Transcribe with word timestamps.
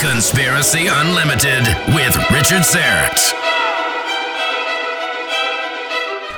Conspiracy 0.00 0.86
Unlimited 0.88 1.66
with 1.94 2.16
Richard 2.30 2.62
Syrett. 2.62 3.34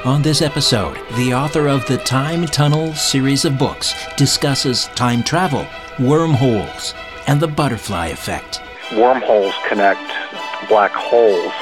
On 0.05 0.21
this 0.21 0.43
episode, 0.43 0.99
the 1.17 1.33
author 1.33 1.69
of 1.69 1.87
the 1.87 1.99
Time 1.99 2.45
Tunnel 2.47 2.93
series 2.95 3.45
of 3.45 3.57
books 3.57 3.95
discusses 4.17 4.87
time 4.97 5.23
travel, 5.23 5.67
wormholes, 6.01 6.93
and 7.29 7.41
the 7.41 7.47
butterfly 7.47 8.09
effect. 8.09 8.61
Wormholes 8.97 9.55
connect 9.69 10.13
black 10.69 10.93
holes 10.93 11.53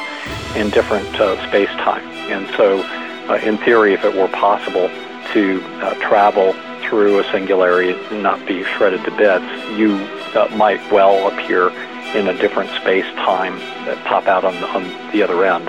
in 0.56 0.70
different 0.70 1.14
uh, 1.20 1.36
space 1.48 1.68
time. 1.76 2.06
And 2.30 2.48
so, 2.56 2.82
uh, 3.28 3.40
in 3.42 3.58
theory, 3.58 3.92
if 3.92 4.04
it 4.04 4.14
were 4.14 4.28
possible 4.28 4.88
to 5.32 5.62
uh, 5.82 5.94
travel 5.96 6.54
through 6.82 7.20
a 7.20 7.24
singularity 7.30 7.92
and 8.10 8.22
not 8.22 8.44
be 8.46 8.64
shredded 8.64 9.04
to 9.04 9.10
bits, 9.12 9.44
you 9.78 9.98
uh, 10.34 10.48
might 10.56 10.80
well 10.92 11.28
appear 11.28 11.70
in 12.16 12.28
a 12.28 12.38
different 12.38 12.70
space 12.70 13.06
time 13.16 13.56
that 13.86 14.02
pop 14.04 14.26
out 14.26 14.44
on 14.44 14.54
on 14.64 14.82
the 15.12 15.22
other 15.22 15.44
end. 15.44 15.68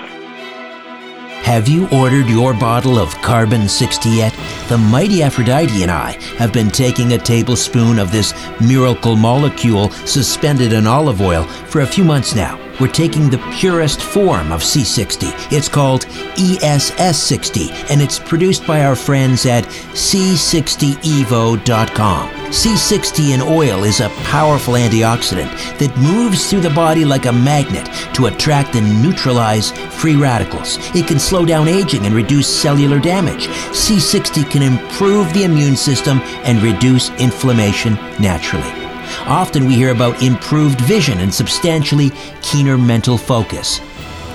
Have 1.44 1.68
you 1.68 1.88
ordered 1.88 2.28
your 2.28 2.54
bottle 2.54 2.98
of 2.98 3.14
Carbon 3.16 3.68
60 3.68 4.08
yet? 4.08 4.32
The 4.68 4.78
mighty 4.78 5.22
Aphrodite 5.22 5.82
and 5.82 5.90
I 5.90 6.12
have 6.38 6.52
been 6.52 6.70
taking 6.70 7.12
a 7.12 7.18
tablespoon 7.18 7.98
of 7.98 8.12
this 8.12 8.32
miracle 8.60 9.16
molecule 9.16 9.90
suspended 9.90 10.72
in 10.72 10.86
olive 10.86 11.20
oil 11.20 11.42
for 11.44 11.80
a 11.80 11.86
few 11.86 12.04
months 12.04 12.34
now. 12.34 12.58
We're 12.80 12.88
taking 12.88 13.30
the 13.30 13.38
purest 13.58 14.02
form 14.02 14.50
of 14.50 14.62
C60. 14.62 15.52
It's 15.52 15.68
called 15.68 16.06
ESS60, 16.36 17.90
and 17.90 18.00
it's 18.00 18.18
produced 18.18 18.66
by 18.66 18.84
our 18.84 18.96
friends 18.96 19.44
at 19.46 19.64
C60evo.com. 19.64 22.28
C60 22.52 23.34
in 23.34 23.40
oil 23.40 23.84
is 23.84 24.00
a 24.00 24.10
powerful 24.24 24.74
antioxidant 24.74 25.50
that 25.78 25.96
moves 25.96 26.50
through 26.50 26.60
the 26.60 26.70
body 26.70 27.04
like 27.04 27.26
a 27.26 27.32
magnet 27.32 27.88
to 28.14 28.26
attract 28.26 28.74
and 28.74 29.02
neutralize 29.02 29.70
free 29.70 30.16
radicals. 30.16 30.78
It 30.94 31.06
can 31.06 31.18
slow 31.18 31.46
down 31.46 31.68
aging 31.68 32.04
and 32.04 32.14
reduce 32.14 32.46
cellular 32.46 32.98
damage. 32.98 33.46
C60 33.70 34.50
can 34.50 34.62
improve 34.62 35.32
the 35.32 35.44
immune 35.44 35.76
system 35.76 36.20
and 36.44 36.62
reduce 36.62 37.10
inflammation 37.12 37.94
naturally. 38.20 38.81
Often 39.26 39.66
we 39.66 39.74
hear 39.74 39.90
about 39.90 40.22
improved 40.22 40.80
vision 40.82 41.20
and 41.20 41.32
substantially 41.32 42.10
keener 42.42 42.78
mental 42.78 43.18
focus. 43.18 43.80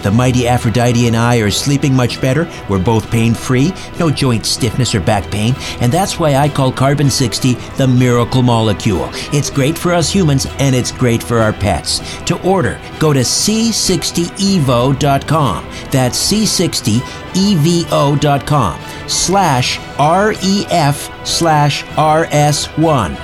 The 0.04 0.12
mighty 0.12 0.48
Aphrodite 0.48 1.08
and 1.08 1.18
I 1.18 1.38
are 1.38 1.50
sleeping 1.52 1.96
much 1.96 2.22
better. 2.22 2.48
We're 2.70 2.80
both 2.80 3.10
pain 3.12 3.34
free, 3.34 3.74
no 4.00 4.10
joint 4.12 4.46
stiffness 4.46 4.94
or 4.96 5.02
back 5.02 5.30
pain, 5.32 5.56
and 5.82 5.92
that's 5.92 6.18
why 6.20 6.36
I 6.36 6.48
call 6.50 6.72
Carbon 6.72 7.10
60 7.10 7.56
the 7.78 7.88
miracle 7.88 8.42
molecule. 8.42 9.10
It's 9.34 9.50
great 9.50 9.78
for 9.78 9.94
us 9.94 10.10
humans 10.10 10.48
and 10.60 10.74
it's 10.76 10.92
great 10.92 11.24
for 11.24 11.40
our 11.40 11.54
pets. 11.54 12.00
To 12.26 12.42
order, 12.48 12.80
go 13.00 13.12
to 13.12 13.22
c60evo.com. 13.22 15.66
That's 15.92 16.32
c60evo.com 16.32 18.82
slash 19.08 19.80
ref 20.00 21.28
slash 21.28 21.84
rs1. 21.84 23.18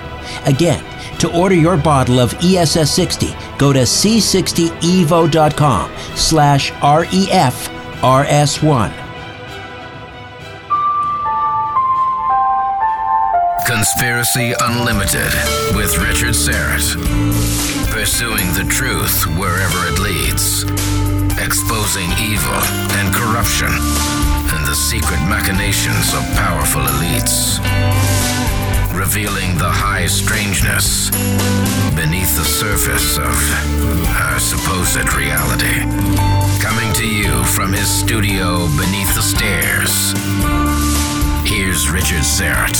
Again, 0.48 0.84
to 1.20 1.32
order 1.34 1.56
your 1.56 1.78
bottle 1.78 2.20
of 2.20 2.34
ESS 2.44 2.94
60, 2.94 3.34
go 3.58 3.72
to 3.74 3.80
c60evo.com 3.80 5.92
slash 6.16 6.72
REF 6.72 7.70
RS1. 8.02 8.94
Conspiracy 13.66 14.54
Unlimited 14.60 15.32
with 15.76 15.98
Richard 15.98 16.36
Syrett. 16.36 16.96
Pursuing 17.92 18.52
the 18.54 18.66
truth 18.70 19.26
wherever 19.38 19.88
it 19.88 20.00
leads. 20.00 20.64
Exposing 21.40 22.12
evil 22.20 22.60
and 23.00 23.14
corruption 23.16 23.70
and 23.70 24.68
the 24.68 24.76
secret 24.76 25.22
machinations 25.28 26.14
of 26.14 26.22
powerful 26.36 26.82
elites 26.82 27.60
revealing 28.94 29.58
the 29.58 29.70
high 29.70 30.06
strangeness 30.06 31.10
beneath 31.96 32.38
the 32.38 32.46
surface 32.46 33.18
of 33.18 33.34
our 34.08 34.40
supposed 34.40 35.14
reality. 35.14 35.82
Coming 36.62 36.94
to 36.94 37.08
you 37.08 37.44
from 37.46 37.74
his 37.74 37.90
studio 37.90 38.68
beneath 38.78 39.16
the 39.16 39.22
stairs, 39.22 40.14
here's 41.50 41.90
Richard 41.90 42.22
Syrett. 42.22 42.78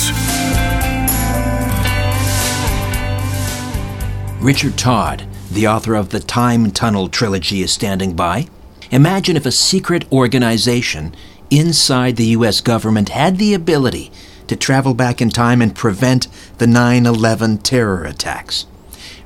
Richard 4.40 4.78
Todd, 4.78 5.26
the 5.50 5.66
author 5.66 5.94
of 5.94 6.10
the 6.10 6.20
Time 6.20 6.70
Tunnel 6.70 7.08
trilogy, 7.08 7.62
is 7.62 7.72
standing 7.72 8.14
by. 8.14 8.46
Imagine 8.92 9.36
if 9.36 9.46
a 9.46 9.52
secret 9.52 10.10
organization 10.12 11.14
inside 11.50 12.16
the 12.16 12.26
U.S. 12.38 12.60
government 12.60 13.08
had 13.08 13.38
the 13.38 13.54
ability 13.54 14.12
to 14.48 14.56
travel 14.56 14.94
back 14.94 15.20
in 15.20 15.30
time 15.30 15.60
and 15.62 15.74
prevent 15.74 16.28
the 16.58 16.66
9 16.66 17.06
11 17.06 17.58
terror 17.58 18.04
attacks. 18.04 18.66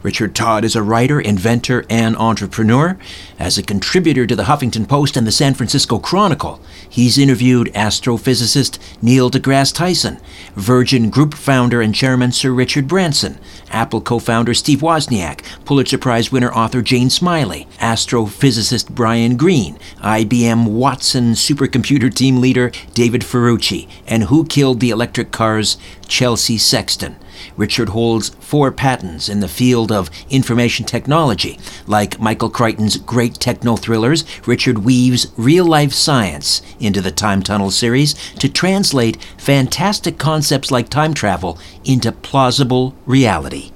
Richard 0.03 0.35
Todd 0.35 0.65
is 0.65 0.77
a 0.77 0.83
writer, 0.83 1.21
inventor, 1.21 1.85
and 1.91 2.17
entrepreneur. 2.17 2.97
As 3.39 3.59
a 3.59 3.65
contributor 3.65 4.27
to 4.27 4.37
the 4.37 4.45
Huffington 4.45 4.89
Post 4.89 5.17
and 5.17 5.27
the 5.27 5.33
San 5.33 5.55
Francisco 5.55 5.99
Chronicle, 5.99 6.61
he's 6.89 7.19
interviewed 7.19 7.73
astrophysicist 7.75 8.79
Neil 9.03 9.29
deGrasse 9.29 9.75
Tyson, 9.75 10.19
Virgin 10.55 11.11
Group 11.11 11.35
founder 11.35 11.81
and 11.81 11.95
chairman 11.95 12.31
Sir 12.31 12.53
Richard 12.53 12.87
Branson, 12.87 13.39
Apple 13.71 14.01
co 14.01 14.21
founder 14.21 14.55
Steve 14.55 14.81
Wozniak, 14.81 15.43
Pulitzer 15.65 15.99
Prize 15.99 16.31
winner 16.31 16.53
author 16.53 16.81
Jane 16.81 17.11
Smiley, 17.11 17.67
astrophysicist 17.79 18.91
Brian 18.91 19.37
Greene, 19.37 19.79
IBM 19.99 20.69
Watson 20.69 21.33
supercomputer 21.33 22.15
team 22.15 22.41
leader 22.41 22.71
David 22.95 23.23
Ferrucci, 23.23 23.89
and 24.07 24.25
Who 24.25 24.45
Killed 24.45 24.79
the 24.79 24.91
Electric 24.91 25.33
Car's 25.33 25.77
Chelsea 26.07 26.57
Sexton. 26.57 27.17
Richard 27.57 27.91
holds 27.91 28.31
four 28.41 28.71
patents 28.73 29.29
in 29.29 29.41
the 29.41 29.49
field 29.49 29.91
of 29.91 30.11
information 30.31 30.87
technology. 30.87 31.59
Like 31.87 32.21
Michael 32.21 32.51
Crichton's 32.51 32.97
great 32.97 33.35
techno 33.35 33.77
thrillers, 33.77 34.25
Richard 34.47 34.79
weaves 34.79 35.33
real 35.37 35.65
life 35.65 35.93
science 35.93 36.63
into 36.81 37.01
the 37.01 37.11
Time 37.11 37.43
Tunnel 37.43 37.71
series 37.71 38.15
to 38.35 38.49
translate 38.49 39.23
fantastic 39.39 40.19
concepts 40.19 40.71
like 40.71 40.89
time 40.89 41.15
travel 41.15 41.59
into 41.85 42.13
plausible 42.13 42.95
reality. 43.07 43.71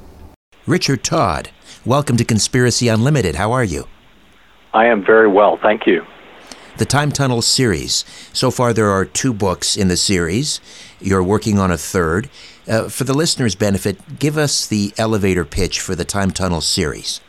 Richard 0.66 1.02
Todd, 1.02 1.50
welcome 1.84 2.16
to 2.16 2.24
Conspiracy 2.24 2.88
Unlimited. 2.88 3.34
How 3.34 3.52
are 3.52 3.64
you? 3.64 3.88
I 4.72 4.86
am 4.86 5.04
very 5.04 5.28
well, 5.28 5.58
thank 5.60 5.86
you. 5.86 6.02
The 6.78 6.86
Time 6.86 7.12
Tunnel 7.12 7.42
series. 7.42 8.04
So 8.32 8.50
far, 8.50 8.72
there 8.72 8.90
are 8.90 9.04
two 9.04 9.34
books 9.34 9.76
in 9.76 9.88
the 9.88 9.96
series. 9.96 10.58
You're 11.00 11.22
working 11.22 11.58
on 11.58 11.70
a 11.70 11.76
third. 11.76 12.30
Uh, 12.66 12.88
for 12.88 13.04
the 13.04 13.12
listeners' 13.12 13.54
benefit, 13.54 14.18
give 14.18 14.38
us 14.38 14.66
the 14.66 14.94
elevator 14.96 15.44
pitch 15.44 15.80
for 15.80 15.94
the 15.94 16.06
Time 16.06 16.30
Tunnel 16.30 16.62
series. 16.62 17.20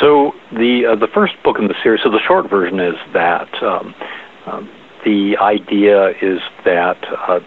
So 0.00 0.32
the 0.50 0.86
uh, 0.86 0.96
the 0.96 1.08
first 1.08 1.34
book 1.44 1.58
in 1.58 1.68
the 1.68 1.74
series. 1.82 2.00
So 2.02 2.10
the 2.10 2.20
short 2.26 2.48
version 2.48 2.80
is 2.80 2.94
that 3.12 3.62
um, 3.62 3.94
um, 4.46 4.70
the 5.04 5.36
idea 5.36 6.10
is 6.22 6.40
that 6.64 6.96
uh, 7.28 7.40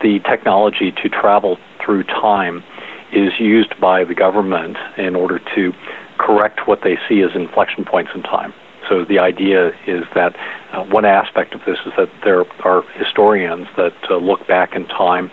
the 0.00 0.20
technology 0.20 0.90
to 1.02 1.08
travel 1.10 1.58
through 1.84 2.04
time 2.04 2.64
is 3.12 3.32
used 3.38 3.78
by 3.78 4.04
the 4.04 4.14
government 4.14 4.78
in 4.96 5.14
order 5.14 5.38
to 5.54 5.72
correct 6.18 6.66
what 6.66 6.80
they 6.82 6.96
see 7.08 7.20
as 7.20 7.30
inflection 7.34 7.84
points 7.84 8.10
in 8.14 8.22
time. 8.22 8.54
So 8.92 9.06
the 9.06 9.18
idea 9.18 9.68
is 9.86 10.04
that 10.14 10.36
uh, 10.74 10.84
one 10.84 11.06
aspect 11.06 11.54
of 11.54 11.62
this 11.64 11.78
is 11.86 11.92
that 11.96 12.10
there 12.24 12.44
are 12.62 12.82
historians 12.92 13.66
that 13.78 13.94
uh, 14.10 14.16
look 14.16 14.46
back 14.46 14.74
in 14.74 14.86
time 14.86 15.30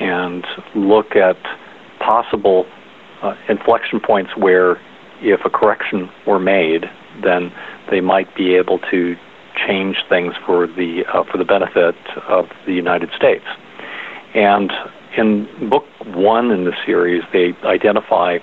and 0.00 0.44
look 0.74 1.14
at 1.14 1.36
possible 2.00 2.66
uh, 3.22 3.36
inflection 3.48 4.00
points 4.00 4.32
where 4.36 4.80
if 5.20 5.38
a 5.44 5.50
correction 5.50 6.10
were 6.26 6.40
made, 6.40 6.86
then 7.22 7.52
they 7.92 8.00
might 8.00 8.34
be 8.34 8.56
able 8.56 8.80
to 8.90 9.14
change 9.68 9.98
things 10.08 10.34
for 10.44 10.66
the 10.66 11.04
uh, 11.06 11.22
for 11.30 11.38
the 11.38 11.44
benefit 11.44 11.94
of 12.26 12.46
the 12.66 12.72
United 12.72 13.10
States. 13.16 13.44
And 14.34 14.72
in 15.16 15.70
book 15.70 15.84
one 16.06 16.50
in 16.50 16.64
the 16.64 16.74
series, 16.84 17.22
they 17.32 17.52
identify 17.62 18.38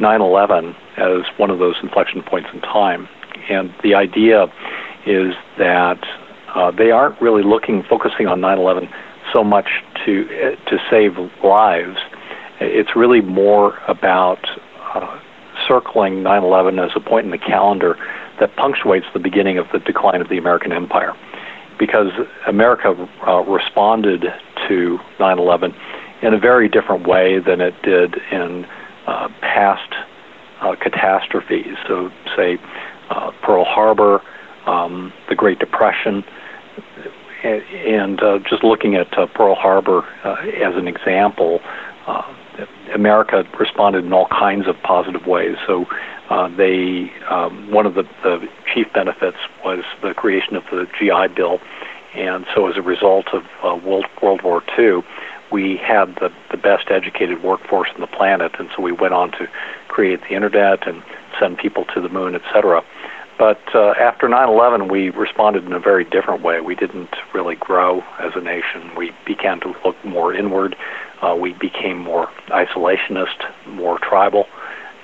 9/11 0.00 0.74
as 0.96 1.26
one 1.36 1.50
of 1.50 1.58
those 1.58 1.76
inflection 1.82 2.22
points 2.22 2.48
in 2.54 2.62
time. 2.62 3.06
And 3.48 3.74
the 3.82 3.94
idea 3.94 4.44
is 5.06 5.34
that 5.58 5.98
uh, 6.54 6.70
they 6.70 6.90
aren't 6.90 7.20
really 7.20 7.42
looking, 7.42 7.82
focusing 7.82 8.26
on 8.26 8.40
9/11 8.40 8.92
so 9.32 9.44
much 9.44 9.68
to 10.04 10.26
uh, 10.26 10.70
to 10.70 10.78
save 10.90 11.16
lives. 11.42 11.98
It's 12.60 12.96
really 12.96 13.20
more 13.20 13.78
about 13.86 14.44
uh, 14.94 15.18
circling 15.66 16.22
9/11 16.22 16.84
as 16.84 16.92
a 16.96 17.00
point 17.00 17.24
in 17.24 17.30
the 17.30 17.38
calendar 17.38 17.96
that 18.40 18.54
punctuates 18.56 19.06
the 19.12 19.18
beginning 19.18 19.58
of 19.58 19.66
the 19.72 19.78
decline 19.78 20.20
of 20.20 20.28
the 20.28 20.38
American 20.38 20.72
empire, 20.72 21.14
because 21.78 22.12
America 22.46 23.08
uh, 23.26 23.42
responded 23.42 24.26
to 24.68 24.98
9/11 25.18 25.74
in 26.22 26.34
a 26.34 26.38
very 26.38 26.68
different 26.68 27.06
way 27.06 27.38
than 27.38 27.60
it 27.60 27.74
did 27.82 28.16
in 28.32 28.66
uh, 29.06 29.28
past 29.40 29.94
uh, 30.60 30.74
catastrophes. 30.76 31.76
So, 31.86 32.10
say 32.36 32.58
uh, 33.10 33.30
Pearl 33.42 33.64
Harbor, 33.64 34.22
um, 34.66 35.12
the 35.28 35.34
Great 35.34 35.58
Depression, 35.58 36.24
and, 37.44 38.20
uh, 38.20 38.38
just 38.40 38.64
looking 38.64 38.96
at 38.96 39.16
uh, 39.16 39.26
Pearl 39.26 39.54
Harbor 39.54 40.04
as 40.24 40.74
an 40.76 40.88
example. 40.88 41.60
America 42.94 43.44
responded 43.58 44.04
in 44.04 44.12
all 44.12 44.28
kinds 44.28 44.66
of 44.66 44.74
positive 44.82 45.26
ways. 45.26 45.56
So 45.66 45.86
uh, 46.30 46.48
they 46.56 47.12
um, 47.28 47.70
one 47.70 47.86
of 47.86 47.94
the, 47.94 48.04
the 48.22 48.48
chief 48.72 48.86
benefits 48.92 49.36
was 49.64 49.84
the 50.02 50.14
creation 50.14 50.56
of 50.56 50.64
the 50.70 50.86
GI 50.98 51.34
Bill, 51.34 51.58
and 52.14 52.46
so 52.54 52.68
as 52.68 52.76
a 52.76 52.82
result 52.82 53.28
of 53.32 53.42
uh, 53.62 53.76
World, 53.76 54.06
World 54.22 54.42
War 54.42 54.62
II, 54.78 55.02
we 55.50 55.76
had 55.76 56.16
the, 56.16 56.30
the 56.50 56.56
best 56.56 56.90
educated 56.90 57.42
workforce 57.42 57.88
on 57.94 58.00
the 58.00 58.06
planet, 58.06 58.52
and 58.58 58.68
so 58.76 58.82
we 58.82 58.92
went 58.92 59.14
on 59.14 59.30
to 59.32 59.48
create 59.88 60.20
the 60.28 60.34
internet 60.34 60.86
and 60.86 61.02
send 61.38 61.58
people 61.58 61.84
to 61.94 62.00
the 62.00 62.08
moon, 62.08 62.34
etc. 62.34 62.82
But 63.38 63.60
uh, 63.74 63.94
after 63.98 64.28
9/11, 64.28 64.90
we 64.90 65.10
responded 65.10 65.64
in 65.64 65.72
a 65.72 65.78
very 65.78 66.04
different 66.04 66.42
way. 66.42 66.60
We 66.60 66.74
didn't 66.74 67.14
really 67.32 67.54
grow 67.54 68.02
as 68.18 68.32
a 68.34 68.40
nation. 68.40 68.94
We 68.96 69.12
began 69.24 69.60
to 69.60 69.74
look 69.84 69.96
more 70.04 70.34
inward. 70.34 70.76
Uh, 71.22 71.36
we 71.40 71.52
became 71.52 71.98
more 71.98 72.28
isolationist, 72.48 73.44
more 73.66 73.98
tribal, 74.00 74.46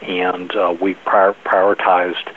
and 0.02 0.54
uh, 0.56 0.74
we 0.80 0.94
prior- 0.94 1.36
prioritized 1.44 2.32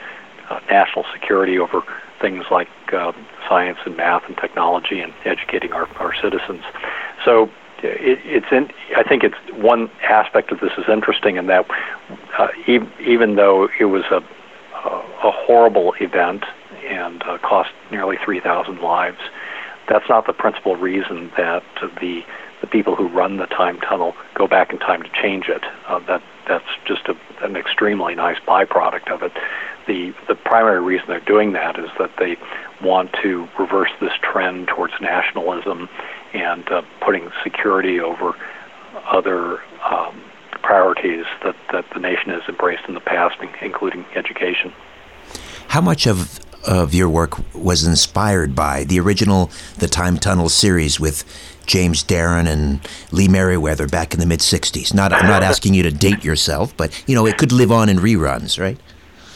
uh, 0.50 0.60
national 0.70 1.04
security 1.12 1.58
over 1.58 1.82
things 2.20 2.44
like 2.50 2.68
uh, 2.92 3.12
science 3.48 3.78
and 3.84 3.96
math 3.96 4.22
and 4.26 4.36
technology 4.36 5.00
and 5.00 5.12
educating 5.24 5.72
our, 5.72 5.86
our 5.96 6.14
citizens. 6.20 6.62
So 7.24 7.50
it, 7.82 8.18
it's 8.24 8.46
in, 8.50 8.68
I 8.96 9.02
think 9.02 9.24
it's 9.24 9.36
one 9.52 9.90
aspect 10.02 10.52
of 10.52 10.60
this 10.60 10.72
is 10.78 10.84
interesting 10.88 11.36
in 11.36 11.46
that 11.46 11.66
uh, 12.38 12.48
e- 12.66 12.88
even 13.00 13.36
though 13.36 13.68
it 13.78 13.86
was 13.86 14.04
a, 14.10 14.20
a 14.84 15.30
horrible 15.30 15.94
event 16.00 16.44
and 16.86 17.22
uh, 17.22 17.38
cost 17.38 17.70
nearly 17.90 18.16
3,000 18.24 18.80
lives, 18.80 19.18
that's 19.88 20.08
not 20.08 20.26
the 20.26 20.32
principal 20.32 20.76
reason 20.76 21.30
that 21.36 21.62
the 22.00 22.22
the 22.60 22.66
people 22.66 22.96
who 22.96 23.06
run 23.08 23.36
the 23.36 23.46
time 23.46 23.78
tunnel 23.80 24.14
go 24.34 24.48
back 24.48 24.72
in 24.72 24.78
time 24.80 25.02
to 25.02 25.08
change 25.10 25.48
it. 25.48 25.62
Uh, 25.86 26.00
that 26.06 26.22
that's 26.48 26.64
just 26.86 27.02
a, 27.06 27.14
an 27.44 27.56
extremely 27.56 28.14
nice 28.14 28.38
byproduct 28.46 29.10
of 29.12 29.22
it. 29.22 29.32
The 29.86 30.12
the 30.26 30.34
primary 30.34 30.80
reason 30.80 31.06
they're 31.08 31.20
doing 31.20 31.52
that 31.52 31.78
is 31.78 31.88
that 31.98 32.10
they 32.18 32.36
want 32.82 33.14
to 33.22 33.48
reverse 33.58 33.90
this 34.00 34.12
trend 34.22 34.68
towards 34.68 34.94
nationalism 35.00 35.88
and 36.32 36.68
uh, 36.70 36.82
putting 37.00 37.30
security 37.42 38.00
over 38.00 38.34
other 39.06 39.60
um, 39.84 40.20
priorities 40.62 41.24
that, 41.42 41.56
that 41.72 41.84
the 41.94 42.00
nation 42.00 42.30
has 42.30 42.42
embraced 42.48 42.82
in 42.88 42.94
the 42.94 43.00
past, 43.00 43.36
including 43.62 44.04
education. 44.14 44.72
How 45.68 45.80
much 45.80 46.06
of 46.06 46.40
of 46.66 46.92
your 46.92 47.08
work 47.08 47.38
was 47.54 47.86
inspired 47.86 48.54
by 48.54 48.84
the 48.84 48.98
original 48.98 49.50
The 49.78 49.86
Time 49.86 50.18
Tunnel 50.18 50.48
series 50.48 50.98
with 50.98 51.24
James 51.66 52.02
Darren 52.02 52.48
and 52.48 52.80
Lee 53.12 53.28
Meriwether 53.28 53.86
back 53.86 54.12
in 54.12 54.20
the 54.20 54.26
mid 54.26 54.40
'60s. 54.40 54.92
Not, 54.92 55.12
I'm 55.12 55.26
not 55.26 55.42
asking 55.42 55.74
you 55.74 55.82
to 55.84 55.90
date 55.90 56.24
yourself, 56.24 56.76
but 56.76 57.04
you 57.06 57.14
know 57.14 57.26
it 57.26 57.38
could 57.38 57.52
live 57.52 57.70
on 57.70 57.88
in 57.88 57.98
reruns, 57.98 58.58
right? 58.60 58.78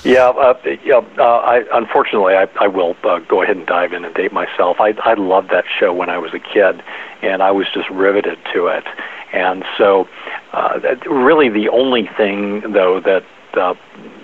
Yeah, 0.04 0.30
uh, 0.30 0.58
yeah. 0.84 1.00
Uh, 1.16 1.22
I, 1.22 1.64
unfortunately, 1.72 2.34
I, 2.34 2.48
I 2.60 2.66
will 2.66 2.96
uh, 3.04 3.20
go 3.20 3.42
ahead 3.42 3.56
and 3.56 3.66
dive 3.66 3.92
in 3.92 4.04
and 4.04 4.14
date 4.14 4.32
myself. 4.32 4.78
I, 4.80 4.94
I 5.04 5.14
loved 5.14 5.50
that 5.50 5.64
show 5.78 5.92
when 5.92 6.10
I 6.10 6.18
was 6.18 6.34
a 6.34 6.40
kid, 6.40 6.82
and 7.22 7.42
I 7.42 7.52
was 7.52 7.68
just 7.72 7.88
riveted 7.88 8.38
to 8.52 8.66
it. 8.66 8.84
And 9.32 9.64
so, 9.78 10.08
uh, 10.52 10.80
that 10.80 11.06
really, 11.06 11.48
the 11.48 11.68
only 11.68 12.08
thing 12.16 12.72
though 12.72 13.00
that 13.00 13.24
uh, 13.54 13.74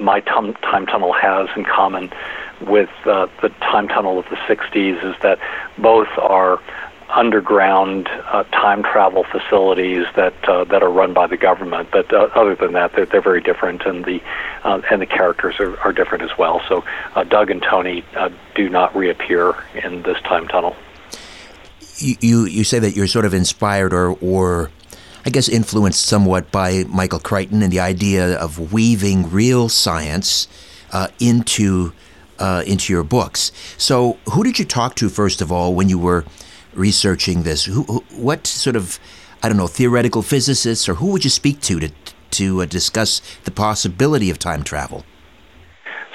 my 0.01 0.21
tum- 0.21 0.55
time 0.55 0.87
tunnel 0.87 1.13
has 1.13 1.49
in 1.57 1.65
common 1.65 2.11
with 2.61 2.91
uh, 3.07 3.29
the 3.41 3.51
time 3.61 3.87
tunnel 3.87 4.19
of 4.19 4.25
the 4.31 4.37
'60s 4.37 5.05
is 5.05 5.15
that 5.23 5.39
both 5.79 6.09
are 6.19 6.61
underground 7.19 8.09
uh, 8.09 8.45
time 8.45 8.85
travel 8.85 9.25
facilities 9.25 10.07
that 10.15 10.49
uh, 10.49 10.63
that 10.65 10.85
are 10.85 10.91
run 10.91 11.13
by 11.13 11.27
the 11.27 11.37
government. 11.37 11.89
But 11.91 12.13
uh, 12.13 12.29
other 12.35 12.55
than 12.55 12.75
that, 12.75 12.93
they're, 12.95 13.07
they're 13.07 13.21
very 13.21 13.41
different, 13.41 13.83
and 13.85 14.05
the 14.05 14.23
uh, 14.63 14.81
and 14.89 15.03
the 15.03 15.07
characters 15.07 15.59
are, 15.59 15.77
are 15.81 15.93
different 15.93 16.23
as 16.23 16.39
well. 16.39 16.63
So 16.69 16.85
uh, 17.17 17.25
Doug 17.25 17.51
and 17.51 17.61
Tony 17.61 18.05
uh, 18.17 18.31
do 18.55 18.69
not 18.69 18.95
reappear 18.95 19.57
in 19.75 20.03
this 20.03 20.21
time 20.23 20.47
tunnel. 20.47 20.77
You, 21.97 22.15
you 22.21 22.45
you 22.47 22.65
say 22.65 22.79
that 22.79 22.95
you're 22.95 23.09
sort 23.09 23.25
of 23.25 23.35
inspired 23.35 23.93
or 23.93 24.17
or 24.21 24.71
I 25.27 25.31
guess 25.31 25.49
influenced 25.49 26.07
somewhat 26.07 26.53
by 26.53 26.85
Michael 26.89 27.19
Crichton 27.19 27.63
and 27.63 27.73
the 27.73 27.81
idea 27.81 28.39
of 28.39 28.73
weaving 28.73 29.29
real 29.31 29.69
science 29.69 30.47
into 31.19 31.93
into 32.65 32.93
your 32.93 33.03
books. 33.03 33.51
So 33.77 34.19
who 34.33 34.45
did 34.45 34.61
you 34.61 34.65
talk 34.65 34.95
to 34.97 35.09
first 35.09 35.43
of 35.43 35.51
all 35.51 35.75
when 35.75 35.89
you 35.89 35.99
were 35.99 36.25
researching 36.79 37.43
this? 37.43 37.65
Who, 37.65 37.83
who, 37.85 38.05
what 38.17 38.47
sort 38.47 38.77
of, 38.77 38.99
I 39.43 39.49
don't 39.49 39.59
know, 39.59 39.67
theoretical 39.67 40.23
physicists, 40.23 40.89
or 40.89 40.95
who 40.95 41.13
would 41.13 41.25
you 41.25 41.31
speak 41.31 41.61
to 41.63 41.81
to, 41.81 41.93
to 42.31 42.63
uh, 42.63 42.67
discuss 42.67 43.21
the 43.45 43.51
possibility 43.51 44.31
of 44.31 44.39
time 44.39 44.63
travel? 44.63 45.05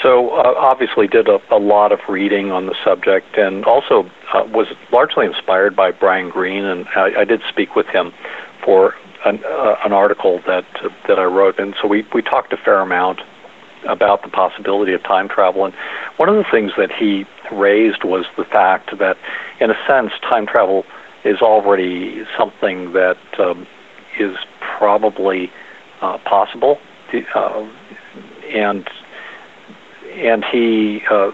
So 0.02 0.32
uh, 0.32 0.54
obviously 0.58 1.08
did 1.08 1.30
a, 1.30 1.40
a, 1.50 1.58
lot 1.58 1.94
of 1.94 2.00
reading 2.10 2.52
on 2.52 2.66
the 2.66 2.76
subject, 2.84 3.38
and 3.38 3.64
also 3.64 4.10
uh, 4.34 4.44
was 4.46 4.68
largely 4.92 5.26
inspired 5.26 5.76
by 5.76 5.92
Brian 5.92 6.30
Greene, 6.30 6.66
and 6.66 6.86
I, 6.96 7.22
I 7.22 7.24
did 7.24 7.42
speak 7.48 7.76
with 7.76 7.88
him 7.88 8.12
for 8.66 8.96
an, 9.26 9.42
uh, 9.46 9.76
an 9.86 9.94
article 9.94 10.42
that 10.46 10.66
that 11.08 11.20
I 11.20 11.24
wrote, 11.24 11.58
and 11.58 11.74
so 11.82 11.88
we 11.88 12.06
we 12.14 12.22
talked 12.22 12.52
a 12.52 12.58
fair 12.58 12.82
amount 12.82 13.22
about 13.88 14.24
the 14.24 14.30
possibility 14.30 14.94
of 14.94 15.04
time 15.04 15.28
travel. 15.30 15.66
And 15.66 15.74
one 16.18 16.30
of 16.30 16.36
the 16.36 16.46
things 16.50 16.72
that 16.78 16.92
he 16.92 17.26
raised 17.52 18.04
was 18.04 18.26
the 18.38 18.46
fact 18.46 18.98
that, 19.00 19.18
in 19.60 19.70
a 19.70 19.76
sense, 19.88 20.12
time 20.22 20.46
travel 20.46 20.86
is 21.24 21.42
already 21.42 22.24
something 22.38 22.94
that 22.94 23.18
um, 23.40 23.68
is 24.20 24.36
probably 24.78 25.52
uh, 26.02 26.18
possible. 26.20 26.80
Uh, 27.36 27.70
and 28.52 28.90
and 30.16 30.44
he 30.52 31.02
uh, 31.10 31.32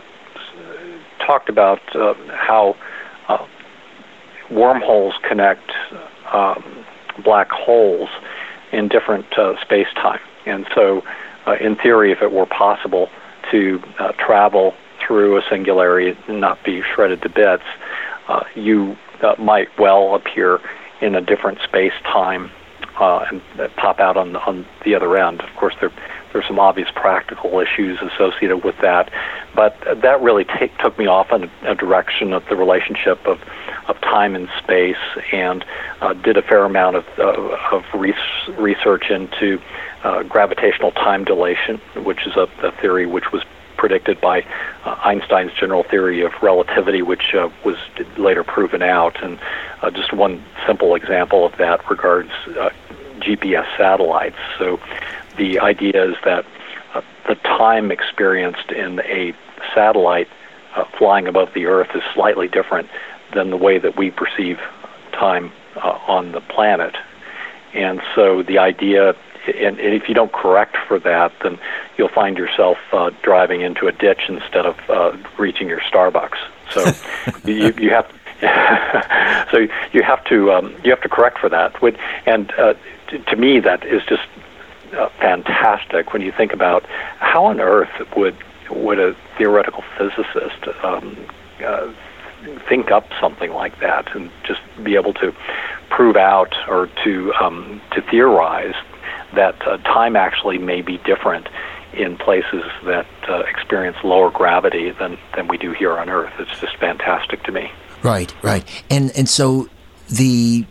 talked 1.26 1.50
about 1.50 1.80
uh, 1.96 2.14
how 2.30 2.76
uh, 3.28 3.46
wormholes 4.52 5.14
connect 5.28 5.72
um, 6.34 6.86
black 7.24 7.50
holes 7.50 8.10
in 8.72 8.88
different 8.88 9.26
uh, 9.38 9.60
space 9.62 9.88
time 9.96 10.20
And 10.46 10.66
so, 10.74 11.02
uh, 11.48 11.56
in 11.60 11.76
theory, 11.76 12.12
if 12.12 12.22
it 12.22 12.32
were 12.32 12.46
possible 12.46 13.10
to 13.52 13.82
uh, 14.00 14.12
travel 14.14 14.74
through 15.06 15.38
a 15.38 15.42
singularity 15.50 16.18
and 16.28 16.42
not 16.42 16.64
be 16.64 16.82
shredded 16.94 17.22
to 17.22 17.30
bits, 17.30 17.64
uh, 18.28 18.44
you 18.56 18.96
uh, 19.24 19.36
might 19.40 19.68
well 19.80 20.16
appear 20.16 20.60
in 21.02 21.16
a 21.16 21.22
different 21.22 21.60
space 21.62 21.94
time 22.04 22.52
uh, 23.00 23.26
and 23.32 23.42
pop 23.76 24.00
out 24.00 24.18
on 24.18 24.34
the, 24.34 24.40
on 24.42 24.66
the 24.84 24.94
other 24.94 25.18
end. 25.18 25.42
Of 25.42 25.56
course, 25.56 25.76
there 25.80 25.92
there's 26.32 26.46
some 26.46 26.60
obvious 26.60 26.90
practical 26.96 27.60
issues 27.60 28.00
associated 28.02 28.64
with 28.64 28.76
that, 28.82 29.12
but 29.56 29.76
that 30.02 30.22
really 30.22 30.46
took 30.80 30.98
me 30.98 31.08
off 31.08 31.32
in 31.32 31.50
a 31.64 31.74
direction 31.74 32.34
of 32.34 32.44
the 32.50 32.56
relationship 32.56 33.26
of 33.26 33.40
of 33.88 34.00
time 34.02 34.36
and 34.36 34.48
space, 34.62 35.02
and 35.34 35.66
uh, 36.02 36.14
did 36.14 36.38
a 36.38 36.44
fair 36.44 36.64
amount 36.66 36.98
of 36.98 37.06
uh, 37.18 37.58
of 37.72 37.84
research 37.94 39.10
into 39.10 39.60
uh, 40.04 40.24
gravitational 40.24 40.92
time 40.92 41.24
dilation, 41.26 41.78
which 42.04 42.26
is 42.26 42.36
a, 42.36 42.48
a 42.64 42.72
theory 42.82 43.06
which 43.06 43.32
was 43.32 43.44
predicted 43.78 44.20
by 44.20 44.46
uh, 44.84 45.00
Einstein's 45.04 45.54
general 45.54 45.84
theory 45.84 46.22
of 46.22 46.34
relativity, 46.42 47.02
which 47.02 47.34
uh, 47.34 47.50
was 47.64 47.78
later 48.18 48.44
proven 48.44 48.82
out. 48.82 49.22
And 49.24 49.40
uh, 49.82 49.90
just 49.90 50.14
one 50.14 50.44
simple 50.68 50.96
example 50.96 51.46
of 51.46 51.56
that 51.58 51.90
regards 51.90 52.30
uh, 52.48 52.70
GPS 53.20 53.66
satellites. 53.78 54.36
So 54.58 54.80
the 55.38 55.60
idea 55.60 56.12
is 56.12 56.16
that 56.26 56.46
uh, 56.94 57.02
the 57.28 57.36
time 57.36 57.92
experienced 57.92 58.72
in 58.72 59.00
a 59.02 59.34
satellite 59.74 60.28
flying 60.98 61.28
above 61.28 61.54
the 61.54 61.66
Earth 61.66 61.90
is 61.94 62.04
slightly 62.14 62.48
different 62.48 62.90
than 63.34 63.50
the 63.50 63.58
way 63.58 63.80
that 63.80 63.98
we 63.98 64.12
perceive 64.12 64.60
time 65.12 65.52
on 65.76 66.32
the 66.32 66.42
planet. 66.42 66.96
And 67.74 68.02
so 68.16 68.44
the 68.44 68.60
idea 68.60 69.14
and, 69.56 69.80
and, 69.80 69.94
if 69.94 70.08
you 70.08 70.16
don't 70.16 70.32
correct 70.32 70.78
for 70.88 71.00
that, 71.00 71.32
then 71.44 71.60
you'll 71.98 72.10
find 72.10 72.38
yourself 72.38 72.78
uh, 72.92 73.12
driving 73.22 73.62
into 73.62 73.88
a 73.88 73.92
ditch 73.92 74.22
instead 74.28 74.66
of 74.66 74.78
uh, 74.90 75.18
reaching 75.38 75.68
your 75.68 75.82
Starbucks. 75.82 76.38
So 76.72 76.92
you, 77.46 77.74
you 77.78 77.90
have 77.92 78.12
so 79.52 79.68
you 79.92 80.02
have 80.02 80.24
to 80.26 80.52
um, 80.54 80.76
you 80.84 80.92
have 80.92 81.02
to 81.02 81.10
correct 81.10 81.40
for 81.40 81.50
that. 81.50 81.76
And 82.26 82.52
uh, 82.58 82.74
to, 83.10 83.20
to 83.20 83.36
me, 83.36 83.60
that 83.60 83.86
is 83.86 84.02
just 84.04 84.24
uh, 84.94 85.10
fantastic 85.20 86.14
when 86.14 86.22
you 86.22 86.32
think 86.32 86.54
about 86.54 86.86
how 87.20 87.46
on 87.46 87.60
earth 87.60 87.90
would 88.16 88.38
would 88.70 89.00
a 89.00 89.16
theoretical 89.38 89.84
physicist 89.98 90.68
um, 90.84 91.18
uh, 91.64 91.92
think 92.68 92.92
up 92.92 93.08
something 93.20 93.52
like 93.52 93.80
that 93.80 94.16
and 94.16 94.32
just 94.44 94.62
be 94.84 94.96
able 94.96 95.14
to 95.14 95.34
prove 95.90 96.16
out 96.16 96.56
or 96.68 96.88
to 97.04 97.34
um, 97.34 97.82
to 97.92 98.02
theorize 98.02 98.76
that 99.36 99.56
uh, 99.68 99.78
time 99.78 100.16
actually 100.16 100.58
may 100.58 100.82
be 100.82 100.98
different 101.00 101.48
in 101.94 102.18
places 102.18 102.64
that 102.86 103.08
uh, 103.28 103.40
experience 103.42 103.98
lower 104.04 104.30
gravity 104.30 104.92
than, 104.92 105.18
than 105.36 105.48
we 105.48 105.58
do 105.58 105.72
here 105.72 105.98
on 105.98 106.10
Earth. 106.10 106.34
It's 106.40 106.60
just 106.60 106.78
fantastic 106.78 107.44
to 107.44 107.52
me. 107.52 107.72
Right, 108.04 108.34
right, 108.42 108.64
and 108.90 109.12
and 109.18 109.28
so 109.28 109.68
the 110.08 110.66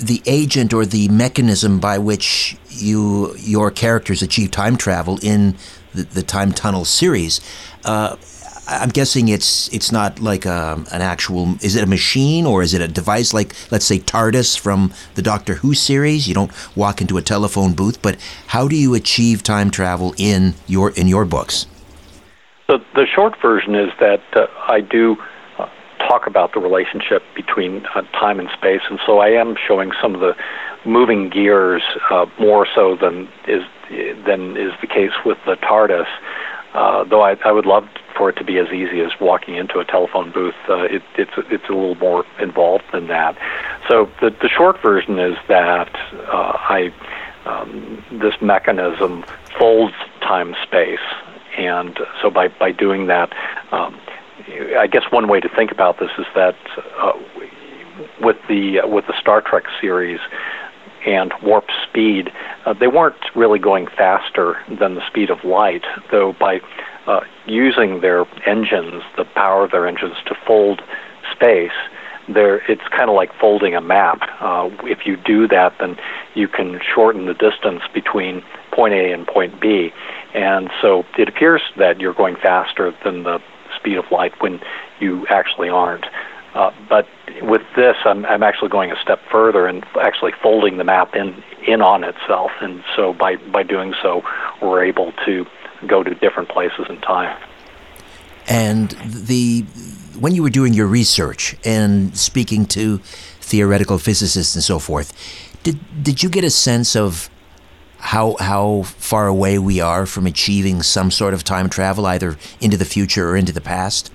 the 0.00 0.20
agent 0.26 0.72
or 0.72 0.84
the 0.84 1.08
mechanism 1.08 1.78
by 1.78 1.98
which 1.98 2.56
you 2.70 3.36
your 3.36 3.70
characters 3.70 4.20
achieve 4.20 4.50
time 4.50 4.76
travel 4.76 5.18
in 5.22 5.56
the, 5.94 6.02
the 6.02 6.22
time 6.22 6.52
tunnel 6.52 6.84
series. 6.84 7.40
Uh, 7.84 8.16
I'm 8.80 8.88
guessing 8.88 9.28
it's 9.28 9.72
it's 9.72 9.92
not 9.92 10.20
like 10.20 10.46
a, 10.46 10.72
um, 10.72 10.86
an 10.92 11.02
actual. 11.02 11.54
Is 11.60 11.76
it 11.76 11.84
a 11.84 11.86
machine 11.86 12.46
or 12.46 12.62
is 12.62 12.74
it 12.74 12.80
a 12.80 12.88
device 12.88 13.34
like 13.34 13.54
let's 13.70 13.84
say 13.84 13.98
TARDIS 13.98 14.58
from 14.58 14.92
the 15.14 15.22
Doctor 15.22 15.54
Who 15.54 15.74
series? 15.74 16.26
You 16.26 16.34
don't 16.34 16.50
walk 16.76 17.00
into 17.00 17.18
a 17.18 17.22
telephone 17.22 17.74
booth, 17.74 18.00
but 18.00 18.16
how 18.48 18.68
do 18.68 18.76
you 18.76 18.94
achieve 18.94 19.42
time 19.42 19.70
travel 19.70 20.14
in 20.16 20.54
your 20.66 20.90
in 20.90 21.08
your 21.08 21.24
books? 21.24 21.66
So 22.68 22.78
the 22.94 23.06
short 23.06 23.34
version 23.42 23.74
is 23.74 23.90
that 24.00 24.22
uh, 24.34 24.46
I 24.68 24.80
do 24.80 25.16
uh, 25.58 25.68
talk 26.08 26.26
about 26.26 26.54
the 26.54 26.60
relationship 26.60 27.22
between 27.34 27.84
uh, 27.94 28.02
time 28.12 28.40
and 28.40 28.48
space, 28.56 28.80
and 28.88 28.98
so 29.04 29.18
I 29.18 29.28
am 29.28 29.56
showing 29.68 29.92
some 30.00 30.14
of 30.14 30.20
the 30.20 30.34
moving 30.84 31.28
gears 31.28 31.82
uh, 32.10 32.26
more 32.40 32.66
so 32.74 32.96
than 32.96 33.28
is 33.46 33.62
than 34.26 34.56
is 34.56 34.72
the 34.80 34.86
case 34.86 35.12
with 35.24 35.38
the 35.44 35.56
TARDIS. 35.56 36.06
Uh, 36.74 37.04
though 37.04 37.22
I, 37.22 37.36
I 37.44 37.52
would 37.52 37.66
love 37.66 37.84
for 38.16 38.28
it 38.30 38.36
to 38.36 38.44
be 38.44 38.58
as 38.58 38.68
easy 38.68 39.00
as 39.00 39.10
walking 39.20 39.56
into 39.56 39.78
a 39.78 39.84
telephone 39.84 40.30
booth. 40.32 40.54
Uh, 40.68 40.84
it, 40.84 41.02
it's 41.16 41.32
it's 41.50 41.68
a 41.68 41.72
little 41.72 41.94
more 41.96 42.24
involved 42.40 42.84
than 42.92 43.08
that. 43.08 43.36
So 43.88 44.10
the 44.20 44.30
the 44.30 44.48
short 44.48 44.80
version 44.82 45.18
is 45.18 45.36
that 45.48 45.94
uh, 46.28 46.56
I 46.56 46.92
um, 47.44 48.04
this 48.10 48.34
mechanism 48.40 49.24
folds 49.58 49.94
time 50.20 50.54
space, 50.62 51.00
and 51.58 51.98
so 52.20 52.30
by 52.30 52.48
by 52.48 52.72
doing 52.72 53.06
that. 53.06 53.32
Um, 53.72 53.98
I 54.76 54.88
guess 54.88 55.04
one 55.10 55.28
way 55.28 55.40
to 55.40 55.48
think 55.48 55.70
about 55.70 56.00
this 56.00 56.10
is 56.18 56.26
that 56.34 56.56
uh, 56.98 57.12
with 58.20 58.36
the 58.48 58.80
with 58.84 59.06
the 59.06 59.14
Star 59.20 59.40
Trek 59.40 59.64
series 59.80 60.20
and 61.06 61.32
warp 61.42 61.66
speed, 61.88 62.30
uh, 62.64 62.72
they 62.72 62.86
weren't 62.86 63.16
really 63.34 63.58
going 63.58 63.86
faster 63.86 64.56
than 64.68 64.94
the 64.94 65.06
speed 65.08 65.30
of 65.30 65.44
light. 65.44 65.84
Though 66.10 66.32
by 66.38 66.60
uh, 67.06 67.20
using 67.46 68.00
their 68.00 68.24
engines, 68.46 69.02
the 69.16 69.24
power 69.34 69.64
of 69.64 69.70
their 69.70 69.86
engines, 69.86 70.16
to 70.26 70.34
fold 70.46 70.82
space. 71.32 71.72
There, 72.28 72.58
it's 72.70 72.86
kind 72.90 73.10
of 73.10 73.16
like 73.16 73.30
folding 73.40 73.74
a 73.74 73.80
map. 73.80 74.20
Uh, 74.40 74.70
if 74.84 75.06
you 75.06 75.16
do 75.16 75.48
that, 75.48 75.74
then 75.80 75.96
you 76.34 76.46
can 76.46 76.80
shorten 76.94 77.26
the 77.26 77.34
distance 77.34 77.82
between 77.92 78.42
point 78.70 78.94
A 78.94 79.12
and 79.12 79.26
point 79.26 79.60
B, 79.60 79.90
and 80.32 80.70
so 80.80 81.04
it 81.18 81.28
appears 81.28 81.62
that 81.78 82.00
you're 82.00 82.14
going 82.14 82.36
faster 82.36 82.94
than 83.04 83.24
the 83.24 83.40
speed 83.76 83.96
of 83.96 84.04
light 84.12 84.32
when 84.40 84.60
you 85.00 85.26
actually 85.28 85.68
aren't. 85.68 86.06
Uh, 86.54 86.70
but 86.88 87.06
with 87.40 87.62
this, 87.74 87.96
I'm, 88.04 88.24
I'm 88.26 88.42
actually 88.42 88.68
going 88.68 88.92
a 88.92 88.96
step 89.02 89.18
further 89.30 89.66
and 89.66 89.84
actually 90.00 90.32
folding 90.42 90.76
the 90.76 90.84
map 90.84 91.14
in 91.14 91.42
in 91.66 91.80
on 91.80 92.04
itself, 92.04 92.50
and 92.60 92.84
so 92.94 93.12
by 93.12 93.36
by 93.36 93.62
doing 93.62 93.94
so, 94.02 94.22
we're 94.60 94.84
able 94.84 95.12
to 95.26 95.46
go 95.86 96.02
to 96.02 96.14
different 96.14 96.48
places 96.48 96.86
in 96.88 97.00
time. 97.00 97.36
And 98.48 98.90
the 99.04 99.62
when 100.18 100.34
you 100.34 100.42
were 100.42 100.50
doing 100.50 100.74
your 100.74 100.86
research 100.86 101.56
and 101.64 102.16
speaking 102.16 102.66
to 102.66 102.98
theoretical 103.40 103.98
physicists 103.98 104.54
and 104.54 104.62
so 104.62 104.78
forth, 104.78 105.12
did 105.62 105.78
did 106.02 106.22
you 106.22 106.28
get 106.28 106.44
a 106.44 106.50
sense 106.50 106.96
of 106.96 107.30
how 107.98 108.36
how 108.40 108.82
far 108.82 109.28
away 109.28 109.58
we 109.58 109.80
are 109.80 110.06
from 110.06 110.26
achieving 110.26 110.82
some 110.82 111.10
sort 111.10 111.34
of 111.34 111.44
time 111.44 111.68
travel, 111.68 112.04
either 112.06 112.36
into 112.60 112.76
the 112.76 112.84
future 112.84 113.30
or 113.30 113.36
into 113.36 113.52
the 113.52 113.60
past? 113.60 114.12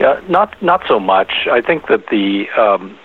Yeah, 0.00 0.20
not 0.28 0.60
not 0.62 0.82
so 0.88 0.98
much. 0.98 1.46
I 1.50 1.60
think 1.60 1.86
that 1.88 2.06
the 2.08 2.48
um, 2.58 2.98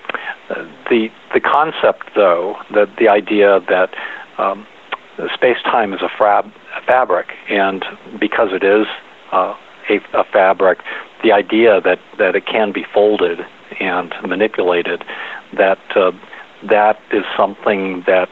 the 0.89 1.10
the 1.34 1.39
concept, 1.42 2.10
though, 2.16 2.56
that 2.74 2.96
the 2.98 3.10
idea 3.10 3.60
that 3.68 3.94
um, 4.38 4.66
space 5.33 5.62
time 5.63 5.93
is 5.93 6.01
a, 6.01 6.09
fab, 6.17 6.45
a 6.75 6.81
fabric, 6.86 7.27
and 7.50 7.83
because 8.19 8.50
it 8.51 8.63
is 8.63 8.86
uh, 9.31 9.55
a, 9.89 9.95
a 10.13 10.24
fabric, 10.25 10.79
the 11.24 11.31
idea 11.31 11.81
that, 11.81 12.00
that 12.17 12.36
it 12.36 12.45
can 12.45 12.71
be 12.71 12.86
folded 12.93 13.39
and 13.79 14.13
manipulated, 14.25 15.03
that 15.53 15.79
uh, 15.95 16.12
that 16.63 17.00
is 17.12 17.24
something 17.36 18.03
that 18.07 18.29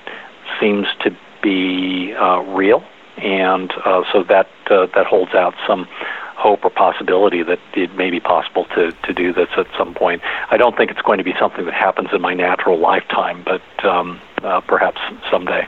seems 0.59 0.87
to 1.01 1.15
be 1.41 2.13
uh, 2.13 2.39
real, 2.41 2.83
and 3.17 3.71
uh, 3.85 4.03
so 4.11 4.23
that 4.23 4.47
uh, 4.69 4.87
that 4.95 5.05
holds 5.05 5.33
out 5.33 5.53
some 5.67 5.87
hope 6.35 6.65
or 6.65 6.69
possibility 6.69 7.43
that 7.43 7.59
it 7.73 7.95
may 7.95 8.09
be 8.09 8.19
possible 8.19 8.65
to, 8.75 8.91
to 9.03 9.13
do 9.13 9.33
this 9.33 9.47
at 9.57 9.67
some 9.77 9.93
point. 9.93 10.21
I 10.51 10.57
don't 10.57 10.75
think 10.75 10.91
it's 10.91 11.01
going 11.01 11.17
to 11.17 11.23
be 11.23 11.33
something 11.39 11.65
that 11.65 11.73
happens 11.73 12.09
in 12.13 12.21
my 12.21 12.33
natural 12.33 12.77
lifetime, 12.77 13.43
but 13.43 13.85
um, 13.85 14.19
uh, 14.43 14.61
perhaps 14.61 14.99
someday. 15.31 15.65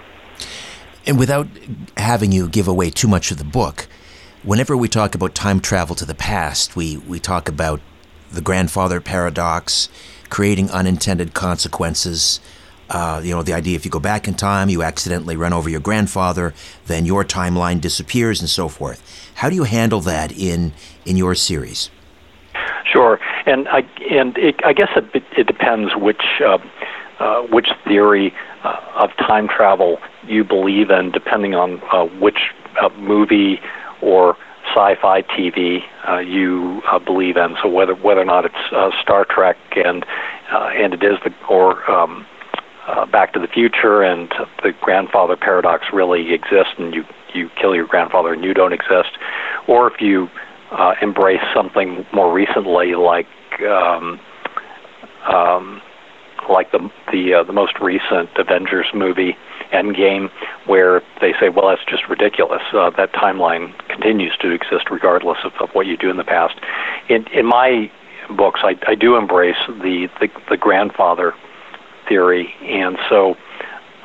And 1.08 1.18
without 1.18 1.48
having 1.96 2.34
you 2.34 2.50
give 2.50 2.68
away 2.68 2.90
too 2.90 3.08
much 3.08 3.32
of 3.32 3.38
the 3.38 3.46
book, 3.46 3.88
whenever 4.44 4.76
we 4.76 4.90
talk 4.90 5.16
about 5.16 5.34
time 5.34 5.62
travel 5.62 5.96
to 5.96 6.06
the 6.06 6.14
past, 6.14 6.76
we, 6.76 6.98
we 6.98 7.18
talk 7.18 7.48
about 7.48 7.80
the 8.30 8.42
grandfather 8.42 9.00
paradox, 9.00 9.88
creating 10.30 10.70
unintended 10.70 11.34
consequences. 11.34 12.42
Uh, 12.90 13.22
you 13.24 13.32
know, 13.34 13.42
the 13.42 13.54
idea 13.54 13.76
if 13.76 13.86
you 13.86 13.92
go 13.92 14.02
back 14.02 14.28
in 14.28 14.34
time, 14.34 14.68
you 14.68 14.84
accidentally 14.84 15.38
run 15.38 15.54
over 15.54 15.70
your 15.70 15.80
grandfather, 15.80 16.54
then 16.88 17.06
your 17.06 17.24
timeline 17.24 17.80
disappears 17.80 18.42
and 18.42 18.50
so 18.50 18.68
forth. 18.68 19.32
How 19.36 19.50
do 19.50 19.56
you 19.56 19.64
handle 19.64 20.02
that 20.02 20.34
in, 20.34 20.74
in 21.06 21.16
your 21.16 21.36
series? 21.36 21.90
Sure, 22.92 23.20
and 23.46 23.68
I 23.68 23.80
and 24.10 24.38
it, 24.38 24.56
I 24.64 24.72
guess 24.72 24.90
it, 24.96 25.24
it 25.38 25.46
depends 25.46 25.94
which 25.98 26.24
uh, 26.46 26.58
uh, 27.20 27.42
which 27.44 27.70
theory 27.86 28.34
uh, 28.64 28.80
of 28.96 29.10
time 29.18 29.48
travel 29.48 29.98
you 30.26 30.44
believe 30.44 30.90
in, 30.90 31.12
depending 31.12 31.56
on 31.56 31.82
uh, 31.92 32.06
which 32.20 32.54
uh, 32.82 32.90
movie 32.98 33.60
or 34.02 34.38
sci-fi 34.70 35.22
TV 35.24 35.80
uh, 36.08 36.18
you 36.20 36.82
uh, 36.92 37.00
believe 37.00 37.38
in. 37.38 37.56
So 37.62 37.70
whether 37.70 37.96
whether 37.96 38.22
or 38.22 38.26
not 38.26 38.46
it's 38.46 38.56
uh, 38.72 38.92
Star 39.02 39.26
Trek 39.26 39.58
and 39.76 40.06
uh, 40.52 40.70
and 40.76 40.94
it 40.94 41.04
is 41.04 41.18
the 41.24 41.34
or 41.50 41.90
um, 41.90 42.26
uh, 42.88 43.06
Back 43.06 43.34
to 43.34 43.40
the 43.40 43.48
Future 43.48 44.02
and 44.02 44.30
the 44.64 44.74
grandfather 44.82 45.36
paradox 45.36 45.86
really 45.94 46.34
exists, 46.34 46.74
and 46.78 46.94
you 46.94 47.04
you 47.34 47.50
kill 47.60 47.76
your 47.76 47.88
grandfather 47.88 48.34
and 48.34 48.44
you 48.44 48.54
don't 48.54 48.74
exist, 48.74 49.18
or 49.68 49.92
if 49.92 50.02
you 50.02 50.30
uh, 50.72 50.94
embrace 51.02 51.42
something 51.54 52.06
more 52.14 52.32
recently 52.32 52.96
like 52.96 53.28
um, 53.68 54.20
um, 55.28 55.82
like 56.50 56.72
the 56.72 56.90
the 57.12 57.34
uh, 57.34 57.44
the 57.44 57.54
most 57.54 57.80
recent 57.80 58.30
Avengers 58.38 58.88
movie, 58.94 59.38
Endgame, 59.72 60.30
where 60.66 61.02
they 61.22 61.34
say, 61.40 61.50
well, 61.50 61.70
that's 61.70 61.86
just 61.90 62.08
ridiculous. 62.10 62.62
Uh, 62.74 62.90
that 62.92 63.14
timeline 63.14 63.78
continues 63.90 64.36
to 64.38 64.52
exist 64.52 64.90
regardless 64.92 65.38
of, 65.44 65.54
of 65.60 65.70
what 65.72 65.86
you 65.86 65.98
do 65.98 66.10
in 66.10 66.18
the 66.18 66.24
past. 66.24 66.56
In 67.10 67.28
in 67.28 67.46
my 67.46 67.92
books, 68.36 68.62
I, 68.64 68.76
I 68.88 68.96
do 68.96 69.16
embrace 69.16 69.58
the, 69.68 70.10
the 70.20 70.30
the 70.50 70.58
grandfather 70.58 71.34
theory, 72.08 72.54
and 72.64 72.98
so. 73.10 73.36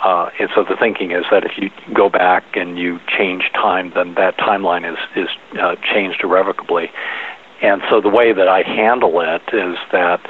Uh, 0.04 0.30
and 0.40 0.50
so 0.52 0.64
the 0.64 0.74
thinking 0.74 1.12
is 1.12 1.24
that 1.30 1.44
if 1.44 1.52
you 1.56 1.70
go 1.94 2.08
back 2.08 2.42
and 2.56 2.76
you 2.76 2.98
change 3.06 3.44
time, 3.52 3.92
then 3.94 4.14
that 4.14 4.36
timeline 4.36 4.84
is 4.90 4.98
is 5.14 5.28
uh, 5.60 5.76
changed 5.94 6.24
irrevocably. 6.24 6.90
And 7.62 7.80
so 7.88 8.00
the 8.00 8.08
way 8.08 8.32
that 8.32 8.48
I 8.48 8.62
handle 8.62 9.20
it 9.20 9.42
is 9.52 9.76
that 9.92 10.20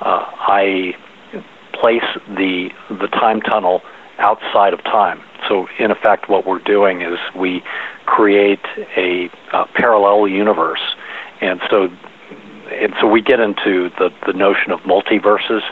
uh, 0.00 0.24
I 0.30 0.94
place 1.80 2.04
the 2.28 2.70
the 2.88 3.08
time 3.08 3.40
tunnel 3.40 3.82
outside 4.18 4.72
of 4.72 4.82
time. 4.84 5.20
So 5.48 5.68
in 5.78 5.90
effect, 5.90 6.28
what 6.28 6.46
we're 6.46 6.58
doing 6.58 7.02
is 7.02 7.18
we 7.36 7.62
create 8.06 8.64
a, 8.96 9.30
a 9.52 9.66
parallel 9.74 10.28
universe, 10.28 10.80
and 11.40 11.60
so 11.70 11.88
and 12.70 12.94
so 13.00 13.06
we 13.06 13.22
get 13.22 13.40
into 13.40 13.90
the 13.98 14.10
the 14.26 14.32
notion 14.32 14.72
of 14.72 14.80
multiverses 14.80 15.62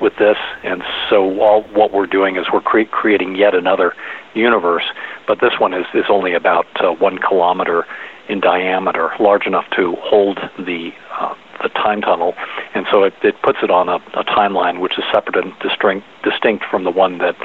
with 0.00 0.14
this, 0.18 0.38
and 0.64 0.82
so 1.08 1.40
all 1.40 1.62
what 1.74 1.92
we're 1.92 2.06
doing 2.06 2.36
is 2.36 2.46
we're 2.52 2.60
cre- 2.60 2.90
creating 2.90 3.36
yet 3.36 3.54
another 3.54 3.94
universe, 4.34 4.84
but 5.26 5.40
this 5.40 5.52
one 5.58 5.74
is 5.74 5.86
is 5.94 6.04
only 6.08 6.34
about 6.34 6.66
uh, 6.82 6.92
one 6.92 7.18
kilometer 7.18 7.86
in 8.28 8.40
diameter, 8.40 9.10
large 9.18 9.46
enough 9.46 9.68
to 9.76 9.96
hold 10.00 10.38
the 10.58 10.90
uh, 11.18 11.34
the 11.62 11.68
time 11.70 12.00
tunnel, 12.00 12.34
and 12.74 12.86
so 12.90 13.04
it, 13.04 13.14
it 13.22 13.40
puts 13.42 13.58
it 13.62 13.70
on 13.70 13.88
a, 13.88 13.96
a 14.14 14.24
timeline 14.24 14.80
which 14.80 14.98
is 14.98 15.04
separate 15.12 15.36
and 15.44 15.52
distinct, 15.60 16.06
distinct 16.22 16.64
from 16.70 16.84
the 16.84 16.90
one 16.90 17.18
that 17.18 17.36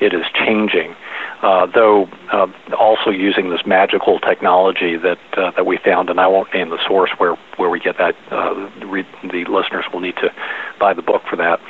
it 0.00 0.12
is 0.12 0.24
changing. 0.34 0.94
Uh, 1.42 1.66
though 1.66 2.08
uh, 2.32 2.46
also 2.78 3.10
using 3.10 3.50
this 3.50 3.66
magical 3.66 4.18
technology 4.20 4.96
that 4.96 5.18
uh, 5.36 5.50
that 5.50 5.66
we 5.66 5.76
found, 5.76 6.08
and 6.08 6.18
I 6.18 6.26
won't 6.26 6.52
name 6.54 6.70
the 6.70 6.82
source 6.86 7.10
where 7.18 7.36
where 7.56 7.68
we 7.68 7.78
get 7.78 7.98
that. 7.98 8.16
Uh, 8.30 8.70
read, 8.86 9.06
the 9.22 9.44
listeners 9.44 9.84
will 9.92 10.00
need 10.00 10.16
to 10.16 10.32
buy 10.80 10.94
the 10.94 11.02
book 11.02 11.22
for 11.28 11.36
that. 11.36 11.60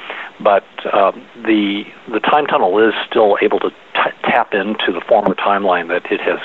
But 0.40 0.64
um, 0.94 1.26
the 1.34 1.84
the 2.08 2.20
time 2.20 2.46
tunnel 2.46 2.78
is 2.78 2.94
still 3.10 3.38
able 3.42 3.58
to 3.60 3.70
t- 3.70 4.16
tap 4.22 4.54
into 4.54 4.92
the 4.92 5.00
former 5.08 5.34
timeline 5.34 5.88
that 5.88 6.10
it 6.12 6.20
has 6.20 6.38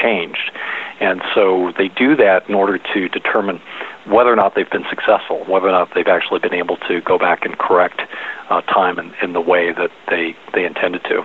changed, 0.00 0.52
and 1.00 1.22
so 1.34 1.72
they 1.76 1.88
do 1.88 2.14
that 2.16 2.48
in 2.48 2.54
order 2.54 2.78
to 2.78 3.08
determine 3.08 3.60
whether 4.06 4.32
or 4.32 4.36
not 4.36 4.54
they've 4.54 4.70
been 4.70 4.86
successful, 4.88 5.44
whether 5.46 5.68
or 5.68 5.72
not 5.72 5.92
they've 5.94 6.06
actually 6.06 6.40
been 6.40 6.54
able 6.54 6.76
to 6.88 7.00
go 7.02 7.18
back 7.18 7.44
and 7.44 7.58
correct 7.58 8.00
uh, 8.48 8.60
time 8.62 8.98
in, 8.98 9.12
in 9.22 9.32
the 9.32 9.40
way 9.40 9.72
that 9.72 9.90
they, 10.08 10.36
they 10.54 10.64
intended 10.64 11.02
to. 11.04 11.24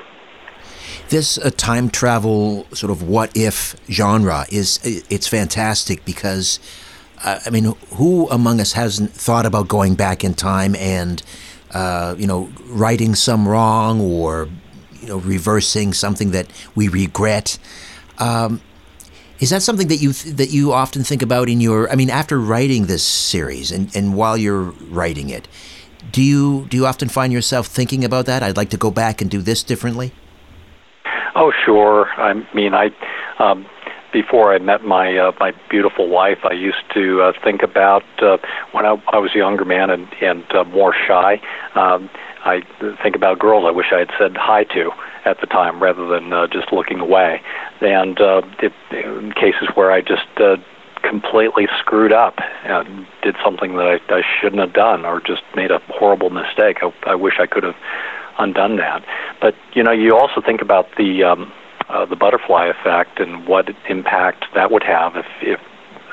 This 1.09 1.37
uh, 1.37 1.51
time 1.55 1.89
travel 1.89 2.67
sort 2.73 2.91
of 2.91 3.03
what 3.03 3.35
if 3.35 3.75
genre 3.89 4.45
is 4.51 4.79
it's 4.83 5.27
fantastic 5.27 6.03
because 6.05 6.59
uh, 7.23 7.39
I 7.45 7.49
mean 7.49 7.75
who 7.93 8.27
among 8.29 8.59
us 8.59 8.73
hasn't 8.73 9.11
thought 9.11 9.45
about 9.45 9.67
going 9.67 9.95
back 9.95 10.23
in 10.23 10.33
time 10.33 10.75
and 10.75 11.21
uh, 11.71 12.15
you 12.17 12.27
know 12.27 12.49
righting 12.65 13.15
some 13.15 13.47
wrong 13.47 14.01
or 14.01 14.49
you 15.01 15.07
know 15.09 15.17
reversing 15.17 15.93
something 15.93 16.31
that 16.31 16.47
we 16.75 16.87
regret. 16.87 17.57
Um, 18.17 18.61
is 19.39 19.49
that 19.49 19.61
something 19.61 19.87
that 19.87 19.97
you 19.97 20.13
th- 20.13 20.35
that 20.35 20.49
you 20.51 20.71
often 20.71 21.03
think 21.03 21.21
about 21.21 21.49
in 21.49 21.59
your? 21.59 21.91
I 21.91 21.95
mean, 21.95 22.09
after 22.09 22.39
writing 22.39 22.85
this 22.85 23.03
series 23.03 23.71
and, 23.71 23.93
and 23.95 24.15
while 24.15 24.37
you're 24.37 24.73
writing 24.89 25.29
it, 25.29 25.47
do 26.11 26.21
you 26.21 26.65
do 26.69 26.77
you 26.77 26.85
often 26.85 27.09
find 27.09 27.33
yourself 27.33 27.67
thinking 27.67 28.05
about 28.05 28.25
that? 28.27 28.43
I'd 28.43 28.57
like 28.57 28.69
to 28.69 28.77
go 28.77 28.91
back 28.91 29.21
and 29.21 29.29
do 29.29 29.41
this 29.41 29.63
differently. 29.63 30.11
Oh, 31.35 31.51
sure. 31.65 32.07
I 32.17 32.33
mean, 32.53 32.73
I 32.73 32.91
um, 33.39 33.65
before 34.13 34.53
I 34.53 34.59
met 34.59 34.83
my 34.83 35.17
uh, 35.17 35.31
my 35.39 35.51
beautiful 35.69 36.07
wife, 36.07 36.39
I 36.45 36.53
used 36.53 36.85
to 36.93 37.21
uh, 37.21 37.33
think 37.43 37.61
about 37.61 38.03
uh, 38.21 38.37
when 38.71 38.85
I, 38.85 38.95
I 39.11 39.17
was 39.17 39.31
a 39.35 39.37
younger 39.37 39.65
man 39.65 39.89
and 39.89 40.07
and 40.21 40.45
uh, 40.55 40.63
more 40.63 40.95
shy. 41.07 41.41
Um, 41.75 42.09
I 42.45 42.61
think 43.01 43.15
about 43.15 43.39
girls 43.39 43.65
I 43.67 43.71
wish 43.71 43.87
I 43.91 43.99
had 43.99 44.11
said 44.19 44.37
hi 44.37 44.63
to 44.65 44.91
at 45.25 45.41
the 45.41 45.47
time 45.47 45.81
rather 45.81 46.07
than 46.07 46.31
uh, 46.31 46.47
just 46.47 46.71
looking 46.71 46.99
away. 46.99 47.41
And 47.81 48.21
uh, 48.21 48.43
it, 48.61 48.71
in 48.91 49.31
cases 49.33 49.67
where 49.73 49.91
I 49.91 50.01
just 50.01 50.27
uh, 50.37 50.57
completely 51.01 51.67
screwed 51.79 52.13
up 52.13 52.35
and 52.63 53.07
did 53.23 53.35
something 53.43 53.75
that 53.77 53.99
I, 54.09 54.13
I 54.13 54.21
shouldn't 54.39 54.61
have 54.61 54.73
done 54.73 55.05
or 55.05 55.19
just 55.19 55.41
made 55.55 55.71
a 55.71 55.79
horrible 55.89 56.29
mistake, 56.29 56.77
I, 56.81 56.93
I 57.07 57.15
wish 57.15 57.39
I 57.39 57.47
could 57.47 57.63
have 57.63 57.75
undone 58.37 58.77
that. 58.77 59.03
But 59.41 59.55
you 59.73 59.83
know, 59.83 59.91
you 59.91 60.15
also 60.15 60.39
think 60.39 60.61
about 60.61 60.87
the 60.97 61.23
um, 61.23 61.51
uh, 61.89 62.05
the 62.05 62.15
butterfly 62.15 62.67
effect 62.67 63.19
and 63.19 63.47
what 63.47 63.69
impact 63.89 64.45
that 64.53 64.71
would 64.71 64.83
have 64.83 65.15
if 65.15 65.25
if 65.41 65.59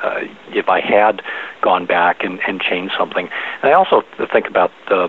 uh, 0.02 0.20
if 0.48 0.68
I 0.68 0.80
had 0.80 1.22
gone 1.62 1.86
back 1.86 2.24
and, 2.24 2.40
and 2.46 2.60
changed 2.60 2.94
something. 2.98 3.28
And 3.62 3.70
I 3.70 3.72
also 3.72 4.02
think 4.32 4.48
about 4.48 4.70
uh, 4.90 5.08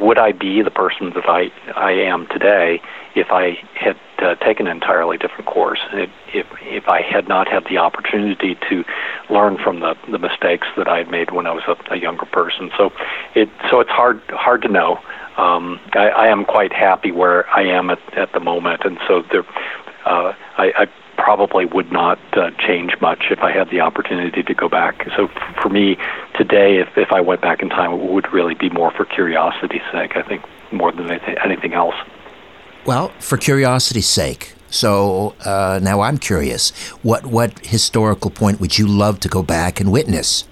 would 0.00 0.18
I 0.18 0.32
be 0.32 0.62
the 0.62 0.70
person 0.70 1.12
that 1.14 1.28
I 1.28 1.50
I 1.74 1.92
am 1.92 2.26
today 2.28 2.80
if 3.14 3.28
I 3.30 3.58
had 3.74 3.96
uh, 4.18 4.34
taken 4.36 4.66
an 4.66 4.76
entirely 4.76 5.18
different 5.18 5.46
course, 5.46 5.80
if 5.92 6.46
if 6.62 6.88
I 6.88 7.02
had 7.02 7.28
not 7.28 7.48
had 7.48 7.64
the 7.68 7.78
opportunity 7.78 8.56
to 8.68 8.84
learn 9.30 9.58
from 9.58 9.80
the 9.80 9.94
the 10.10 10.18
mistakes 10.18 10.66
that 10.76 10.88
I 10.88 10.98
had 10.98 11.10
made 11.10 11.30
when 11.30 11.46
I 11.46 11.52
was 11.52 11.64
a, 11.66 11.94
a 11.94 11.96
younger 11.96 12.26
person. 12.26 12.70
So 12.76 12.92
it 13.34 13.48
so 13.70 13.80
it's 13.80 13.90
hard 13.90 14.20
hard 14.30 14.62
to 14.62 14.68
know. 14.68 15.00
Um, 15.36 15.80
I, 15.94 16.10
I 16.10 16.26
am 16.28 16.44
quite 16.44 16.72
happy 16.72 17.10
where 17.10 17.48
I 17.50 17.62
am 17.62 17.90
at, 17.90 17.98
at 18.16 18.32
the 18.32 18.38
moment, 18.38 18.82
and 18.84 18.98
so 19.08 19.22
there, 19.32 19.44
uh, 20.06 20.32
I, 20.56 20.72
I 20.78 20.86
probably 21.16 21.64
would 21.64 21.90
not 21.92 22.18
uh, 22.32 22.50
change 22.58 22.92
much 23.00 23.24
if 23.30 23.40
I 23.40 23.52
had 23.52 23.70
the 23.70 23.80
opportunity 23.80 24.42
to 24.42 24.54
go 24.54 24.68
back. 24.68 25.06
So 25.16 25.28
f- 25.28 25.56
for 25.62 25.68
me 25.68 25.96
today, 26.36 26.78
if, 26.78 26.88
if 26.96 27.12
I 27.12 27.20
went 27.20 27.40
back 27.40 27.62
in 27.62 27.68
time, 27.68 27.92
it 27.92 28.12
would 28.12 28.32
really 28.32 28.54
be 28.54 28.70
more 28.70 28.90
for 28.90 29.04
curiosity's 29.04 29.82
sake, 29.92 30.16
I 30.16 30.22
think, 30.22 30.42
more 30.72 30.92
than 30.92 31.10
anything, 31.10 31.36
anything 31.44 31.74
else. 31.74 31.94
Well, 32.86 33.08
for 33.20 33.38
curiosity's 33.38 34.08
sake. 34.08 34.54
So 34.68 35.36
uh, 35.44 35.78
now 35.82 36.00
I'm 36.00 36.18
curious. 36.18 36.70
What 37.02 37.26
what 37.26 37.64
historical 37.64 38.30
point 38.30 38.60
would 38.60 38.76
you 38.76 38.88
love 38.88 39.20
to 39.20 39.28
go 39.28 39.40
back 39.40 39.80
and 39.80 39.92
witness? 39.92 40.48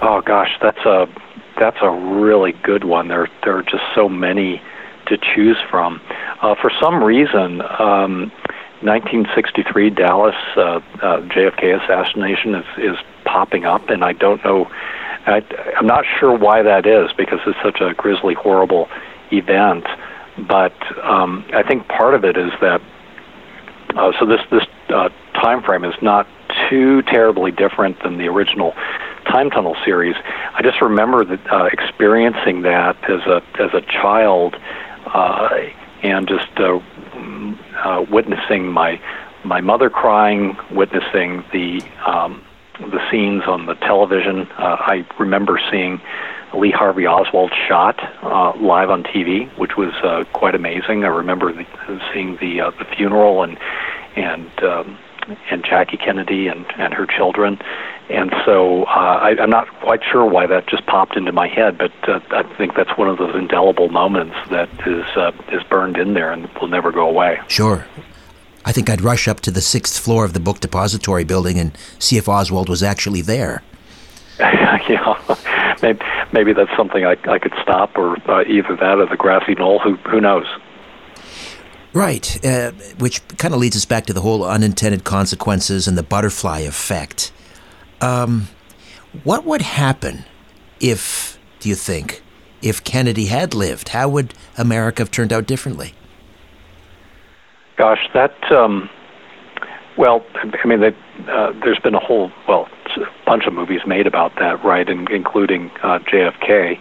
Oh 0.00 0.22
gosh, 0.24 0.56
that's 0.62 0.78
a 0.86 1.08
that's 1.58 1.78
a 1.82 1.90
really 1.90 2.52
good 2.52 2.84
one. 2.84 3.08
There 3.08 3.28
there 3.42 3.56
are 3.56 3.64
just 3.64 3.82
so 3.96 4.08
many 4.08 4.62
to 5.06 5.18
choose 5.18 5.56
from. 5.70 6.00
Uh, 6.42 6.54
for 6.60 6.70
some 6.80 7.02
reason, 7.02 7.62
um, 7.78 8.30
1963 8.82 9.90
Dallas 9.90 10.34
uh, 10.56 10.60
uh, 10.60 10.80
JFK 11.22 11.82
assassination 11.82 12.54
is 12.54 12.66
is 12.78 12.96
popping 13.24 13.64
up, 13.64 13.88
and 13.88 14.04
I 14.04 14.12
don't 14.12 14.44
know. 14.44 14.70
I, 15.26 15.42
I'm 15.76 15.86
not 15.86 16.04
sure 16.20 16.36
why 16.36 16.62
that 16.62 16.86
is 16.86 17.12
because 17.14 17.40
it's 17.46 17.58
such 17.62 17.80
a 17.80 17.94
grisly, 17.94 18.34
horrible 18.34 18.88
event. 19.32 19.86
But 20.38 20.74
um, 21.02 21.44
I 21.52 21.62
think 21.62 21.88
part 21.88 22.14
of 22.14 22.24
it 22.24 22.36
is 22.36 22.52
that 22.60 22.80
uh, 23.96 24.12
so 24.18 24.26
this 24.26 24.40
this 24.50 24.66
uh, 24.90 25.08
time 25.34 25.62
frame 25.62 25.84
is 25.84 25.94
not 26.02 26.26
too 26.68 27.02
terribly 27.02 27.50
different 27.50 28.02
than 28.02 28.18
the 28.18 28.28
original 28.28 28.72
time 29.24 29.50
tunnel 29.50 29.76
series. 29.84 30.16
I 30.54 30.62
just 30.62 30.80
remember 30.80 31.24
that 31.24 31.52
uh, 31.52 31.64
experiencing 31.72 32.62
that 32.62 32.96
as 33.08 33.20
a 33.26 33.42
as 33.58 33.72
a 33.72 33.80
child 33.80 34.56
uh, 35.06 35.48
and 36.02 36.28
just 36.28 36.48
uh, 36.58 36.78
uh, 37.86 38.04
witnessing 38.10 38.66
my 38.66 39.00
my 39.44 39.60
mother 39.60 39.88
crying, 39.88 40.56
witnessing 40.72 41.44
the 41.52 41.80
um, 42.04 42.42
the 42.80 43.00
scenes 43.10 43.44
on 43.46 43.66
the 43.66 43.74
television. 43.74 44.42
Uh, 44.58 44.76
I 44.80 45.06
remember 45.18 45.60
seeing 45.70 46.00
Lee 46.54 46.72
Harvey 46.72 47.06
Oswald 47.06 47.52
shot 47.68 47.96
uh, 48.22 48.56
live 48.58 48.90
on 48.90 49.04
TV, 49.04 49.48
which 49.56 49.76
was 49.76 49.94
uh, 50.02 50.24
quite 50.32 50.54
amazing. 50.54 51.04
I 51.04 51.08
remember 51.08 51.52
the, 51.52 51.64
seeing 52.12 52.36
the 52.40 52.60
uh, 52.60 52.70
the 52.70 52.84
funeral 52.96 53.42
and 53.44 53.56
and 54.16 54.50
um, 54.64 54.98
and 55.50 55.64
Jackie 55.64 55.96
Kennedy 55.96 56.48
and 56.48 56.66
and 56.78 56.94
her 56.94 57.06
children, 57.06 57.58
and 58.08 58.32
so 58.44 58.84
uh, 58.84 58.88
I, 58.88 59.36
I'm 59.40 59.50
not 59.50 59.68
quite 59.80 60.00
sure 60.04 60.24
why 60.24 60.46
that 60.46 60.66
just 60.66 60.86
popped 60.86 61.16
into 61.16 61.32
my 61.32 61.48
head, 61.48 61.78
but 61.78 61.92
uh, 62.08 62.20
I 62.30 62.42
think 62.56 62.74
that's 62.74 62.96
one 62.96 63.08
of 63.08 63.18
those 63.18 63.34
indelible 63.34 63.88
moments 63.88 64.36
that 64.50 64.68
is 64.86 65.04
uh, 65.16 65.32
is 65.50 65.62
burned 65.64 65.96
in 65.96 66.14
there 66.14 66.32
and 66.32 66.48
will 66.60 66.68
never 66.68 66.92
go 66.92 67.08
away. 67.08 67.40
Sure. 67.48 67.86
I 68.64 68.72
think 68.72 68.90
I'd 68.90 69.00
rush 69.00 69.28
up 69.28 69.40
to 69.40 69.52
the 69.52 69.60
sixth 69.60 69.98
floor 69.98 70.24
of 70.24 70.32
the 70.32 70.40
book 70.40 70.58
depository 70.58 71.22
building 71.22 71.58
and 71.58 71.76
see 72.00 72.16
if 72.16 72.28
Oswald 72.28 72.68
was 72.68 72.82
actually 72.82 73.22
there. 73.22 73.62
yeah, 74.40 75.76
maybe, 75.82 76.00
maybe 76.32 76.52
that's 76.52 76.76
something 76.76 77.06
I, 77.06 77.16
I 77.28 77.38
could 77.38 77.54
stop, 77.62 77.96
or 77.96 78.16
uh, 78.30 78.42
either 78.44 78.76
that 78.76 78.98
or 78.98 79.06
the 79.06 79.16
grassy 79.16 79.54
knoll. 79.54 79.78
Who 79.78 79.94
who 79.96 80.20
knows? 80.20 80.46
Right, 81.96 82.44
uh, 82.44 82.72
which 82.98 83.26
kind 83.38 83.54
of 83.54 83.60
leads 83.60 83.74
us 83.74 83.86
back 83.86 84.04
to 84.04 84.12
the 84.12 84.20
whole 84.20 84.44
unintended 84.44 85.04
consequences 85.04 85.88
and 85.88 85.96
the 85.96 86.02
butterfly 86.02 86.58
effect. 86.58 87.32
Um, 88.02 88.48
what 89.24 89.46
would 89.46 89.62
happen 89.62 90.26
if, 90.78 91.38
do 91.58 91.70
you 91.70 91.74
think, 91.74 92.22
if 92.60 92.84
Kennedy 92.84 93.26
had 93.26 93.54
lived? 93.54 93.88
How 93.88 94.10
would 94.10 94.34
America 94.58 95.00
have 95.00 95.10
turned 95.10 95.32
out 95.32 95.46
differently? 95.46 95.94
Gosh, 97.78 98.06
that 98.12 98.34
um, 98.52 98.90
well, 99.96 100.22
I 100.34 100.66
mean, 100.66 100.84
uh, 100.84 101.52
there's 101.64 101.78
been 101.78 101.94
a 101.94 101.98
whole 101.98 102.30
well 102.46 102.68
a 102.98 103.24
bunch 103.24 103.46
of 103.46 103.54
movies 103.54 103.80
made 103.86 104.06
about 104.06 104.34
that, 104.36 104.62
right, 104.62 104.86
in, 104.86 105.10
including 105.10 105.70
uh, 105.82 105.98
JFK, 106.00 106.78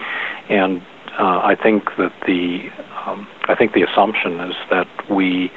and 0.50 0.82
uh, 1.20 1.40
I 1.44 1.56
think 1.56 1.86
that 1.98 2.14
the 2.26 2.70
um, 3.06 3.28
I 3.48 3.56
think 3.56 3.74
the 3.74 3.84
assumption 3.84 4.40
is 4.40 4.56
that 4.70 4.88
we 5.10 5.52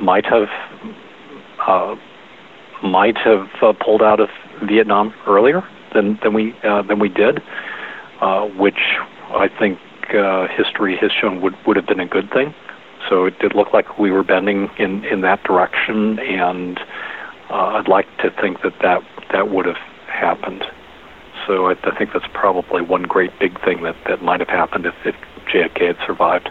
might 0.00 0.26
have 0.26 0.48
uh, 1.66 1.96
might 2.82 3.16
have 3.18 3.48
uh, 3.62 3.72
pulled 3.72 4.02
out 4.02 4.20
of 4.20 4.28
Vietnam 4.62 5.14
earlier 5.26 5.62
than 5.94 6.18
than 6.22 6.34
we 6.34 6.54
uh, 6.64 6.82
than 6.82 6.98
we 6.98 7.08
did, 7.08 7.42
uh, 8.20 8.46
which 8.46 8.98
I 9.30 9.48
think 9.58 9.78
uh, 10.14 10.48
history 10.48 10.96
has 11.00 11.12
shown 11.12 11.40
would 11.40 11.54
would 11.66 11.76
have 11.76 11.86
been 11.86 12.00
a 12.00 12.06
good 12.06 12.30
thing. 12.30 12.54
So 13.08 13.24
it 13.24 13.38
did 13.38 13.54
look 13.54 13.72
like 13.72 13.98
we 13.98 14.10
were 14.10 14.24
bending 14.24 14.68
in 14.78 15.04
in 15.04 15.22
that 15.22 15.42
direction, 15.44 16.18
and 16.18 16.78
I'd 17.50 17.88
like 17.88 18.06
to 18.18 18.30
think 18.30 18.62
that 18.62 18.74
that 18.82 19.02
that 19.32 19.50
would 19.50 19.66
have 19.66 19.80
happened. 20.08 20.64
So 21.48 21.66
I, 21.66 21.72
I 21.82 21.96
think 21.96 22.12
that's 22.12 22.28
probably 22.34 22.82
one 22.82 23.02
great 23.02 23.36
big 23.40 23.58
thing 23.64 23.82
that 23.82 23.96
that 24.06 24.22
might 24.22 24.40
have 24.40 24.50
happened 24.50 24.86
if, 24.86 24.94
if 25.04 25.16
JFK 25.52 25.88
had 25.88 25.96
survived. 26.06 26.50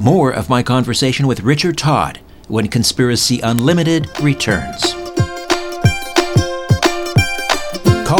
More 0.00 0.30
of 0.30 0.48
my 0.48 0.62
conversation 0.62 1.26
with 1.26 1.40
Richard 1.40 1.76
Todd 1.76 2.20
when 2.46 2.68
Conspiracy 2.68 3.40
Unlimited 3.40 4.08
returns. 4.20 5.07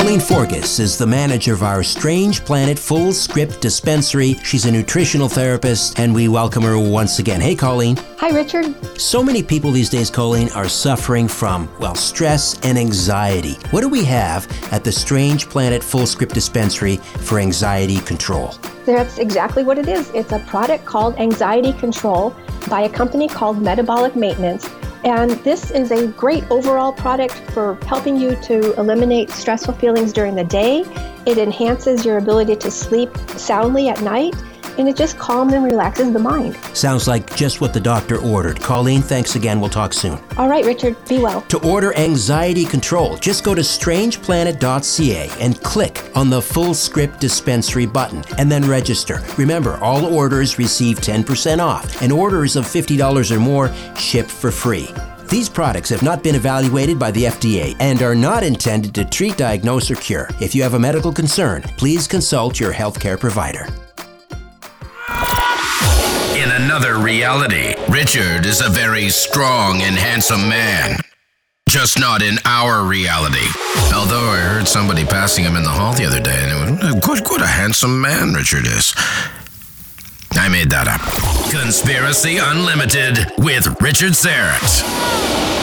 Colleen 0.08 0.20
Forgus 0.20 0.80
is 0.80 0.96
the 0.96 1.06
manager 1.06 1.52
of 1.52 1.62
our 1.62 1.82
Strange 1.82 2.42
Planet 2.42 2.78
Fullscript 2.78 3.60
Dispensary. 3.60 4.36
She's 4.42 4.64
a 4.64 4.72
nutritional 4.72 5.28
therapist, 5.28 6.00
and 6.00 6.14
we 6.14 6.28
welcome 6.28 6.62
her 6.62 6.78
once 6.78 7.18
again. 7.18 7.42
Hey, 7.42 7.54
Colleen. 7.54 7.98
Hi, 8.16 8.30
Richard. 8.30 8.74
So 8.98 9.22
many 9.22 9.42
people 9.42 9.70
these 9.70 9.90
days, 9.90 10.08
Colleen, 10.08 10.48
are 10.52 10.66
suffering 10.66 11.28
from, 11.28 11.68
well, 11.78 11.94
stress 11.94 12.58
and 12.60 12.78
anxiety. 12.78 13.58
What 13.70 13.82
do 13.82 13.90
we 13.90 14.02
have 14.04 14.48
at 14.72 14.82
the 14.82 14.90
Strange 14.90 15.50
Planet 15.50 15.82
Fullscript 15.82 16.32
Dispensary 16.32 16.96
for 16.96 17.38
anxiety 17.38 18.00
control? 18.00 18.54
That's 18.86 19.18
exactly 19.18 19.62
what 19.62 19.76
it 19.76 19.88
is. 19.88 20.08
It's 20.14 20.32
a 20.32 20.38
product 20.38 20.86
called 20.86 21.16
Anxiety 21.18 21.74
Control 21.74 22.34
by 22.70 22.80
a 22.80 22.88
company 22.88 23.28
called 23.28 23.60
Metabolic 23.60 24.16
Maintenance. 24.16 24.70
And 25.04 25.30
this 25.44 25.70
is 25.70 25.90
a 25.90 26.08
great 26.08 26.48
overall 26.50 26.92
product 26.92 27.34
for 27.52 27.76
helping 27.86 28.16
you 28.16 28.36
to 28.42 28.78
eliminate 28.78 29.30
stressful 29.30 29.74
feelings 29.74 30.12
during 30.12 30.34
the 30.34 30.44
day. 30.44 30.84
It 31.26 31.38
enhances 31.38 32.04
your 32.04 32.18
ability 32.18 32.56
to 32.56 32.70
sleep 32.70 33.16
soundly 33.36 33.88
at 33.88 34.02
night 34.02 34.34
and 34.78 34.88
it 34.88 34.96
just 34.96 35.18
calms 35.18 35.52
and 35.52 35.64
relaxes 35.64 36.12
the 36.12 36.18
mind. 36.18 36.56
Sounds 36.74 37.06
like 37.06 37.34
just 37.36 37.60
what 37.60 37.72
the 37.72 37.80
doctor 37.80 38.18
ordered. 38.18 38.60
Colleen, 38.60 39.02
thanks 39.02 39.36
again. 39.36 39.60
We'll 39.60 39.70
talk 39.70 39.92
soon. 39.92 40.18
All 40.36 40.48
right, 40.48 40.64
Richard, 40.64 40.96
be 41.08 41.18
well. 41.18 41.42
To 41.42 41.58
order 41.66 41.94
anxiety 41.96 42.64
control, 42.64 43.16
just 43.16 43.44
go 43.44 43.54
to 43.54 43.62
strangeplanet.ca 43.62 45.30
and 45.40 45.62
click 45.62 46.10
on 46.14 46.30
the 46.30 46.40
Fullscript 46.40 47.18
dispensary 47.18 47.86
button 47.86 48.24
and 48.38 48.50
then 48.50 48.66
register. 48.66 49.22
Remember, 49.36 49.76
all 49.78 50.06
orders 50.06 50.58
receive 50.58 51.00
10% 51.00 51.58
off, 51.58 52.02
and 52.02 52.12
orders 52.12 52.56
of 52.56 52.64
$50 52.64 53.30
or 53.30 53.40
more 53.40 53.72
ship 53.96 54.26
for 54.26 54.50
free. 54.50 54.88
These 55.28 55.48
products 55.50 55.90
have 55.90 56.02
not 56.02 56.22
been 56.22 56.34
evaluated 56.34 56.98
by 56.98 57.10
the 57.10 57.24
FDA 57.24 57.76
and 57.80 58.00
are 58.02 58.14
not 58.14 58.42
intended 58.42 58.94
to 58.94 59.04
treat, 59.04 59.36
diagnose, 59.36 59.90
or 59.90 59.96
cure. 59.96 60.30
If 60.40 60.54
you 60.54 60.62
have 60.62 60.72
a 60.72 60.78
medical 60.78 61.12
concern, 61.12 61.62
please 61.76 62.06
consult 62.06 62.58
your 62.58 62.72
healthcare 62.72 63.20
provider. 63.20 63.68
In 66.48 66.62
another 66.62 66.96
reality, 66.96 67.74
Richard 67.90 68.46
is 68.46 68.62
a 68.62 68.70
very 68.70 69.10
strong 69.10 69.82
and 69.82 69.94
handsome 69.94 70.48
man. 70.48 70.98
Just 71.68 72.00
not 72.00 72.22
in 72.22 72.38
our 72.46 72.84
reality. 72.84 73.46
Although 73.94 74.30
I 74.30 74.38
heard 74.38 74.66
somebody 74.66 75.04
passing 75.04 75.44
him 75.44 75.56
in 75.56 75.62
the 75.62 75.68
hall 75.68 75.92
the 75.92 76.06
other 76.06 76.22
day, 76.22 76.48
and 76.48 76.80
it 76.80 77.06
was 77.06 77.20
good, 77.20 77.28
what 77.28 77.42
a 77.42 77.46
handsome 77.46 78.00
man 78.00 78.32
Richard 78.32 78.66
is. 78.66 78.94
I 80.32 80.48
made 80.48 80.70
that 80.70 80.88
up. 80.88 81.02
Conspiracy 81.50 82.38
Unlimited 82.38 83.30
with 83.36 83.66
Richard 83.82 84.12
Syrett. 84.12 85.57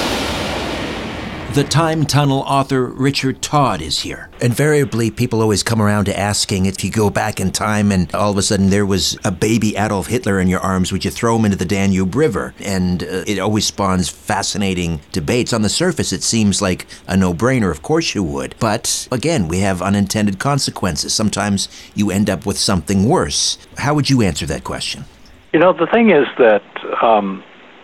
The 1.56 1.64
Time 1.64 2.06
Tunnel 2.06 2.40
author 2.40 2.84
Richard 2.84 3.42
Todd 3.42 3.82
is 3.82 4.00
here. 4.00 4.30
Invariably, 4.42 5.10
people 5.10 5.42
always 5.42 5.64
come 5.64 5.82
around 5.82 6.04
to 6.04 6.20
asking 6.20 6.66
if 6.66 6.84
you 6.84 6.92
go 6.92 7.10
back 7.10 7.40
in 7.40 7.54
time 7.54 7.94
and 7.94 8.14
all 8.14 8.30
of 8.30 8.38
a 8.38 8.42
sudden 8.42 8.72
there 8.72 8.86
was 8.86 9.18
a 9.24 9.32
baby 9.32 9.78
Adolf 9.78 10.08
Hitler 10.08 10.42
in 10.42 10.50
your 10.50 10.60
arms, 10.60 10.92
would 10.92 11.06
you 11.06 11.12
throw 11.12 11.38
him 11.38 11.46
into 11.46 11.56
the 11.56 11.64
Danube 11.64 12.14
River? 12.14 12.54
And 12.60 13.04
uh, 13.04 13.24
it 13.26 13.40
always 13.40 13.66
spawns 13.66 14.10
fascinating 14.10 15.00
debates. 15.14 15.54
On 15.54 15.62
the 15.62 15.70
surface, 15.70 16.12
it 16.12 16.24
seems 16.24 16.62
like 16.62 16.88
a 17.08 17.16
no 17.16 17.34
brainer. 17.34 17.72
Of 17.72 17.82
course 17.82 18.14
you 18.14 18.22
would. 18.22 18.54
But 18.60 19.08
again, 19.10 19.48
we 19.48 19.60
have 19.60 19.82
unintended 19.82 20.40
consequences. 20.40 21.14
Sometimes 21.14 21.70
you 21.94 22.12
end 22.12 22.30
up 22.30 22.46
with 22.46 22.58
something 22.58 23.08
worse. 23.08 23.58
How 23.78 23.94
would 23.94 24.10
you 24.10 24.22
answer 24.22 24.46
that 24.48 24.66
question? 24.66 25.06
You 25.54 25.62
know, 25.62 25.72
the 25.72 25.88
thing 25.88 26.10
is 26.10 26.28
that 26.38 26.66
um, 27.02 27.42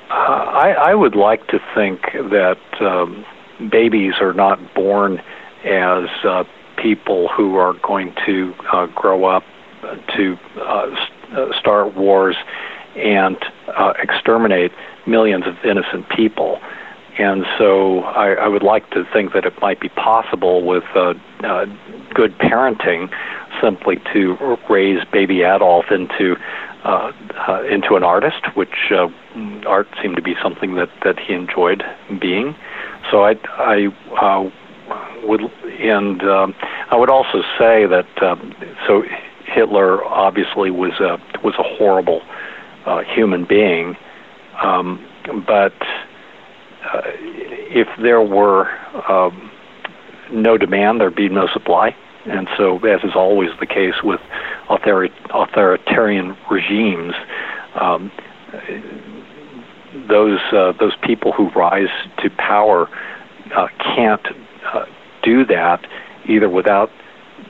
I, 0.09 0.75
I 0.77 0.93
would 0.93 1.15
like 1.15 1.47
to 1.47 1.59
think 1.73 2.01
that. 2.11 2.59
Um, 2.81 3.23
babies 3.69 4.13
are 4.21 4.33
not 4.33 4.73
born 4.73 5.21
as 5.63 6.09
uh, 6.23 6.43
people 6.77 7.27
who 7.27 7.57
are 7.57 7.73
going 7.81 8.13
to 8.25 8.53
uh, 8.71 8.87
grow 8.87 9.25
up 9.25 9.43
to 10.15 10.37
uh, 10.57 10.95
uh, 11.31 11.59
start 11.59 11.95
wars 11.95 12.35
and 12.95 13.37
uh, 13.67 13.93
exterminate 13.99 14.71
millions 15.05 15.45
of 15.47 15.55
innocent 15.63 16.07
people. 16.09 16.59
And 17.17 17.45
so 17.57 17.99
I, 17.99 18.33
I 18.33 18.47
would 18.47 18.63
like 18.63 18.89
to 18.91 19.05
think 19.13 19.33
that 19.33 19.45
it 19.45 19.53
might 19.61 19.79
be 19.79 19.89
possible 19.89 20.65
with 20.65 20.83
uh, 20.95 21.13
uh, 21.43 21.65
good 22.13 22.37
parenting 22.37 23.09
simply 23.61 24.01
to 24.13 24.57
raise 24.69 25.03
baby 25.11 25.41
Adolf 25.41 25.91
into 25.91 26.35
uh, 26.83 27.11
uh, 27.47 27.63
into 27.63 27.95
an 27.95 28.03
artist, 28.03 28.43
which 28.55 28.91
uh, 28.91 29.07
art 29.67 29.87
seemed 30.01 30.15
to 30.15 30.21
be 30.21 30.33
something 30.41 30.73
that, 30.75 30.89
that 31.03 31.19
he 31.19 31.31
enjoyed 31.31 31.83
being. 32.19 32.55
So 33.11 33.23
I, 33.23 33.35
I 33.57 33.87
uh, 34.19 34.49
would, 35.23 35.41
and 35.79 36.23
um, 36.23 36.55
I 36.89 36.95
would 36.95 37.09
also 37.09 37.41
say 37.59 37.85
that 37.85 38.07
um, 38.23 38.55
so 38.87 39.03
Hitler 39.45 40.03
obviously 40.05 40.71
was 40.71 40.93
a 40.99 41.17
was 41.43 41.53
a 41.59 41.63
horrible 41.63 42.21
uh, 42.85 43.01
human 43.01 43.45
being, 43.45 43.97
um, 44.63 45.05
but 45.45 45.73
uh, 46.83 47.01
if 47.05 47.87
there 48.01 48.21
were 48.21 48.69
um, 49.09 49.51
no 50.31 50.57
demand, 50.57 51.01
there'd 51.01 51.15
be 51.15 51.29
no 51.29 51.47
supply. 51.47 51.95
And 52.25 52.47
so, 52.55 52.77
as 52.85 53.03
is 53.03 53.15
always 53.15 53.49
the 53.59 53.65
case 53.65 53.95
with 54.03 54.19
authori- 54.69 55.11
authoritarian 55.33 56.37
regimes, 56.51 57.15
um, 57.73 58.11
those 60.07 60.39
uh, 60.51 60.73
those 60.79 60.95
people 61.03 61.31
who 61.31 61.49
rise 61.51 61.89
to 62.19 62.29
power 62.29 62.89
uh, 63.55 63.67
can't 63.79 64.25
uh, 64.73 64.85
do 65.23 65.45
that 65.45 65.85
either 66.25 66.49
without 66.49 66.89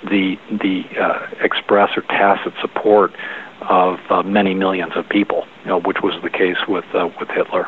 the 0.04 0.38
the 0.49 0.84
uh, 0.99 1.27
express 1.41 1.95
or 1.95 2.01
tacit 2.04 2.54
support 2.62 3.13
of 3.62 3.99
uh, 4.10 4.23
many 4.23 4.56
millions 4.56 4.93
of 4.95 5.08
people, 5.08 5.45
you 5.62 5.67
know, 5.67 5.80
which 5.80 5.97
was 6.01 6.19
the 6.23 6.30
case 6.30 6.58
with 6.67 6.86
uh, 6.95 7.10
with 7.19 7.30
Hitler. 7.30 7.67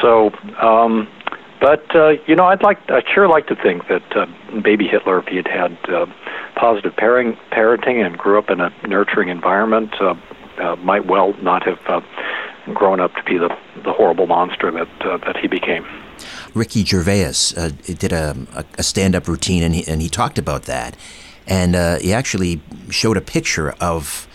So, 0.00 0.30
um, 0.60 1.08
but 1.60 1.94
uh, 1.94 2.12
you 2.26 2.34
know, 2.34 2.46
I'd 2.46 2.62
like 2.62 2.78
I'd 2.90 3.04
sure 3.12 3.28
like 3.28 3.46
to 3.48 3.56
think 3.56 3.88
that 3.88 4.62
baby 4.62 4.86
Hitler, 4.88 5.18
if 5.18 5.26
he 5.26 5.36
had 5.36 5.48
had 5.48 5.76
positive 6.54 6.94
parenting, 6.94 7.36
parenting 7.52 8.04
and 8.04 8.16
grew 8.16 8.38
up 8.38 8.48
in 8.48 8.60
a 8.60 8.72
nurturing 8.86 9.28
environment, 9.28 9.94
might 10.82 11.06
well 11.06 11.34
not 11.42 11.62
have 11.64 12.02
grown 12.74 13.00
up 13.00 13.14
to 13.14 13.22
be 13.24 13.38
the 13.38 13.56
the 13.84 13.92
horrible 13.92 14.26
monster 14.26 14.70
that 14.70 14.88
uh, 15.00 15.18
that 15.18 15.36
he 15.36 15.48
became. 15.48 15.86
Ricky 16.54 16.84
Gervais 16.84 17.54
uh, 17.56 17.70
did 17.84 18.12
a, 18.12 18.36
a 18.76 18.82
stand-up 18.82 19.28
routine, 19.28 19.62
and 19.62 19.74
he, 19.74 19.86
and 19.86 20.02
he 20.02 20.08
talked 20.08 20.38
about 20.38 20.64
that, 20.64 20.96
and 21.46 21.76
uh, 21.76 21.98
he 21.98 22.12
actually 22.12 22.60
showed 22.90 23.16
a 23.16 23.20
picture 23.20 23.74
of 23.80 24.26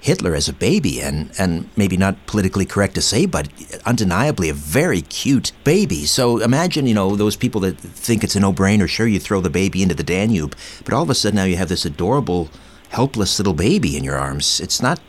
Hitler 0.00 0.34
as 0.34 0.48
a 0.48 0.52
baby, 0.52 1.02
and, 1.02 1.32
and 1.36 1.68
maybe 1.76 1.96
not 1.96 2.14
politically 2.26 2.64
correct 2.64 2.94
to 2.94 3.02
say, 3.02 3.26
but 3.26 3.48
undeniably 3.84 4.48
a 4.48 4.54
very 4.54 5.02
cute 5.02 5.52
baby. 5.64 6.04
So 6.04 6.38
imagine, 6.38 6.86
you 6.86 6.94
know, 6.94 7.16
those 7.16 7.36
people 7.36 7.60
that 7.62 7.76
think 7.78 8.22
it's 8.22 8.36
a 8.36 8.40
no 8.40 8.52
brainer, 8.52 8.88
sure, 8.88 9.08
you 9.08 9.18
throw 9.18 9.40
the 9.40 9.50
baby 9.50 9.82
into 9.82 9.96
the 9.96 10.04
Danube, 10.04 10.54
but 10.84 10.94
all 10.94 11.02
of 11.02 11.10
a 11.10 11.14
sudden 11.14 11.36
now 11.36 11.44
you 11.44 11.56
have 11.56 11.68
this 11.68 11.84
adorable, 11.84 12.48
helpless 12.90 13.38
little 13.38 13.54
baby 13.54 13.96
in 13.96 14.04
your 14.04 14.16
arms. 14.16 14.60
It's 14.60 14.80
not 14.80 15.00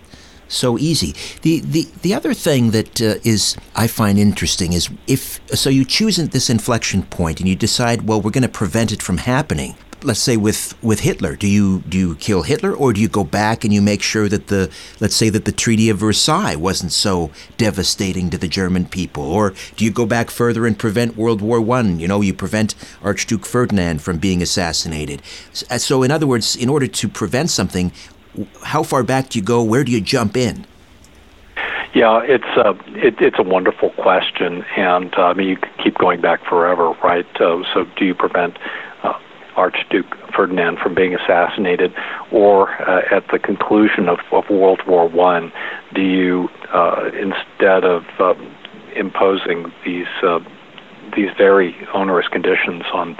so 0.47 0.77
easy. 0.77 1.13
The 1.41 1.59
the 1.59 1.87
the 2.01 2.13
other 2.13 2.33
thing 2.33 2.71
that 2.71 3.01
uh, 3.01 3.15
is 3.23 3.55
I 3.75 3.87
find 3.87 4.17
interesting 4.17 4.73
is 4.73 4.89
if 5.07 5.39
so 5.55 5.69
you 5.69 5.85
choose 5.85 6.17
this 6.17 6.49
inflection 6.49 7.03
point 7.03 7.39
and 7.39 7.49
you 7.49 7.55
decide 7.55 8.07
well 8.07 8.21
we're 8.21 8.31
going 8.31 8.43
to 8.43 8.49
prevent 8.49 8.91
it 8.91 9.01
from 9.01 9.17
happening 9.17 9.75
let's 10.03 10.19
say 10.19 10.37
with 10.37 10.81
with 10.83 11.01
Hitler, 11.01 11.35
do 11.35 11.47
you 11.47 11.79
do 11.87 11.97
you 11.97 12.15
kill 12.15 12.43
Hitler 12.43 12.73
or 12.73 12.93
do 12.93 13.01
you 13.01 13.07
go 13.07 13.23
back 13.23 13.63
and 13.63 13.73
you 13.73 13.81
make 13.81 14.01
sure 14.01 14.29
that 14.29 14.47
the 14.47 14.69
let's 14.99 15.15
say 15.15 15.29
that 15.29 15.45
the 15.45 15.51
Treaty 15.51 15.89
of 15.89 15.97
Versailles 15.97 16.55
wasn't 16.55 16.91
so 16.91 17.31
devastating 17.57 18.29
to 18.29 18.37
the 18.37 18.47
German 18.47 18.85
people, 18.85 19.23
or 19.23 19.53
do 19.75 19.85
you 19.85 19.91
go 19.91 20.05
back 20.05 20.29
further 20.29 20.65
and 20.65 20.77
prevent 20.77 21.17
World 21.17 21.41
War 21.41 21.59
One? 21.59 21.99
You 21.99 22.07
know, 22.07 22.21
you 22.21 22.33
prevent 22.33 22.75
Archduke 23.03 23.45
Ferdinand 23.45 24.01
from 24.01 24.17
being 24.17 24.41
assassinated. 24.41 25.21
So, 25.53 26.03
in 26.03 26.11
other 26.11 26.27
words, 26.27 26.55
in 26.55 26.69
order 26.69 26.87
to 26.87 27.07
prevent 27.07 27.49
something, 27.49 27.91
how 28.63 28.83
far 28.83 29.03
back 29.03 29.29
do 29.29 29.39
you 29.39 29.45
go? 29.45 29.63
Where 29.63 29.83
do 29.83 29.91
you 29.91 30.01
jump 30.01 30.37
in? 30.37 30.65
Yeah, 31.93 32.21
it's 32.23 32.43
a 32.57 32.71
it, 32.95 33.15
it's 33.19 33.39
a 33.39 33.43
wonderful 33.43 33.91
question, 33.91 34.63
and 34.75 35.13
uh, 35.15 35.23
I 35.23 35.33
mean 35.33 35.47
you 35.49 35.57
keep 35.83 35.97
going 35.97 36.21
back 36.21 36.45
forever, 36.45 36.91
right? 37.03 37.25
Uh, 37.39 37.63
so, 37.73 37.85
do 37.97 38.05
you 38.05 38.13
prevent 38.13 38.57
Archduke 39.57 40.15
Ferdinand 40.33 40.77
from 40.77 40.93
being 40.93 41.15
assassinated, 41.15 41.93
or 42.31 42.69
uh, 42.87 43.01
at 43.11 43.27
the 43.31 43.39
conclusion 43.39 44.07
of, 44.07 44.19
of 44.31 44.49
World 44.49 44.81
War 44.87 45.09
One, 45.09 45.51
do 45.93 46.01
you 46.01 46.47
uh, 46.71 47.09
instead 47.19 47.83
of 47.83 48.03
um, 48.19 48.55
imposing 48.95 49.71
these 49.83 50.07
uh, 50.23 50.39
these 51.15 51.29
very 51.37 51.75
onerous 51.93 52.27
conditions 52.27 52.83
on 52.93 53.17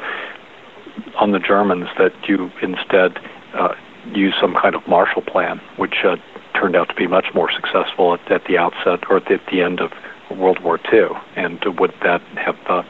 on 1.15 1.31
the 1.31 1.39
Germans, 1.39 1.89
that 1.97 2.13
you 2.27 2.51
instead 2.61 3.19
uh, 3.55 3.73
use 4.15 4.35
some 4.39 4.53
kind 4.53 4.75
of 4.75 4.87
Marshall 4.87 5.21
Plan, 5.21 5.59
which 5.77 6.03
uh, 6.03 6.17
turned 6.53 6.75
out 6.75 6.89
to 6.89 6.95
be 6.95 7.07
much 7.07 7.27
more 7.33 7.51
successful 7.51 8.13
at, 8.13 8.31
at 8.31 8.45
the 8.45 8.57
outset 8.57 9.09
or 9.09 9.17
at 9.17 9.25
the 9.27 9.61
end 9.61 9.79
of 9.79 9.91
World 10.29 10.59
War 10.59 10.79
II, 10.91 11.09
and 11.35 11.63
would 11.79 11.93
that 12.03 12.21
have 12.35 12.57
uh, 12.67 12.81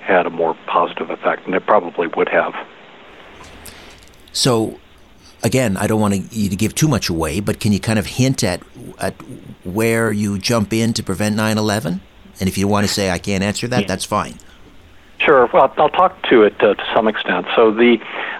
had 0.00 0.26
a 0.26 0.30
more 0.30 0.56
positive 0.66 1.10
effect? 1.10 1.46
And 1.46 1.54
it 1.54 1.66
probably 1.66 2.06
would 2.06 2.28
have. 2.28 2.54
So, 4.32 4.78
again, 5.42 5.76
I 5.76 5.86
don't 5.86 6.00
want 6.00 6.32
you 6.32 6.48
to 6.48 6.56
give 6.56 6.74
too 6.74 6.88
much 6.88 7.08
away, 7.08 7.40
but 7.40 7.58
can 7.58 7.72
you 7.72 7.80
kind 7.80 7.98
of 7.98 8.06
hint 8.06 8.44
at 8.44 8.62
at 8.98 9.14
where 9.64 10.12
you 10.12 10.38
jump 10.38 10.72
in 10.72 10.92
to 10.94 11.02
prevent 11.02 11.36
9/11? 11.36 12.00
And 12.38 12.48
if 12.48 12.58
you 12.58 12.68
want 12.68 12.86
to 12.86 12.92
say 12.92 13.10
I 13.10 13.18
can't 13.18 13.42
answer 13.42 13.66
that, 13.68 13.82
yeah. 13.82 13.86
that's 13.86 14.04
fine. 14.04 14.34
Sure. 15.18 15.48
Well, 15.52 15.72
I'll 15.78 15.88
talk 15.88 16.22
to 16.28 16.42
it 16.42 16.54
uh, 16.60 16.74
to 16.74 16.84
some 16.94 17.08
extent. 17.08 17.46
So 17.56 17.72
the 17.72 17.98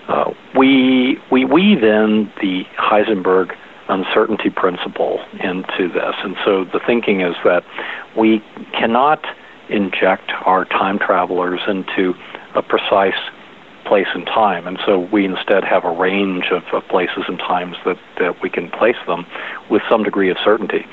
uh, 0.09 0.33
we 0.57 1.19
we 1.31 1.45
weave 1.45 1.83
in 1.83 2.31
the 2.41 2.65
Heisenberg 2.79 3.57
uncertainty 3.89 4.51
principle 4.51 5.25
into 5.41 5.89
this, 5.89 6.15
and 6.25 6.37
so 6.45 6.65
the 6.65 6.81
thinking 6.87 7.21
is 7.21 7.35
that 7.45 7.65
we 8.17 8.43
cannot 8.73 9.25
inject 9.69 10.31
our 10.45 10.65
time 10.65 10.99
travelers 10.99 11.61
into 11.67 12.15
a 12.55 12.63
precise 12.63 13.15
place 13.87 14.07
and 14.15 14.27
time. 14.27 14.67
And 14.67 14.79
so 14.85 14.99
we 14.99 15.25
instead 15.25 15.65
have 15.65 15.85
a 15.85 15.91
range 15.91 16.47
of, 16.51 16.63
of 16.73 16.87
places 16.89 17.25
and 17.29 17.39
times 17.39 17.77
that, 17.85 17.99
that 18.19 18.43
we 18.43 18.51
can 18.51 18.71
place 18.71 18.97
them 19.07 19.25
with 19.71 19.83
some 19.89 20.03
degree 20.03 20.31
of 20.31 20.37
certainty. 20.45 20.85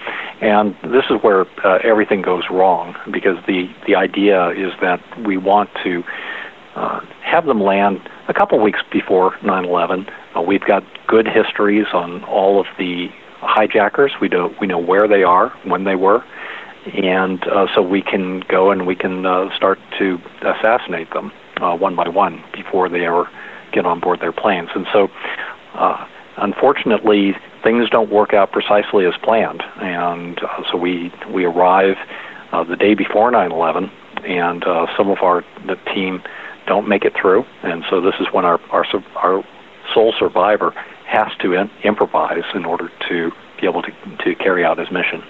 And 0.41 0.75
this 0.83 1.05
is 1.09 1.21
where 1.21 1.45
uh, 1.65 1.79
everything 1.83 2.21
goes 2.21 2.43
wrong 2.49 2.95
because 3.11 3.37
the, 3.47 3.67
the 3.87 3.95
idea 3.95 4.49
is 4.49 4.73
that 4.81 5.01
we 5.25 5.37
want 5.37 5.69
to 5.83 6.03
uh, 6.75 7.01
have 7.33 7.45
them 7.45 7.61
land 7.61 7.99
a 8.27 8.33
couple 8.33 8.59
weeks 8.59 8.79
before 8.91 9.35
9 9.43 9.65
11. 9.65 10.05
Uh, 10.35 10.41
we've 10.41 10.63
got 10.63 10.83
good 11.07 11.27
histories 11.27 11.87
on 11.91 12.23
all 12.25 12.59
of 12.59 12.67
the 12.77 13.07
hijackers. 13.41 14.11
We 14.21 14.27
know, 14.29 14.53
we 14.61 14.67
know 14.67 14.77
where 14.77 15.07
they 15.07 15.23
are, 15.23 15.49
when 15.65 15.83
they 15.83 15.95
were. 15.95 16.23
And 16.93 17.43
uh, 17.47 17.67
so 17.73 17.81
we 17.81 18.01
can 18.01 18.41
go 18.41 18.69
and 18.69 18.85
we 18.85 18.95
can 18.95 19.25
uh, 19.25 19.55
start 19.55 19.79
to 19.97 20.19
assassinate 20.41 21.11
them 21.11 21.31
uh, 21.57 21.75
one 21.75 21.95
by 21.95 22.07
one 22.07 22.43
before 22.53 22.87
they 22.87 23.05
ever 23.05 23.27
get 23.71 23.85
on 23.85 23.99
board 23.99 24.19
their 24.19 24.33
planes. 24.33 24.69
And 24.75 24.85
so, 24.93 25.07
uh, 25.73 26.05
unfortunately, 26.37 27.35
things 27.63 27.89
don't 27.89 28.11
work 28.11 28.33
out 28.33 28.51
precisely 28.51 29.05
as 29.05 29.13
planned. 29.23 29.63
And 29.81 30.39
uh, 30.43 30.63
so 30.69 30.77
we 30.77 31.11
we 31.33 31.45
arrive 31.45 31.95
uh, 32.51 32.63
the 32.63 32.75
day 32.75 32.95
before 32.95 33.31
9/11, 33.31 33.89
and 34.27 34.63
uh, 34.65 34.87
some 34.97 35.09
of 35.09 35.19
our 35.23 35.43
the 35.65 35.77
team 35.93 36.21
don't 36.65 36.87
make 36.87 37.05
it 37.05 37.13
through. 37.19 37.45
And 37.61 37.83
so 37.89 38.01
this 38.01 38.15
is 38.19 38.27
when 38.31 38.45
our 38.45 38.59
our 38.71 38.85
our 39.15 39.43
sole 39.93 40.13
survivor 40.17 40.71
has 41.05 41.31
to 41.41 41.53
in, 41.53 41.69
improvise 41.83 42.43
in 42.55 42.65
order 42.65 42.91
to 43.09 43.31
be 43.59 43.67
able 43.67 43.81
to 43.81 43.91
to 44.23 44.35
carry 44.35 44.63
out 44.63 44.77
his 44.77 44.91
mission. 44.91 45.23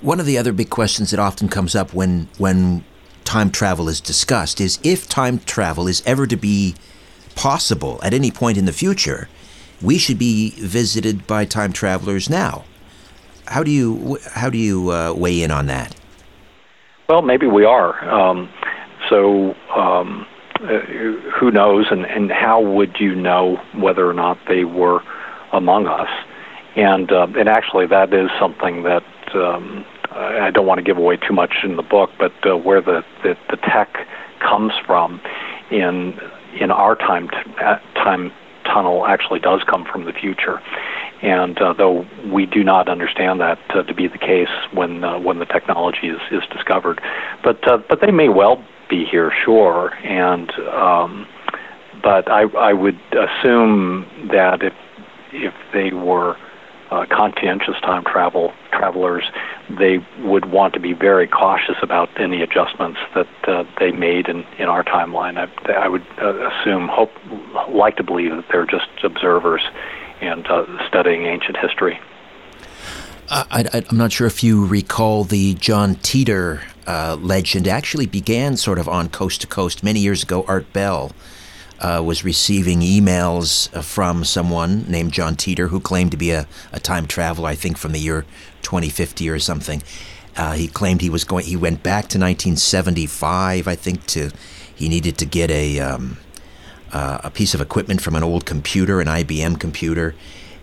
One 0.00 0.20
of 0.20 0.26
the 0.26 0.36
other 0.36 0.52
big 0.52 0.70
questions 0.70 1.10
that 1.10 1.20
often 1.20 1.48
comes 1.48 1.74
up 1.74 1.94
when 1.94 2.28
when 2.38 2.84
time 3.24 3.50
travel 3.50 3.88
is 3.88 4.00
discussed 4.00 4.60
is 4.60 4.78
if 4.82 5.08
time 5.08 5.38
travel 5.38 5.88
is 5.88 6.02
ever 6.06 6.26
to 6.26 6.36
be 6.36 6.74
possible 7.34 7.98
at 8.02 8.14
any 8.14 8.30
point 8.30 8.58
in 8.58 8.64
the 8.64 8.72
future, 8.72 9.28
we 9.82 9.98
should 9.98 10.18
be 10.18 10.50
visited 10.50 11.26
by 11.26 11.44
time 11.44 11.72
travelers 11.72 12.28
now. 12.30 12.64
How 13.46 13.62
do 13.62 13.70
you 13.70 14.18
how 14.32 14.50
do 14.50 14.58
you 14.58 14.90
uh, 14.90 15.12
weigh 15.14 15.42
in 15.42 15.50
on 15.50 15.66
that? 15.66 15.94
Well, 17.08 17.22
maybe 17.22 17.46
we 17.46 17.64
are. 17.64 18.08
Um, 18.08 18.48
so 19.08 19.54
um, 19.74 20.26
uh, 20.60 20.80
who 21.38 21.50
knows? 21.50 21.86
And, 21.90 22.06
and 22.06 22.30
how 22.30 22.60
would 22.60 22.96
you 23.00 23.14
know 23.14 23.56
whether 23.74 24.08
or 24.08 24.14
not 24.14 24.38
they 24.48 24.64
were 24.64 25.02
among 25.52 25.86
us? 25.86 26.08
And 26.76 27.10
uh, 27.12 27.26
and 27.36 27.48
actually, 27.48 27.86
that 27.86 28.12
is 28.12 28.30
something 28.38 28.82
that 28.82 29.04
um, 29.34 29.84
I 30.10 30.50
don't 30.50 30.66
want 30.66 30.78
to 30.78 30.84
give 30.84 30.96
away 30.96 31.16
too 31.16 31.32
much 31.32 31.54
in 31.64 31.76
the 31.76 31.82
book, 31.82 32.10
but 32.18 32.32
uh, 32.46 32.56
where 32.56 32.80
the, 32.80 33.04
the, 33.22 33.36
the 33.50 33.56
tech 33.56 34.06
comes 34.40 34.72
from 34.86 35.20
in 35.70 36.18
in 36.58 36.70
our 36.70 36.94
time 36.94 37.28
t- 37.28 37.36
uh, 37.60 37.78
time 37.94 38.32
tunnel 38.64 39.06
actually 39.06 39.40
does 39.40 39.62
come 39.64 39.84
from 39.84 40.04
the 40.04 40.12
future. 40.12 40.60
And 41.22 41.60
uh, 41.60 41.72
though 41.72 42.06
we 42.32 42.46
do 42.46 42.62
not 42.62 42.88
understand 42.88 43.40
that 43.40 43.58
uh, 43.70 43.82
to 43.82 43.94
be 43.94 44.08
the 44.08 44.18
case 44.18 44.48
when 44.72 45.04
uh, 45.04 45.18
when 45.18 45.38
the 45.38 45.46
technology 45.46 46.08
is, 46.08 46.20
is 46.30 46.42
discovered, 46.52 47.00
but 47.42 47.66
uh, 47.68 47.78
but 47.88 48.00
they 48.00 48.10
may 48.10 48.28
well 48.28 48.64
be 48.88 49.04
here, 49.04 49.32
sure. 49.44 49.94
And 50.04 50.50
um, 50.60 51.26
but 52.02 52.30
I 52.30 52.42
I 52.42 52.72
would 52.72 52.98
assume 53.12 54.06
that 54.30 54.62
if 54.62 54.74
if 55.32 55.54
they 55.72 55.92
were 55.92 56.36
uh, 56.90 57.06
conscientious 57.10 57.74
time 57.80 58.04
travel 58.04 58.52
travelers, 58.70 59.24
they 59.78 59.98
would 60.20 60.44
want 60.46 60.74
to 60.74 60.80
be 60.80 60.92
very 60.92 61.26
cautious 61.26 61.76
about 61.82 62.08
any 62.20 62.42
adjustments 62.42 62.98
that 63.14 63.48
uh, 63.48 63.64
they 63.78 63.90
made 63.90 64.28
in, 64.28 64.44
in 64.58 64.68
our 64.68 64.84
timeline. 64.84 65.36
I, 65.36 65.72
I 65.72 65.88
would 65.88 66.06
uh, 66.20 66.50
assume, 66.50 66.88
hope, 66.88 67.10
like 67.70 67.96
to 67.96 68.02
believe 68.02 68.30
that 68.30 68.44
they're 68.50 68.66
just 68.66 68.88
observers 69.02 69.62
and 70.20 70.46
uh, 70.46 70.66
studying 70.86 71.24
ancient 71.26 71.56
history. 71.56 71.98
I, 73.30 73.82
am 73.90 73.96
not 73.96 74.12
sure 74.12 74.26
if 74.26 74.44
you 74.44 74.66
recall 74.66 75.24
the 75.24 75.54
John 75.54 75.96
Titor 75.96 76.62
uh, 76.86 77.16
legend 77.20 77.66
actually 77.68 78.06
began 78.06 78.56
sort 78.56 78.78
of 78.78 78.88
on 78.88 79.08
coast 79.08 79.40
to 79.42 79.46
coast. 79.46 79.82
Many 79.82 80.00
years 80.00 80.22
ago, 80.22 80.44
Art 80.46 80.72
Bell 80.72 81.12
uh, 81.80 82.02
was 82.04 82.24
receiving 82.24 82.80
emails 82.80 83.74
uh, 83.74 83.82
from 83.82 84.24
someone 84.24 84.84
named 84.88 85.12
John 85.12 85.36
Titor 85.36 85.68
who 85.68 85.80
claimed 85.80 86.10
to 86.12 86.16
be 86.16 86.30
a, 86.30 86.46
a 86.72 86.80
time 86.80 87.06
traveler, 87.06 87.48
I 87.48 87.54
think 87.54 87.76
from 87.76 87.92
the 87.92 88.00
year 88.00 88.24
2050 88.62 89.28
or 89.28 89.38
something. 89.38 89.82
Uh, 90.36 90.52
he 90.52 90.66
claimed 90.66 91.00
he 91.00 91.10
was 91.10 91.24
going. 91.24 91.44
He 91.44 91.56
went 91.56 91.82
back 91.82 92.08
to 92.08 92.18
1975, 92.18 93.68
I 93.68 93.74
think. 93.74 94.06
To 94.06 94.30
he 94.74 94.88
needed 94.88 95.16
to 95.18 95.26
get 95.26 95.50
a 95.50 95.78
um, 95.78 96.18
uh, 96.92 97.18
a 97.24 97.30
piece 97.30 97.54
of 97.54 97.60
equipment 97.60 98.00
from 98.00 98.14
an 98.16 98.24
old 98.24 98.44
computer, 98.44 99.00
an 99.00 99.06
IBM 99.06 99.60
computer, 99.60 100.14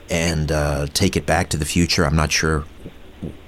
and 0.10 0.52
uh, 0.52 0.88
take 0.94 1.16
it 1.16 1.26
back 1.26 1.50
to 1.50 1.58
the 1.58 1.66
future. 1.66 2.06
I'm 2.06 2.16
not 2.16 2.32
sure, 2.32 2.66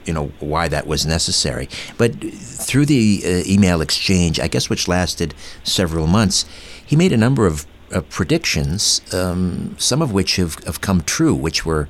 you 0.06 0.14
know, 0.14 0.32
why 0.40 0.68
that 0.68 0.88
was 0.88 1.06
necessary. 1.06 1.70
But 1.98 2.14
through 2.16 2.86
the 2.86 3.22
uh, 3.26 3.30
email 3.46 3.82
exchange, 3.82 4.40
I 4.40 4.48
guess 4.48 4.70
which 4.70 4.88
lasted 4.88 5.34
several 5.64 6.08
months, 6.08 6.46
he 6.86 6.96
made 6.96 7.12
a 7.12 7.18
number 7.18 7.46
of 7.46 7.66
uh, 7.92 8.02
predictions, 8.02 9.02
um, 9.14 9.76
some 9.78 10.02
of 10.02 10.12
which 10.12 10.38
have, 10.38 10.56
have 10.66 10.82
come 10.82 11.02
true, 11.02 11.34
which 11.34 11.66
were. 11.66 11.88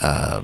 Uh, 0.00 0.42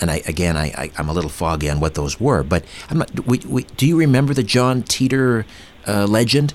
and 0.00 0.10
I, 0.10 0.22
again, 0.26 0.56
I, 0.56 0.66
I, 0.76 0.90
am 0.98 1.08
a 1.08 1.12
little 1.12 1.30
foggy 1.30 1.70
on 1.70 1.78
what 1.78 1.94
those 1.94 2.18
were, 2.18 2.42
but 2.42 2.64
I'm 2.90 2.98
not. 2.98 3.26
We, 3.26 3.38
we, 3.46 3.62
do 3.62 3.86
you 3.86 3.96
remember 3.96 4.34
the 4.34 4.42
John 4.42 4.82
Titor 4.82 5.44
uh, 5.86 6.06
legend? 6.06 6.52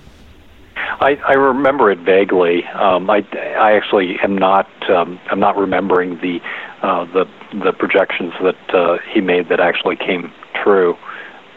I, 0.76 1.16
I 1.26 1.34
remember 1.34 1.90
it 1.92 2.00
vaguely. 2.00 2.66
Um, 2.66 3.10
I, 3.10 3.26
I 3.34 3.74
actually 3.74 4.20
am 4.22 4.38
not. 4.38 4.68
Um, 4.90 5.20
I'm 5.32 5.40
not 5.40 5.56
remembering 5.56 6.20
the 6.20 6.42
uh, 6.82 7.06
the 7.06 7.26
the 7.64 7.74
projections 7.74 8.34
that 8.42 8.74
uh, 8.74 8.98
he 9.14 9.22
made 9.22 9.50
that 9.50 9.60
actually 9.60 9.96
came 9.96 10.32
true. 10.64 10.98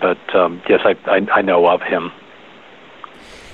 But 0.00 0.35
um, 0.35 0.61
yes, 0.68 0.80
I, 0.85 0.96
I 1.06 1.26
I 1.38 1.42
know 1.42 1.66
of 1.66 1.80
him. 1.82 2.11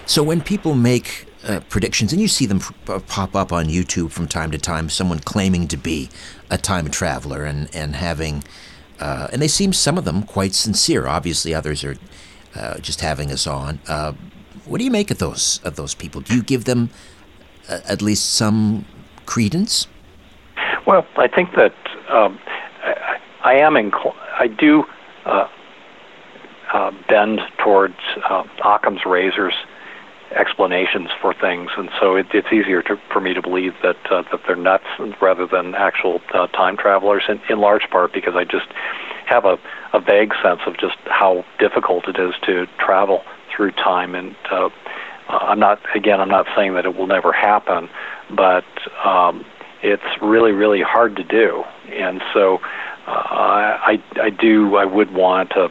So 0.06 0.22
when 0.22 0.40
people 0.40 0.74
make 0.74 1.26
uh, 1.46 1.60
predictions, 1.68 2.12
and 2.12 2.20
you 2.20 2.28
see 2.28 2.46
them 2.46 2.58
f- 2.58 3.06
pop 3.06 3.36
up 3.36 3.52
on 3.52 3.66
YouTube 3.66 4.10
from 4.10 4.26
time 4.26 4.50
to 4.52 4.58
time, 4.58 4.88
someone 4.88 5.18
claiming 5.18 5.68
to 5.68 5.76
be 5.76 6.08
a 6.50 6.56
time 6.56 6.88
traveler 6.90 7.44
and 7.44 7.68
and 7.74 7.96
having, 7.96 8.44
uh, 9.00 9.28
and 9.32 9.42
they 9.42 9.48
seem 9.48 9.72
some 9.72 9.98
of 9.98 10.04
them 10.04 10.22
quite 10.22 10.54
sincere. 10.54 11.06
Obviously, 11.06 11.54
others 11.54 11.84
are 11.84 11.96
uh, 12.54 12.78
just 12.78 13.02
having 13.02 13.30
us 13.30 13.46
on. 13.46 13.80
Uh, 13.86 14.14
what 14.64 14.78
do 14.78 14.84
you 14.84 14.90
make 14.90 15.10
of 15.10 15.18
those 15.18 15.60
of 15.64 15.76
those 15.76 15.94
people? 15.94 16.22
Do 16.22 16.34
you 16.34 16.42
give 16.42 16.64
them 16.64 16.88
at 17.68 18.00
least 18.00 18.32
some 18.32 18.86
credence? 19.26 19.86
Well, 20.88 21.06
I 21.16 21.28
think 21.28 21.50
that 21.54 21.74
um, 22.08 22.38
I, 22.82 23.18
I, 23.44 23.54
am 23.56 23.74
incl- 23.74 24.16
I 24.40 24.46
do 24.46 24.84
uh, 25.26 25.46
bend 27.06 27.40
towards 27.62 27.98
Occam's 28.64 29.04
razors 29.04 29.52
explanations 30.34 31.08
for 31.20 31.34
things, 31.34 31.70
and 31.76 31.90
so 32.00 32.16
it, 32.16 32.26
it's 32.32 32.50
easier 32.50 32.80
to, 32.82 32.96
for 33.12 33.20
me 33.20 33.34
to 33.34 33.42
believe 33.42 33.74
that 33.82 33.96
uh, 34.10 34.22
that 34.30 34.40
they're 34.46 34.56
nuts 34.56 34.84
rather 35.20 35.46
than 35.46 35.74
actual 35.74 36.22
uh, 36.32 36.46
time 36.48 36.78
travelers. 36.78 37.24
In, 37.28 37.38
in 37.50 37.60
large 37.60 37.88
part 37.90 38.14
because 38.14 38.34
I 38.34 38.44
just 38.44 38.68
have 39.26 39.44
a, 39.44 39.58
a 39.92 40.00
vague 40.00 40.32
sense 40.42 40.60
of 40.66 40.78
just 40.78 40.96
how 41.04 41.44
difficult 41.58 42.08
it 42.08 42.18
is 42.18 42.34
to 42.46 42.66
travel 42.78 43.24
through 43.54 43.72
time, 43.72 44.14
and 44.14 44.34
uh, 44.50 44.70
I'm 45.28 45.58
not 45.58 45.80
again 45.94 46.18
I'm 46.18 46.30
not 46.30 46.46
saying 46.56 46.72
that 46.74 46.86
it 46.86 46.96
will 46.96 47.06
never 47.06 47.32
happen, 47.32 47.90
but 48.34 48.64
um, 49.04 49.44
it's 49.82 50.22
really 50.22 50.52
really 50.52 50.82
hard 50.82 51.16
to 51.16 51.24
do, 51.24 51.64
and 51.92 52.22
so. 52.32 52.58
Uh, 53.06 53.80
I 53.80 54.02
I 54.20 54.28
do 54.28 54.76
I 54.76 54.84
would 54.84 55.14
want 55.14 55.52
a, 55.52 55.68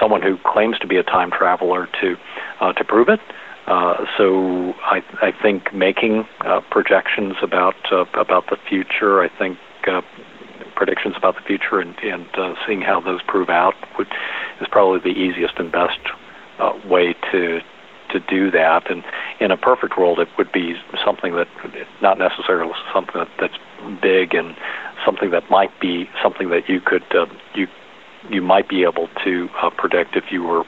someone 0.00 0.22
who 0.22 0.38
claims 0.46 0.78
to 0.78 0.86
be 0.86 0.96
a 0.96 1.02
time 1.02 1.30
traveler 1.30 1.90
to 2.00 2.16
uh, 2.58 2.72
to 2.72 2.84
prove 2.84 3.10
it, 3.10 3.20
uh, 3.66 4.04
so 4.18 4.74
I, 4.82 5.02
I 5.22 5.32
think 5.42 5.72
making 5.72 6.26
uh, 6.40 6.60
projections 6.70 7.36
about 7.42 7.76
uh, 7.90 8.04
about 8.14 8.48
the 8.50 8.56
future, 8.68 9.22
I 9.22 9.28
think 9.38 9.58
uh, 9.86 10.02
predictions 10.74 11.14
about 11.16 11.36
the 11.36 11.40
future 11.40 11.80
and, 11.80 11.96
and 12.00 12.26
uh, 12.34 12.54
seeing 12.66 12.82
how 12.82 13.00
those 13.00 13.22
prove 13.22 13.48
out 13.48 13.74
would, 13.96 14.08
is 14.60 14.68
probably 14.70 15.00
the 15.00 15.18
easiest 15.18 15.58
and 15.58 15.72
best 15.72 15.98
uh, 16.58 16.72
way 16.86 17.14
to 17.32 17.60
to 18.14 18.20
do 18.20 18.50
that. 18.50 18.90
And 18.90 19.04
in 19.40 19.50
a 19.50 19.56
perfect 19.56 19.98
world, 19.98 20.18
it 20.18 20.28
would 20.38 20.50
be 20.52 20.74
something 21.04 21.34
that 21.34 21.48
not 22.00 22.18
necessarily 22.18 22.72
something 22.92 23.14
that, 23.16 23.28
that's 23.38 23.58
big 24.00 24.34
and 24.34 24.56
something 25.04 25.30
that 25.30 25.50
might 25.50 25.78
be 25.80 26.08
something 26.22 26.48
that 26.48 26.68
you 26.68 26.80
could 26.80 27.04
uh, 27.14 27.26
you 27.54 27.66
you 28.30 28.40
might 28.40 28.68
be 28.68 28.84
able 28.84 29.08
to 29.22 29.48
uh, 29.60 29.68
predict 29.68 30.16
if 30.16 30.24
you 30.30 30.42
were 30.42 30.64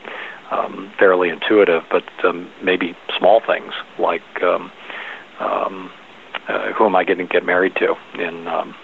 um, 0.50 0.92
fairly 0.98 1.30
intuitive, 1.30 1.82
but 1.90 2.04
um, 2.22 2.50
maybe 2.62 2.94
small 3.18 3.40
things 3.40 3.72
like 3.98 4.42
um, 4.42 4.70
um, 5.40 5.90
uh, 6.48 6.72
who 6.72 6.84
am 6.84 6.94
I 6.94 7.04
going 7.04 7.18
to 7.18 7.26
get 7.26 7.44
married 7.44 7.74
to, 7.76 7.94
and 8.14 8.48
um, 8.48 8.74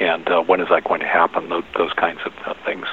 and 0.00 0.28
uh, 0.28 0.42
when 0.42 0.60
is 0.60 0.68
that 0.70 0.84
going 0.84 1.00
to 1.00 1.06
happen? 1.06 1.48
Those, 1.48 1.64
those 1.76 1.92
kinds 1.94 2.20
of 2.24 2.32
uh, 2.46 2.54
things. 2.64 2.86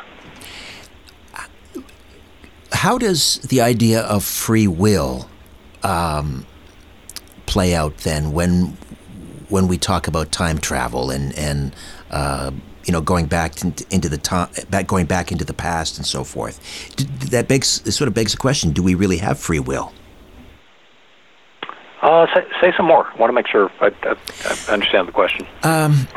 How 2.72 2.98
does 2.98 3.40
the 3.40 3.62
idea 3.62 4.02
of 4.02 4.24
free 4.24 4.68
will 4.68 5.30
um, 5.84 6.46
play 7.46 7.76
out 7.76 7.98
then 8.00 8.34
when 8.34 8.78
when 9.50 9.68
we 9.68 9.78
talk 9.78 10.08
about 10.08 10.32
time 10.32 10.58
travel 10.58 11.12
and 11.12 11.38
and 11.38 11.76
uh, 12.12 12.52
you 12.86 12.92
know, 12.92 13.02
going 13.02 13.26
back 13.26 13.64
into 13.64 14.10
the 14.10 14.18
time, 14.18 14.50
back 14.70 14.88
going 14.88 15.08
back 15.08 15.32
into 15.32 15.44
the 15.44 15.54
past 15.54 15.98
and 15.98 16.06
so 16.06 16.24
forth. 16.24 16.60
That 17.32 17.48
begs 17.48 17.82
sort 17.94 18.08
of 18.08 18.14
begs 18.14 18.32
the 18.32 18.38
question: 18.38 18.72
Do 18.72 18.84
we 18.84 18.96
really 18.96 19.18
have 19.18 19.40
free 19.40 19.60
will? 19.60 19.92
Uh, 22.02 22.28
say, 22.34 22.46
say 22.62 22.74
some 22.78 22.86
more. 22.86 23.08
I 23.08 23.18
want 23.18 23.30
to 23.30 23.34
make 23.34 23.48
sure 23.48 23.72
I, 23.82 23.92
I, 24.04 24.16
I 24.70 24.74
understand 24.74 25.08
the 25.08 25.12
question. 25.12 25.48
Um, 25.64 26.08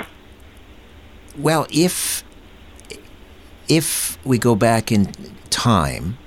well, 1.38 1.66
if 1.70 2.22
if 3.68 4.18
we 4.26 4.36
go 4.36 4.54
back 4.54 4.92
in 4.92 5.12
time, 5.48 6.18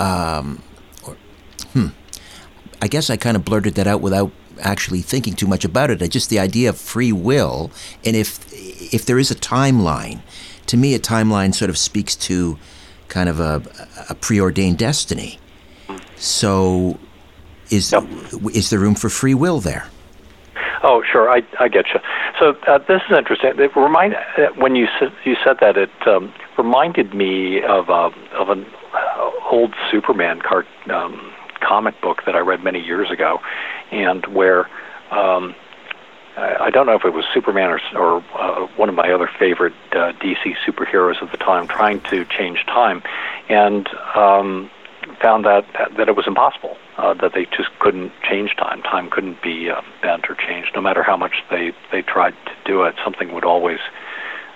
um, 0.00 0.62
or, 1.06 1.16
hmm, 1.72 1.88
I 2.82 2.88
guess 2.88 3.10
I 3.10 3.16
kind 3.16 3.36
of 3.36 3.44
blurted 3.44 3.74
that 3.74 3.86
out 3.86 4.00
without 4.00 4.32
actually 4.60 5.02
thinking 5.02 5.34
too 5.34 5.46
much 5.46 5.64
about 5.64 5.90
it. 5.90 6.10
Just 6.10 6.30
the 6.30 6.38
idea 6.38 6.70
of 6.70 6.78
free 6.78 7.12
will, 7.12 7.70
and 8.04 8.16
if 8.16 8.40
if 8.92 9.04
there 9.04 9.18
is 9.18 9.30
a 9.30 9.34
timeline, 9.34 10.20
to 10.66 10.76
me, 10.76 10.94
a 10.94 10.98
timeline 10.98 11.54
sort 11.54 11.70
of 11.70 11.76
speaks 11.78 12.16
to 12.16 12.58
kind 13.08 13.28
of 13.28 13.40
a, 13.40 13.62
a 14.08 14.14
preordained 14.14 14.78
destiny. 14.78 15.38
So, 16.16 16.98
is 17.70 17.92
yep. 17.92 18.04
is 18.54 18.70
there 18.70 18.78
room 18.78 18.94
for 18.94 19.10
free 19.10 19.34
will 19.34 19.60
there? 19.60 19.86
Oh, 20.82 21.02
sure, 21.10 21.30
I 21.30 21.42
I 21.58 21.68
get 21.68 21.86
you. 21.92 22.00
So 22.38 22.56
uh, 22.66 22.78
this 22.78 23.02
is 23.10 23.16
interesting. 23.16 23.52
It 23.58 23.76
remind 23.76 24.14
uh, 24.14 24.48
when 24.56 24.74
you 24.76 24.86
said, 24.98 25.12
you 25.24 25.36
said 25.44 25.58
that 25.60 25.76
it 25.76 25.90
um, 26.06 26.32
reminded 26.56 27.12
me 27.14 27.62
of 27.62 27.90
uh, 27.90 28.10
of 28.32 28.48
an 28.48 28.64
old 29.50 29.74
Superman 29.90 30.40
cart, 30.40 30.66
um, 30.90 31.32
comic 31.60 32.00
book 32.00 32.22
that 32.26 32.34
I 32.34 32.40
read 32.40 32.64
many 32.64 32.80
years 32.80 33.10
ago, 33.10 33.40
and 33.90 34.24
where 34.26 34.68
um, 35.10 35.54
I 36.36 36.70
don't 36.70 36.86
know 36.86 36.94
if 36.94 37.04
it 37.04 37.12
was 37.12 37.24
Superman 37.34 37.70
or, 37.70 37.80
or 37.96 38.24
uh, 38.38 38.66
one 38.76 38.88
of 38.88 38.94
my 38.94 39.10
other 39.10 39.28
favorite 39.38 39.74
uh, 39.92 40.12
DC 40.12 40.54
superheroes 40.66 41.22
at 41.22 41.30
the 41.30 41.36
time, 41.36 41.66
trying 41.68 42.00
to 42.02 42.24
change 42.24 42.64
time, 42.66 43.02
and 43.48 43.88
um, 44.14 44.70
found 45.20 45.44
that 45.44 45.66
that 45.96 46.08
it 46.08 46.16
was 46.16 46.26
impossible. 46.26 46.76
Uh, 46.96 47.14
that 47.14 47.32
they 47.34 47.46
just 47.46 47.70
couldn't 47.78 48.12
change 48.28 48.54
time. 48.56 48.82
Time 48.82 49.10
couldn't 49.10 49.42
be 49.42 49.70
uh, 49.70 49.80
bent 50.02 50.28
or 50.28 50.34
changed, 50.34 50.70
no 50.74 50.80
matter 50.80 51.02
how 51.02 51.16
much 51.16 51.42
they 51.50 51.72
they 51.90 52.02
tried 52.02 52.34
to 52.46 52.52
do 52.64 52.82
it. 52.84 52.94
Something 53.04 53.32
would 53.34 53.44
always 53.44 53.80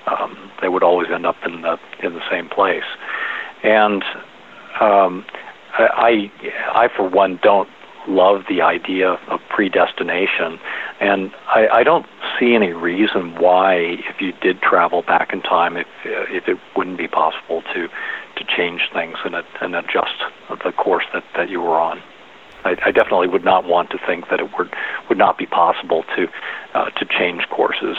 um, 0.06 0.50
they 0.60 0.68
would 0.68 0.82
always 0.82 1.10
end 1.10 1.26
up 1.26 1.36
in 1.44 1.62
the 1.62 1.78
in 2.02 2.14
the 2.14 2.30
same 2.30 2.48
place. 2.48 2.84
And 3.62 4.04
um, 4.80 5.24
I, 5.76 6.30
I 6.74 6.88
for 6.94 7.08
one 7.08 7.38
don't 7.42 7.68
love 8.06 8.42
the 8.48 8.60
idea 8.60 9.18
of 9.28 9.40
predestination, 9.48 10.58
and 11.00 11.32
I, 11.48 11.68
I 11.68 11.82
don't 11.82 12.06
see 12.38 12.54
any 12.54 12.72
reason 12.72 13.36
why, 13.36 13.76
if 13.76 14.20
you 14.20 14.32
did 14.40 14.60
travel 14.60 15.02
back 15.02 15.32
in 15.32 15.42
time, 15.42 15.76
if 15.76 15.86
if 16.04 16.48
it 16.48 16.58
wouldn't 16.76 16.98
be 16.98 17.08
possible 17.08 17.62
to 17.74 17.88
to 18.36 18.44
change 18.56 18.82
things 18.92 19.16
and, 19.24 19.34
and 19.60 19.74
adjust 19.74 20.14
the 20.64 20.72
course 20.72 21.04
that, 21.12 21.24
that 21.36 21.48
you 21.48 21.60
were 21.60 21.78
on. 21.78 22.02
I, 22.64 22.76
I 22.84 22.90
definitely 22.90 23.28
would 23.28 23.44
not 23.44 23.64
want 23.64 23.90
to 23.90 23.98
think 24.06 24.28
that 24.30 24.40
it 24.40 24.56
would 24.58 24.72
would 25.08 25.18
not 25.18 25.38
be 25.38 25.46
possible 25.46 26.04
to 26.16 26.28
uh, 26.74 26.90
to 26.90 27.04
change 27.04 27.48
courses. 27.48 27.96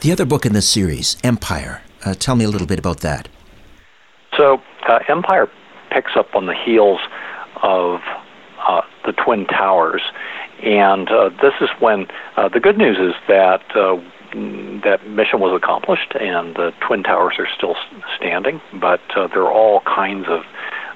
The 0.00 0.12
other 0.12 0.24
book 0.24 0.44
in 0.44 0.52
this 0.52 0.68
series, 0.68 1.16
Empire. 1.24 1.82
Uh, 2.04 2.14
tell 2.14 2.36
me 2.36 2.44
a 2.44 2.50
little 2.50 2.66
bit 2.66 2.78
about 2.78 3.00
that. 3.00 3.28
So, 4.36 4.60
uh, 4.88 5.00
Empire 5.08 5.48
picks 5.90 6.12
up 6.16 6.34
on 6.34 6.46
the 6.46 6.54
heels 6.54 7.00
of 7.62 8.00
uh, 8.66 8.82
the 9.04 9.12
Twin 9.12 9.46
Towers. 9.46 10.02
And 10.62 11.08
uh, 11.10 11.30
this 11.42 11.54
is 11.60 11.68
when 11.80 12.06
uh, 12.36 12.48
the 12.48 12.60
good 12.60 12.78
news 12.78 12.96
is 12.98 13.14
that 13.28 13.62
uh, 13.76 13.96
that 14.34 15.06
mission 15.06 15.38
was 15.38 15.54
accomplished, 15.54 16.12
and 16.18 16.56
the 16.56 16.72
twin 16.86 17.02
towers 17.02 17.34
are 17.38 17.46
still 17.56 17.76
standing. 18.16 18.60
But 18.80 19.00
uh, 19.16 19.28
there 19.28 19.42
are 19.42 19.52
all 19.52 19.80
kinds 19.82 20.26
of 20.28 20.42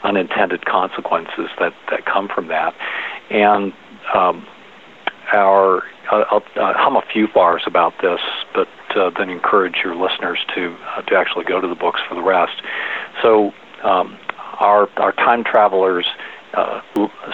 unintended 0.02 0.66
consequences 0.66 1.50
that 1.58 1.72
that 1.90 2.04
come 2.04 2.28
from 2.28 2.48
that, 2.48 2.74
and 3.30 3.72
um, 4.14 4.46
our 5.32 5.82
uh, 6.10 6.24
I'll 6.30 6.42
uh, 6.56 6.72
hum 6.74 6.96
a 6.96 7.02
few 7.12 7.28
bars 7.32 7.62
about 7.66 7.92
this, 8.00 8.20
but 8.54 8.68
uh, 8.96 9.10
then 9.16 9.28
encourage 9.28 9.76
your 9.84 9.94
listeners 9.94 10.38
to 10.54 10.76
uh, 10.96 11.02
to 11.02 11.16
actually 11.16 11.44
go 11.44 11.60
to 11.60 11.68
the 11.68 11.74
books 11.74 12.00
for 12.08 12.14
the 12.14 12.22
rest. 12.22 12.62
So 13.22 13.52
um, 13.82 14.18
our 14.60 14.88
our 14.96 15.12
time 15.12 15.44
travelers 15.44 16.06
uh, 16.54 16.80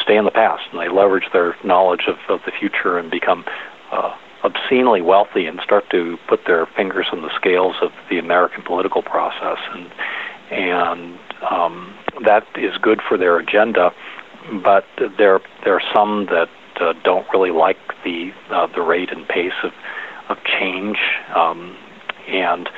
stay 0.02 0.16
in 0.16 0.24
the 0.24 0.30
past 0.30 0.62
and 0.72 0.80
they 0.80 0.88
leverage 0.88 1.30
their 1.32 1.56
knowledge 1.64 2.04
of, 2.08 2.16
of 2.28 2.40
the 2.44 2.52
future 2.52 2.98
and 2.98 3.10
become 3.10 3.44
uh, 3.92 4.14
obscenely 4.42 5.00
wealthy 5.00 5.46
and 5.46 5.60
start 5.60 5.88
to 5.90 6.18
put 6.28 6.40
their 6.46 6.66
fingers 6.66 7.06
on 7.12 7.22
the 7.22 7.30
scales 7.36 7.76
of 7.80 7.92
the 8.10 8.18
American 8.18 8.62
political 8.62 9.02
process 9.02 9.58
and 9.72 9.90
and 10.50 11.18
um, 11.50 11.94
that 12.24 12.46
is 12.56 12.76
good 12.78 13.00
for 13.08 13.16
their 13.16 13.38
agenda. 13.38 13.92
But 14.62 14.84
there 15.18 15.40
there 15.64 15.74
are 15.74 15.94
some 15.94 16.26
that 16.26 16.50
uh, 16.80 16.92
don't 17.02 17.26
really 17.32 17.50
like 17.50 17.78
the 18.04 18.32
uh, 18.50 18.66
the 18.66 18.82
rate 18.82 19.10
and 19.10 19.26
pace 19.26 19.52
of 19.62 19.72
of 20.28 20.38
change, 20.44 20.98
um, 21.34 21.76
and 22.28 22.68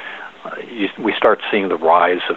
uh, 0.45 0.57
you, 0.71 0.89
we 0.99 1.12
start 1.17 1.41
seeing 1.51 1.69
the 1.69 1.77
rise 1.77 2.23
of 2.29 2.37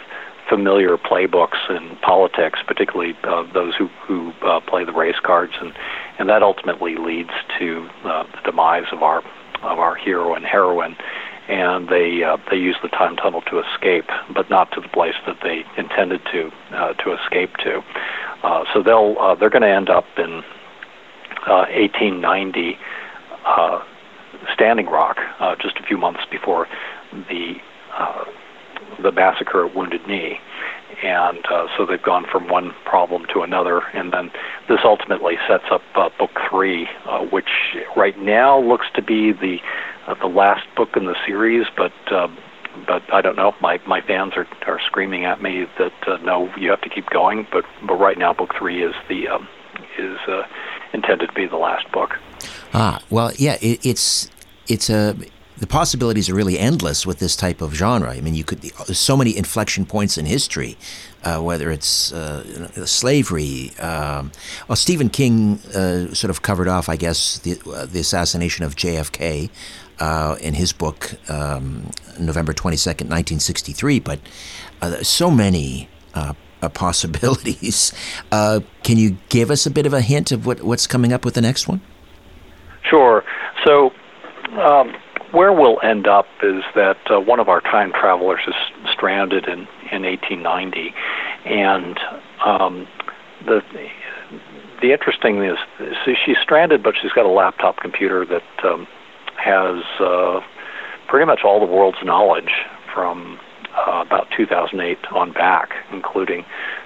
familiar 0.50 0.98
playbooks 0.98 1.70
in 1.70 1.96
politics, 1.98 2.60
particularly 2.66 3.16
uh, 3.24 3.44
those 3.54 3.76
who 3.76 3.88
who 4.08 4.32
uh, 4.42 4.60
play 4.62 4.84
the 4.84 4.92
race 4.92 5.20
cards, 5.24 5.54
and 5.62 5.74
and 6.18 6.28
that 6.30 6.44
ultimately 6.44 6.96
leads 6.96 7.32
to 7.60 7.88
uh, 8.04 8.24
the 8.24 8.42
demise 8.52 8.88
of 8.92 9.04
our 9.04 9.20
of 9.62 9.80
our 9.80 9.96
hero 9.96 10.34
and 10.34 10.46
heroine. 10.46 10.98
And 11.48 11.90
they 11.90 12.24
uh, 12.24 12.38
they 12.50 12.58
use 12.58 12.76
the 12.82 12.90
time 12.90 13.16
tunnel 13.16 13.42
to 13.44 13.60
escape, 13.60 14.06
but 14.34 14.50
not 14.50 14.72
to 14.74 14.82
the 14.82 14.90
place 14.90 15.16
that 15.26 15.38
they 15.42 15.64
intended 15.78 16.22
to 16.32 16.52
uh, 16.72 16.94
to 16.94 17.14
escape 17.14 17.56
to. 17.64 17.82
Uh, 18.44 18.66
so 18.74 18.84
they'll 18.84 19.16
uh, 19.20 19.36
they're 19.36 19.50
going 19.50 19.64
to 19.64 19.70
end 19.70 19.90
up 19.90 20.06
in 20.18 20.44
1890 21.48 22.78
uh, 23.46 23.50
uh, 23.50 23.84
Standing 24.54 24.86
Rock, 24.86 25.18
uh, 25.40 25.56
just 25.62 25.78
a 25.78 25.84
few 25.84 25.98
months 25.98 26.22
before 26.32 26.68
the 27.12 27.56
the 29.02 29.12
massacre 29.12 29.66
at 29.66 29.76
Wounded 29.76 30.08
Knee. 30.08 30.40
And 31.04 31.46
uh, 31.50 31.68
so 31.78 31.86
they've 31.86 32.02
gone 32.02 32.26
from 32.30 32.50
one 32.50 32.74
problem 32.84 33.26
to 33.34 33.42
another, 33.42 33.80
and 33.94 34.12
then 34.12 34.32
this 34.68 34.80
ultimately 34.84 35.36
sets 35.48 35.66
up 35.72 35.82
uh, 35.96 36.10
book 36.18 36.32
three, 36.50 36.88
uh, 37.06 37.20
which 37.26 37.48
right 37.96 38.18
now 38.20 38.60
looks 38.60 38.88
to 38.96 39.02
be 39.02 39.32
the 39.32 39.60
uh, 40.08 40.16
the 40.16 40.28
last 40.28 40.68
book 40.76 40.98
in 40.98 41.06
the 41.06 41.16
series, 41.26 41.68
but 41.78 41.94
uh, 42.12 42.28
but 42.88 43.02
I 43.14 43.22
don't 43.22 43.36
know. 43.36 43.54
My 43.62 43.80
my 43.88 44.02
fans 44.02 44.34
are 44.36 44.48
are 44.68 44.80
screaming 44.88 45.26
at 45.26 45.42
me 45.42 45.68
that 45.78 45.94
uh, 46.08 46.18
no, 46.18 46.52
you 46.58 46.70
have 46.70 46.82
to 46.82 46.90
keep 46.90 47.10
going. 47.12 47.48
But 47.52 47.66
but 47.88 47.96
right 47.96 48.18
now, 48.18 48.34
book 48.34 48.54
three 48.58 48.84
is 48.84 48.96
the 49.08 49.28
um, 49.28 49.48
is 49.98 50.18
uh, 50.28 50.44
intended 50.94 51.28
to 51.28 51.34
be 51.34 51.48
the 51.48 51.58
last 51.58 51.90
book. 51.92 52.18
Ah, 52.74 53.00
well, 53.10 53.32
yeah, 53.38 53.58
it, 53.62 53.86
it's 53.86 54.30
it's 54.68 54.90
a 54.90 55.16
the 55.60 55.68
possibilities 55.68 56.30
are 56.30 56.36
really 56.36 56.58
endless 56.58 57.06
with 57.06 57.20
this 57.20 57.36
type 57.36 57.62
of 57.62 57.74
genre. 57.74 58.12
I 58.12 58.22
mean, 58.22 58.34
you 58.34 58.44
could 58.44 58.64
so 58.96 59.18
many 59.18 59.36
inflection 59.36 59.86
points 59.86 60.18
in 60.18 60.26
history, 60.26 60.78
uh, 61.24 61.42
whether 61.42 61.70
it's 61.70 62.14
uh, 62.14 62.86
slavery. 62.86 63.72
Um, 63.80 64.32
well, 64.68 64.78
Stephen 64.78 65.10
King 65.10 65.60
uh, 65.76 66.14
sort 66.14 66.30
of 66.30 66.42
covered 66.42 66.68
off, 66.68 66.88
I 66.88 66.96
guess, 66.96 67.40
the, 67.40 67.60
uh, 67.70 67.86
the 67.86 68.00
assassination 68.00 68.64
of 68.64 68.76
JFK 68.76 69.50
uh, 70.00 70.38
in 70.42 70.54
his 70.54 70.72
book, 70.72 71.16
um, 71.30 71.92
November 72.18 72.54
twenty 72.54 72.78
second, 72.78 73.10
nineteen 73.10 73.40
sixty 73.40 73.74
three. 73.74 74.00
But 74.00 74.20
uh, 74.82 75.04
so 75.04 75.30
many 75.30 75.90
possibilities. 76.74 77.94
Can 78.32 78.98
you 78.98 79.18
give 79.28 79.52
us 79.52 79.66
a 79.66 79.72
bit 79.72 79.86
of 79.86 79.94
a 79.94 80.02
hint 80.02 80.32
of 80.32 80.46
what, 80.46 80.64
what's 80.64 80.88
coming 80.88 81.12
up 81.12 81.26
with 81.26 81.34
the 81.34 81.42
next 81.42 81.68
one? 81.68 81.82
Sure. 82.90 83.24
So, 83.66 83.92
um, 84.54 84.96
where 85.32 85.54
we'll 85.54 85.80
end 85.84 86.08
up 86.08 86.26
is 86.44 86.64
that 86.76 86.98
uh, 87.10 87.20
one 87.20 87.40
of 87.40 87.50
our 87.50 87.62
time 87.62 87.92
travelers 87.92 88.42
is 88.48 88.56
stranded 88.94 89.46
in, 89.46 89.68
in 89.92 90.04
1890, 90.04 90.94
and 91.46 92.00
um, 92.46 92.88
the 93.46 93.62
the 94.82 94.94
interesting 94.94 95.44
is, 95.44 95.58
is 95.80 96.18
she's 96.26 96.38
stranded, 96.42 96.82
but 96.82 96.96
she's 97.02 97.12
got 97.12 97.26
a 97.26 97.30
laptop 97.30 97.78
computer 97.78 98.26
that 98.26 98.66
um, 98.66 98.88
has 99.36 99.84
uh, 100.00 100.40
pretty 101.08 101.26
much 101.26 101.42
all 101.44 101.60
the 101.60 101.66
world's 101.72 101.98
knowledge 102.04 102.52
from 102.94 103.38
uh, 103.76 104.04
about 104.06 104.28
2008 104.38 104.98
on 105.12 105.34
back, 105.34 105.72
including 105.92 106.46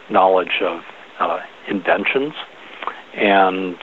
knowledge 0.09 0.61
of 0.61 0.81
uh, 1.19 1.39
inventions. 1.67 2.33
And 3.15 3.75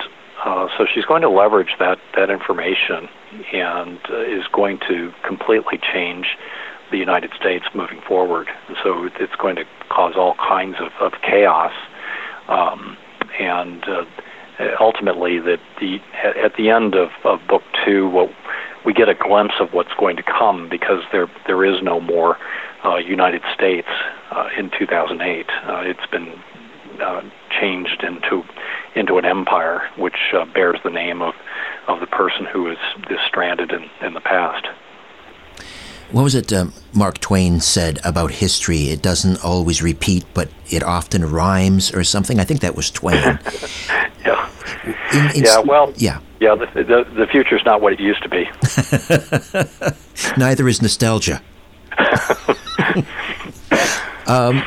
uh, 0.44 0.66
so 0.76 0.86
she's 0.92 1.04
going 1.04 1.22
to 1.22 1.30
leverage 1.30 1.76
that, 1.78 1.98
that 2.16 2.30
information 2.30 3.08
and 3.52 3.98
uh, 4.10 4.22
is 4.22 4.44
going 4.52 4.78
to 4.88 5.12
completely 5.26 5.78
change 5.92 6.36
the 6.90 6.98
United 6.98 7.30
States 7.38 7.66
moving 7.74 8.00
forward. 8.06 8.48
So 8.82 9.08
it's 9.18 9.36
going 9.40 9.56
to 9.56 9.64
cause 9.88 10.14
all 10.16 10.34
kinds 10.36 10.76
of, 10.80 10.90
of 11.00 11.20
chaos. 11.22 11.72
Um, 12.48 12.96
and 13.38 13.84
uh, 13.84 14.04
ultimately, 14.80 15.38
that 15.38 15.60
the 15.80 15.98
at 16.44 16.56
the 16.56 16.68
end 16.68 16.94
of, 16.94 17.10
of 17.24 17.38
book 17.48 17.62
two, 17.84 18.08
what 18.08 18.30
we 18.84 18.92
get 18.92 19.08
a 19.08 19.14
glimpse 19.14 19.54
of 19.60 19.72
what's 19.72 19.94
going 19.98 20.16
to 20.16 20.22
come 20.22 20.68
because 20.68 21.02
there 21.12 21.30
there 21.46 21.64
is 21.64 21.82
no 21.82 22.00
more 22.00 22.36
uh, 22.84 22.96
United 22.96 23.42
States 23.54 23.88
uh, 24.30 24.48
in 24.58 24.70
2008. 24.76 25.46
Uh, 25.48 25.80
it's 25.84 26.10
been 26.10 26.34
uh, 27.00 27.22
changed 27.60 28.02
into 28.02 28.42
into 28.94 29.18
an 29.18 29.24
empire 29.24 29.88
which 29.96 30.34
uh, 30.34 30.44
bears 30.46 30.78
the 30.84 30.90
name 30.90 31.22
of 31.22 31.34
of 31.88 32.00
the 32.00 32.06
person 32.06 32.46
who 32.46 32.70
is 32.70 32.78
is 33.10 33.18
stranded 33.26 33.72
in, 33.72 33.88
in 34.04 34.14
the 34.14 34.20
past. 34.20 34.66
What 36.12 36.24
was 36.24 36.34
it 36.34 36.52
um, 36.52 36.72
Mark 36.92 37.18
Twain 37.18 37.60
said 37.60 38.00
about 38.04 38.32
history? 38.32 38.88
It 38.88 39.00
doesn't 39.00 39.44
always 39.44 39.80
repeat, 39.80 40.24
but 40.34 40.50
it 40.68 40.82
often 40.82 41.24
rhymes, 41.24 41.94
or 41.94 42.02
something. 42.02 42.40
I 42.40 42.44
think 42.44 42.60
that 42.60 42.74
was 42.74 42.90
Twain. 42.90 43.14
yeah. 44.26 44.50
In, 45.12 45.36
in, 45.36 45.44
yeah. 45.44 45.60
Well. 45.60 45.92
Yeah. 45.96 46.18
Yeah. 46.40 46.56
The, 46.56 46.66
the 46.82 47.04
the 47.14 47.26
future's 47.28 47.62
not 47.64 47.80
what 47.80 47.92
it 47.92 48.00
used 48.00 48.24
to 48.24 48.28
be. 48.28 48.50
Neither 50.36 50.66
is 50.66 50.82
nostalgia. 50.82 51.40
um, 54.26 54.64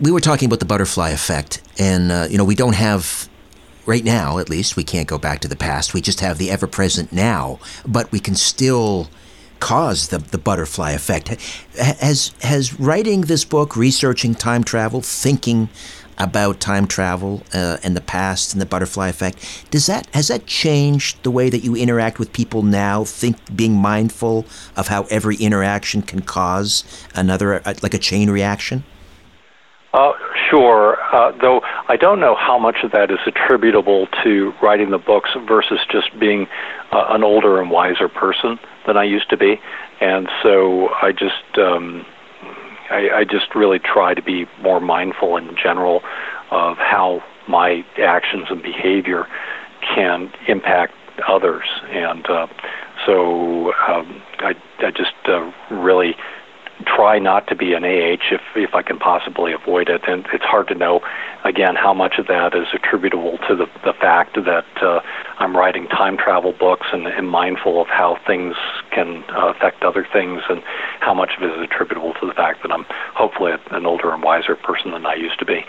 we 0.00 0.10
were 0.10 0.20
talking 0.20 0.46
about 0.46 0.60
the 0.60 0.66
butterfly 0.66 1.10
effect, 1.10 1.62
and 1.78 2.10
uh, 2.10 2.26
you 2.30 2.38
know 2.38 2.44
we 2.44 2.54
don't 2.54 2.74
have 2.74 3.28
right 3.86 4.04
now, 4.04 4.38
at 4.38 4.48
least, 4.48 4.76
we 4.76 4.84
can't 4.84 5.08
go 5.08 5.18
back 5.18 5.40
to 5.40 5.48
the 5.48 5.56
past. 5.56 5.94
We 5.94 6.00
just 6.00 6.20
have 6.20 6.38
the 6.38 6.50
ever 6.50 6.66
present 6.66 7.12
now, 7.12 7.58
but 7.86 8.10
we 8.12 8.20
can 8.20 8.34
still 8.34 9.10
cause 9.60 10.08
the, 10.08 10.18
the 10.18 10.38
butterfly 10.38 10.92
effect. 10.92 11.28
Has, 11.78 12.32
has 12.42 12.78
writing 12.78 13.22
this 13.22 13.44
book, 13.44 13.76
researching 13.76 14.34
time 14.34 14.64
travel, 14.64 15.00
thinking 15.00 15.68
about 16.18 16.60
time 16.60 16.86
travel 16.86 17.42
uh, 17.52 17.78
and 17.82 17.96
the 17.96 18.00
past 18.00 18.52
and 18.52 18.62
the 18.62 18.66
butterfly 18.66 19.08
effect. 19.08 19.66
Does 19.70 19.86
that 19.86 20.06
has 20.14 20.28
that 20.28 20.46
changed 20.46 21.20
the 21.24 21.30
way 21.30 21.50
that 21.50 21.64
you 21.64 21.74
interact 21.74 22.20
with 22.20 22.32
people 22.32 22.62
now? 22.62 23.04
Think 23.04 23.36
being 23.56 23.74
mindful 23.74 24.46
of 24.76 24.88
how 24.88 25.04
every 25.10 25.34
interaction 25.36 26.02
can 26.02 26.20
cause 26.20 26.84
another 27.16 27.66
uh, 27.66 27.74
like 27.82 27.94
a 27.94 27.98
chain 27.98 28.30
reaction. 28.30 28.84
Uh, 29.94 30.12
sure, 30.50 30.98
uh, 31.14 31.30
though 31.40 31.60
I 31.88 31.96
don't 31.96 32.18
know 32.18 32.34
how 32.34 32.58
much 32.58 32.78
of 32.82 32.90
that 32.90 33.12
is 33.12 33.20
attributable 33.26 34.08
to 34.24 34.52
writing 34.60 34.90
the 34.90 34.98
books 34.98 35.30
versus 35.46 35.78
just 35.88 36.08
being 36.18 36.48
uh, 36.90 37.04
an 37.10 37.22
older 37.22 37.60
and 37.60 37.70
wiser 37.70 38.08
person 38.08 38.58
than 38.88 38.96
I 38.96 39.04
used 39.04 39.30
to 39.30 39.36
be, 39.36 39.60
and 40.00 40.28
so 40.42 40.88
I 41.00 41.12
just 41.12 41.58
um, 41.58 42.04
I, 42.90 43.08
I 43.18 43.24
just 43.24 43.54
really 43.54 43.78
try 43.78 44.14
to 44.14 44.22
be 44.22 44.46
more 44.60 44.80
mindful 44.80 45.36
in 45.36 45.54
general 45.62 46.02
of 46.50 46.76
how 46.76 47.22
my 47.48 47.84
actions 47.96 48.46
and 48.50 48.60
behavior 48.64 49.28
can 49.94 50.32
impact 50.48 50.94
others, 51.28 51.66
and 51.92 52.28
uh, 52.28 52.48
so 53.06 53.72
um, 53.86 54.20
I, 54.40 54.54
I 54.80 54.90
just 54.90 55.14
uh, 55.28 55.52
really 55.70 56.16
try 56.86 57.18
not 57.18 57.46
to 57.48 57.54
be 57.54 57.72
an 57.72 57.84
AH 57.84 58.32
if 58.32 58.40
if 58.56 58.74
I 58.74 58.82
can 58.82 58.98
possibly 58.98 59.52
avoid 59.52 59.88
it. 59.88 60.02
And 60.08 60.26
it's 60.32 60.44
hard 60.44 60.68
to 60.68 60.74
know, 60.74 61.00
again, 61.44 61.76
how 61.76 61.94
much 61.94 62.18
of 62.18 62.26
that 62.26 62.54
is 62.54 62.66
attributable 62.72 63.38
to 63.48 63.56
the 63.56 63.66
the 63.84 63.92
fact 63.92 64.34
that 64.34 64.66
uh, 64.82 65.00
I'm 65.38 65.56
writing 65.56 65.86
time 65.88 66.16
travel 66.16 66.52
books 66.52 66.86
and, 66.92 67.06
and 67.06 67.28
mindful 67.28 67.80
of 67.80 67.88
how 67.88 68.18
things 68.26 68.56
can 68.90 69.24
uh, 69.30 69.48
affect 69.48 69.82
other 69.84 70.06
things, 70.12 70.42
and 70.48 70.62
how 71.00 71.14
much 71.14 71.30
of 71.36 71.42
it 71.42 71.56
is 71.56 71.62
attributable 71.62 72.14
to 72.14 72.26
the 72.26 72.34
fact 72.34 72.62
that 72.62 72.72
I'm 72.72 72.84
hopefully 73.14 73.52
an 73.70 73.86
older 73.86 74.12
and 74.12 74.22
wiser 74.22 74.56
person 74.56 74.92
than 74.92 75.06
I 75.06 75.14
used 75.14 75.38
to 75.38 75.44
be. 75.44 75.64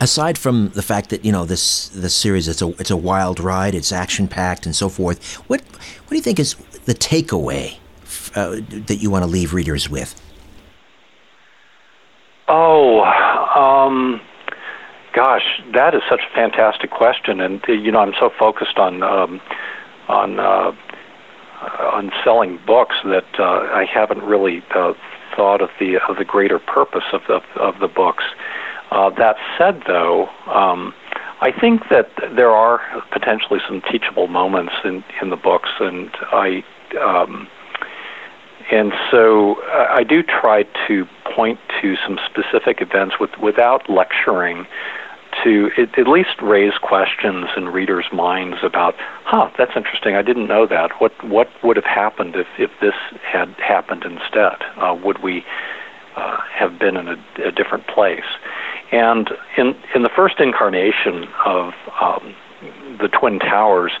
Aside 0.00 0.38
from 0.38 0.68
the 0.70 0.82
fact 0.82 1.10
that 1.10 1.24
you 1.24 1.32
know 1.32 1.44
this 1.44 1.88
this 1.88 2.14
series 2.14 2.46
it's 2.46 2.62
a 2.62 2.68
it's 2.80 2.90
a 2.90 2.96
wild 2.96 3.40
ride, 3.40 3.74
it's 3.74 3.92
action 3.92 4.28
packed 4.28 4.66
and 4.66 4.76
so 4.76 4.88
forth. 4.88 5.34
What 5.48 5.60
what 5.62 6.10
do 6.10 6.16
you 6.16 6.22
think 6.22 6.38
is 6.38 6.54
the 6.84 6.94
takeaway 6.94 7.78
uh, 8.34 8.56
that 8.86 8.98
you 9.00 9.10
want 9.10 9.24
to 9.24 9.30
leave 9.30 9.52
readers 9.52 9.88
with? 9.88 10.20
Oh, 12.48 13.02
um, 13.54 14.20
gosh, 15.14 15.62
that 15.72 15.94
is 15.94 16.02
such 16.08 16.20
a 16.20 16.34
fantastic 16.34 16.90
question, 16.90 17.40
and 17.40 17.62
you 17.68 17.90
know, 17.90 18.00
I'm 18.00 18.14
so 18.18 18.30
focused 18.38 18.78
on 18.78 19.02
um, 19.02 19.40
on 20.08 20.38
uh, 20.38 20.72
on 21.92 22.12
selling 22.22 22.58
books 22.66 22.96
that 23.04 23.26
uh, 23.38 23.44
I 23.44 23.86
haven't 23.92 24.22
really 24.22 24.62
uh, 24.74 24.92
thought 25.34 25.62
of 25.62 25.70
the 25.80 25.98
of 26.08 26.16
the 26.16 26.24
greater 26.24 26.58
purpose 26.58 27.04
of 27.12 27.22
the 27.28 27.40
of 27.58 27.78
the 27.80 27.88
books. 27.88 28.24
Uh, 28.90 29.10
that 29.10 29.36
said, 29.58 29.82
though, 29.86 30.28
um, 30.46 30.94
I 31.40 31.50
think 31.50 31.88
that 31.90 32.10
there 32.36 32.50
are 32.50 32.80
potentially 33.10 33.60
some 33.66 33.80
teachable 33.90 34.26
moments 34.26 34.74
in 34.84 35.02
in 35.22 35.30
the 35.30 35.36
books, 35.36 35.70
and 35.80 36.10
I. 36.32 36.64
Um, 37.00 37.48
and 38.70 38.92
so 39.10 39.60
uh, 39.62 39.86
I 39.90 40.04
do 40.04 40.22
try 40.22 40.64
to 40.88 41.06
point 41.34 41.58
to 41.82 41.96
some 42.06 42.18
specific 42.24 42.80
events 42.80 43.16
with, 43.20 43.30
without 43.42 43.88
lecturing 43.90 44.66
to 45.42 45.70
at 45.76 46.06
least 46.06 46.40
raise 46.40 46.74
questions 46.80 47.46
in 47.56 47.68
readers' 47.68 48.06
minds 48.12 48.58
about, 48.62 48.94
huh, 49.24 49.50
that's 49.58 49.72
interesting. 49.76 50.14
I 50.14 50.22
didn't 50.22 50.46
know 50.46 50.66
that. 50.66 50.92
What 51.00 51.12
what 51.24 51.48
would 51.62 51.76
have 51.76 51.84
happened 51.84 52.36
if, 52.36 52.46
if 52.58 52.70
this 52.80 52.94
had 53.22 53.48
happened 53.58 54.04
instead? 54.04 54.56
Uh, 54.76 54.96
would 55.04 55.22
we 55.22 55.44
uh, 56.16 56.40
have 56.54 56.78
been 56.78 56.96
in 56.96 57.08
a, 57.08 57.16
a 57.44 57.50
different 57.50 57.86
place? 57.88 58.24
And 58.92 59.30
in 59.56 59.74
in 59.94 60.02
the 60.02 60.10
first 60.14 60.38
incarnation 60.38 61.26
of 61.44 61.72
um, 62.00 62.34
the 63.00 63.08
Twin 63.08 63.40
Towers, 63.40 63.92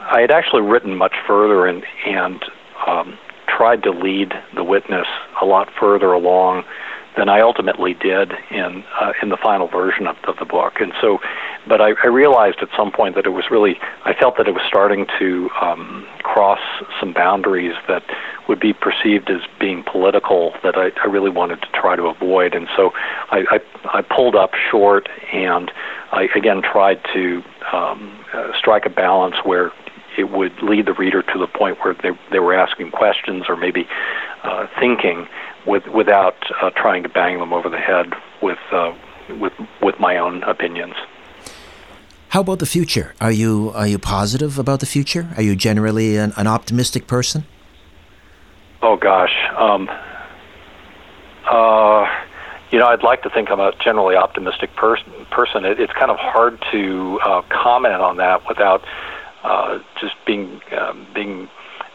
I 0.00 0.20
had 0.20 0.30
actually 0.30 0.62
written 0.62 0.96
much 0.96 1.14
further 1.26 1.66
and 1.66 1.84
and 2.06 2.44
um, 2.86 3.18
tried 3.58 3.82
to 3.82 3.90
lead 3.90 4.32
the 4.54 4.62
witness 4.62 5.06
a 5.42 5.44
lot 5.44 5.68
further 5.78 6.12
along 6.12 6.64
than 7.16 7.28
I 7.28 7.40
ultimately 7.40 7.94
did 7.94 8.32
in 8.50 8.84
uh, 9.00 9.12
in 9.20 9.30
the 9.30 9.36
final 9.36 9.66
version 9.66 10.06
of, 10.06 10.16
of 10.28 10.36
the 10.38 10.44
book. 10.44 10.74
And 10.80 10.92
so, 11.00 11.18
but 11.66 11.80
I, 11.80 11.94
I 12.04 12.06
realized 12.06 12.58
at 12.62 12.68
some 12.76 12.92
point 12.92 13.16
that 13.16 13.26
it 13.26 13.30
was 13.30 13.46
really 13.50 13.74
I 14.04 14.14
felt 14.14 14.36
that 14.36 14.46
it 14.46 14.52
was 14.52 14.62
starting 14.68 15.06
to 15.18 15.50
um, 15.60 16.06
cross 16.22 16.60
some 17.00 17.12
boundaries 17.12 17.74
that 17.88 18.04
would 18.48 18.60
be 18.60 18.72
perceived 18.72 19.28
as 19.28 19.40
being 19.58 19.82
political 19.82 20.54
that 20.62 20.76
I, 20.76 20.92
I 21.02 21.06
really 21.06 21.30
wanted 21.30 21.60
to 21.62 21.68
try 21.74 21.96
to 21.96 22.04
avoid. 22.04 22.54
And 22.54 22.68
so 22.76 22.92
I, 23.30 23.44
I, 23.50 23.98
I 23.98 24.02
pulled 24.02 24.36
up 24.36 24.52
short 24.70 25.08
and 25.32 25.72
I 26.12 26.28
again 26.36 26.62
tried 26.62 27.00
to 27.14 27.42
um, 27.72 28.24
uh, 28.32 28.52
strike 28.56 28.86
a 28.86 28.90
balance 28.90 29.34
where 29.42 29.72
it 30.18 30.30
would 30.30 30.52
lead 30.62 30.86
the 30.86 30.92
reader 30.92 31.22
to 31.22 31.38
the 31.38 31.46
point 31.46 31.78
where 31.84 31.94
they, 31.94 32.10
they 32.32 32.40
were 32.40 32.54
asking 32.54 32.90
questions 32.90 33.44
or 33.48 33.56
maybe 33.56 33.86
uh, 34.42 34.66
thinking 34.80 35.28
with, 35.66 35.86
without 35.86 36.36
uh, 36.60 36.70
trying 36.70 37.02
to 37.04 37.08
bang 37.08 37.38
them 37.38 37.52
over 37.52 37.68
the 37.68 37.78
head 37.78 38.12
with, 38.42 38.58
uh, 38.72 38.92
with, 39.40 39.52
with 39.80 39.98
my 40.00 40.18
own 40.18 40.42
opinions. 40.42 40.94
How 42.30 42.40
about 42.40 42.58
the 42.58 42.66
future? 42.66 43.14
Are 43.22 43.32
you 43.32 43.72
are 43.74 43.86
you 43.86 43.98
positive 43.98 44.58
about 44.58 44.80
the 44.80 44.86
future? 44.86 45.30
Are 45.36 45.42
you 45.42 45.56
generally 45.56 46.18
an, 46.18 46.34
an 46.36 46.46
optimistic 46.46 47.06
person? 47.06 47.46
Oh 48.82 48.96
gosh, 48.96 49.32
um, 49.56 49.88
uh, 51.50 52.06
you 52.70 52.78
know, 52.78 52.86
I'd 52.86 53.02
like 53.02 53.22
to 53.22 53.30
think 53.30 53.50
I'm 53.50 53.60
a 53.60 53.72
generally 53.82 54.14
optimistic 54.14 54.76
person. 54.76 55.10
Person, 55.30 55.64
it, 55.64 55.80
it's 55.80 55.92
kind 55.94 56.10
of 56.10 56.18
hard 56.18 56.62
to 56.70 57.18
uh, 57.24 57.42
comment 57.48 57.94
on 57.94 58.18
that 58.18 58.46
without 58.46 58.84
uh, 59.44 59.78
just 60.00 60.14
being 60.26 60.60
um, 60.78 61.06
being 61.14 61.48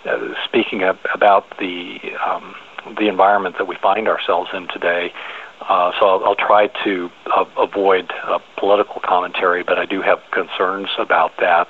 uh, 0.06 0.34
speaking 0.46 0.84
ab- 0.84 0.98
about 1.14 1.46
the 1.60 1.98
um, 2.26 2.56
the 2.98 3.08
environment 3.08 3.56
that 3.58 3.68
we 3.68 3.78
find 3.82 4.08
ourselves 4.08 4.50
in 4.54 4.68
today. 4.68 5.12
Uh, 5.62 5.92
so 5.98 6.08
I'll, 6.08 6.26
I'll 6.26 6.36
try 6.36 6.68
to 6.84 7.10
uh, 7.34 7.46
avoid 7.58 8.12
uh, 8.26 8.40
political 8.58 9.00
commentary, 9.00 9.64
but 9.64 9.78
I 9.78 9.86
do 9.86 10.02
have 10.02 10.20
concerns 10.32 10.90
about 11.00 11.32
that, 11.40 11.70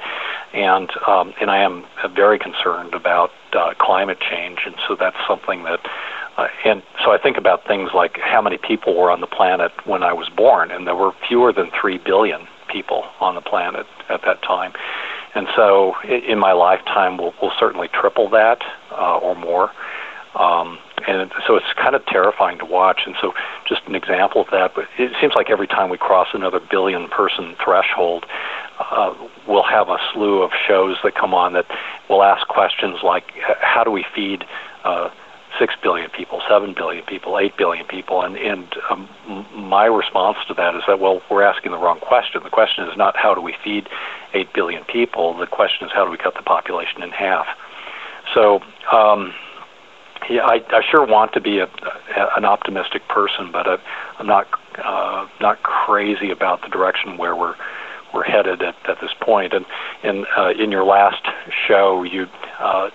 and 0.53 0.89
um, 1.07 1.33
and 1.39 1.51
I 1.51 1.59
am 1.59 1.85
very 2.15 2.39
concerned 2.39 2.93
about 2.95 3.29
uh, 3.53 3.73
climate 3.79 4.17
change, 4.19 4.59
and 4.65 4.75
so 4.87 4.95
that's 4.99 5.17
something 5.27 5.63
that. 5.63 5.79
Uh, 6.35 6.47
and 6.65 6.81
so 7.05 7.11
I 7.11 7.19
think 7.19 7.37
about 7.37 7.67
things 7.67 7.91
like 7.93 8.17
how 8.17 8.41
many 8.41 8.57
people 8.57 8.97
were 8.97 9.11
on 9.11 9.21
the 9.21 9.27
planet 9.27 9.71
when 9.85 10.01
I 10.01 10.13
was 10.13 10.29
born, 10.35 10.71
and 10.71 10.87
there 10.87 10.95
were 10.95 11.11
fewer 11.27 11.53
than 11.53 11.69
three 11.79 11.99
billion 11.99 12.47
people 12.71 13.03
on 13.19 13.35
the 13.35 13.41
planet 13.41 13.85
at 14.09 14.21
that 14.25 14.41
time. 14.41 14.73
And 15.35 15.47
so 15.55 15.95
in 16.03 16.37
my 16.39 16.53
lifetime, 16.53 17.17
we'll, 17.17 17.33
we'll 17.41 17.53
certainly 17.59 17.87
triple 17.87 18.29
that 18.29 18.59
uh, 18.91 19.17
or 19.17 19.35
more. 19.35 19.71
Um, 20.35 20.79
and 21.07 21.31
so 21.45 21.55
it's 21.55 21.65
kind 21.75 21.95
of 21.95 22.05
terrifying 22.05 22.59
to 22.59 22.65
watch. 22.65 23.01
And 23.05 23.15
so, 23.21 23.33
just 23.67 23.81
an 23.87 23.95
example 23.95 24.41
of 24.41 24.47
that. 24.51 24.71
But 24.75 24.85
it 24.97 25.11
seems 25.19 25.33
like 25.35 25.49
every 25.49 25.67
time 25.67 25.89
we 25.89 25.97
cross 25.97 26.27
another 26.33 26.59
billion-person 26.59 27.55
threshold, 27.63 28.25
uh, 28.79 29.13
we'll 29.47 29.63
have 29.63 29.89
a 29.89 29.97
slew 30.13 30.41
of 30.41 30.51
shows 30.67 30.97
that 31.03 31.15
come 31.15 31.33
on 31.33 31.53
that 31.53 31.65
will 32.09 32.23
ask 32.23 32.47
questions 32.47 32.97
like, 33.03 33.25
"How 33.61 33.83
do 33.83 33.91
we 33.91 34.05
feed?" 34.15 34.45
Uh, 34.83 35.09
six 35.59 35.73
billion 35.81 36.09
people, 36.09 36.41
seven 36.49 36.73
billion 36.73 37.05
people, 37.05 37.37
eight 37.39 37.55
billion 37.57 37.85
people, 37.85 38.21
and 38.21 38.35
and 38.37 38.75
um, 38.89 39.09
my 39.55 39.85
response 39.85 40.37
to 40.47 40.53
that 40.55 40.75
is 40.75 40.81
that 40.87 40.99
well, 40.99 41.21
we're 41.29 41.43
asking 41.43 41.71
the 41.71 41.77
wrong 41.77 41.99
question. 41.99 42.41
The 42.43 42.49
question 42.49 42.85
is 42.85 42.97
not 42.97 43.15
how 43.15 43.33
do 43.33 43.41
we 43.41 43.55
feed 43.63 43.87
eight 44.33 44.53
billion 44.53 44.83
people. 44.85 45.37
The 45.37 45.47
question 45.47 45.87
is 45.87 45.93
how 45.93 46.05
do 46.05 46.11
we 46.11 46.17
cut 46.17 46.35
the 46.35 46.43
population 46.43 47.01
in 47.03 47.11
half. 47.11 47.45
So. 48.33 48.61
Um, 48.91 49.33
yeah, 50.29 50.43
I, 50.45 50.61
I 50.69 50.81
sure 50.89 51.05
want 51.05 51.33
to 51.33 51.41
be 51.41 51.59
a, 51.59 51.65
a, 51.65 52.27
an 52.37 52.45
optimistic 52.45 53.01
person, 53.09 53.51
but 53.51 53.67
I, 53.67 53.75
I'm 54.19 54.27
not 54.27 54.47
uh, 54.81 55.27
not 55.41 55.61
crazy 55.63 56.31
about 56.31 56.61
the 56.61 56.69
direction 56.69 57.17
where 57.17 57.35
we're 57.35 57.55
we're 58.13 58.23
headed 58.23 58.61
at, 58.61 58.75
at 58.87 59.01
this 59.01 59.11
point. 59.21 59.53
And 59.53 59.65
in 60.03 60.25
uh, 60.37 60.51
in 60.51 60.71
your 60.71 60.85
last 60.85 61.23
show, 61.67 62.03
you 62.03 62.27
uh, 62.59 62.89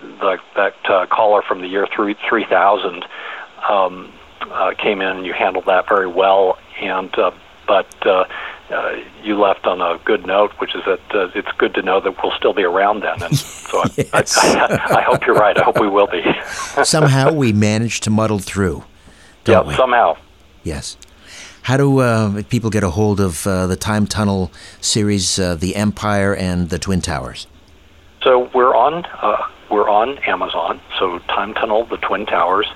the, 0.00 0.38
that 0.56 0.76
uh, 0.88 1.06
caller 1.06 1.42
from 1.42 1.60
the 1.60 1.68
year 1.68 1.86
three 1.94 2.16
three 2.28 2.44
thousand 2.44 3.04
um, 3.68 4.12
uh, 4.42 4.74
came 4.74 5.00
in, 5.00 5.18
and 5.18 5.26
you 5.26 5.32
handled 5.32 5.66
that 5.66 5.88
very 5.88 6.06
well. 6.06 6.58
And 6.80 7.16
uh, 7.18 7.32
but 7.66 8.06
uh, 8.06 8.24
uh, 8.70 8.96
you 9.22 9.38
left 9.38 9.66
on 9.66 9.80
a 9.80 10.00
good 10.04 10.26
note, 10.26 10.52
which 10.58 10.74
is 10.74 10.82
that 10.84 11.00
uh, 11.14 11.30
it's 11.34 11.50
good 11.58 11.74
to 11.74 11.82
know 11.82 12.00
that 12.00 12.22
we'll 12.22 12.32
still 12.32 12.52
be 12.52 12.62
around 12.62 13.00
then. 13.00 13.22
And 13.22 13.36
so 13.36 13.82
yes. 13.96 14.38
I, 14.38 14.58
I, 14.58 14.98
I, 14.98 15.02
hope 15.02 15.26
you're 15.26 15.36
right. 15.36 15.56
I 15.58 15.64
hope 15.64 15.80
we 15.80 15.88
will 15.88 16.06
be. 16.06 16.22
somehow 16.84 17.32
we 17.32 17.52
managed 17.52 18.02
to 18.04 18.10
muddle 18.10 18.38
through. 18.38 18.84
yeah, 19.46 19.62
we? 19.62 19.74
somehow. 19.74 20.16
Yes. 20.62 20.96
How 21.62 21.76
do 21.76 21.98
uh, 21.98 22.42
people 22.44 22.70
get 22.70 22.82
a 22.82 22.90
hold 22.90 23.20
of 23.20 23.46
uh, 23.46 23.66
the 23.66 23.76
Time 23.76 24.06
Tunnel 24.06 24.50
series, 24.80 25.38
uh, 25.38 25.54
The 25.54 25.76
Empire 25.76 26.34
and 26.34 26.70
the 26.70 26.78
Twin 26.78 27.02
Towers? 27.02 27.46
So 28.22 28.50
we're 28.54 28.74
on 28.74 29.04
uh, 29.04 29.48
we're 29.70 29.88
on 29.88 30.18
Amazon. 30.18 30.80
So 30.98 31.18
Time 31.20 31.54
Tunnel, 31.54 31.84
The 31.84 31.96
Twin 31.98 32.26
Towers, 32.26 32.66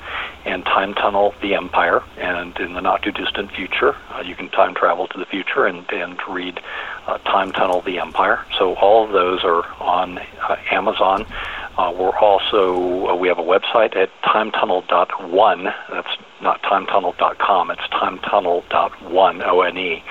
and 0.44 0.64
Time 0.64 0.94
Tunnel, 0.94 1.34
The 1.40 1.54
Empire. 1.54 2.02
And 2.18 2.56
in 2.58 2.74
the 2.74 2.80
not 2.80 3.02
too 3.02 3.12
distant 3.12 3.52
future, 3.52 3.96
uh, 4.10 4.22
you 4.24 4.34
can 4.34 4.48
time 4.50 4.74
travel 4.74 5.06
to 5.08 5.18
the 5.18 5.26
future 5.26 5.66
and, 5.66 5.88
and 5.90 6.18
read 6.28 6.60
uh, 7.06 7.18
Time 7.18 7.52
Tunnel, 7.52 7.80
The 7.80 7.98
Empire. 7.98 8.44
So 8.58 8.74
all 8.74 9.04
of 9.04 9.12
those 9.12 9.44
are 9.44 9.64
on 9.80 10.18
uh, 10.18 10.56
Amazon. 10.70 11.26
Uh, 11.76 11.92
we're 11.96 12.16
also, 12.18 13.08
uh, 13.08 13.14
we 13.14 13.28
have 13.28 13.38
a 13.38 13.42
website 13.42 13.96
at 13.96 14.10
timetunnel.one. 14.22 15.64
That's 15.64 16.16
not 16.42 16.62
timetunnel.com, 16.62 17.70
it's 17.70 17.80
timetunnel.one, 17.82 19.42
O-N-E. 19.42 20.04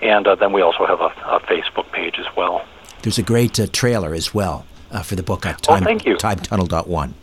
And 0.00 0.26
uh, 0.26 0.34
then 0.34 0.52
we 0.52 0.62
also 0.62 0.84
have 0.86 1.00
a, 1.00 1.12
a, 1.26 1.40
Facebook 1.40 1.90
page 1.92 2.18
as 2.18 2.26
well. 2.36 2.64
There's 3.02 3.18
a 3.18 3.22
great 3.22 3.54
trailer 3.72 4.14
as 4.14 4.34
well 4.34 4.66
uh, 4.92 5.02
for 5.02 5.16
the 5.16 5.22
book 5.22 5.44
at 5.46 5.62
time, 5.62 5.84
thank 5.84 6.04
you. 6.04 6.16
timetunnel.one. 6.16 7.14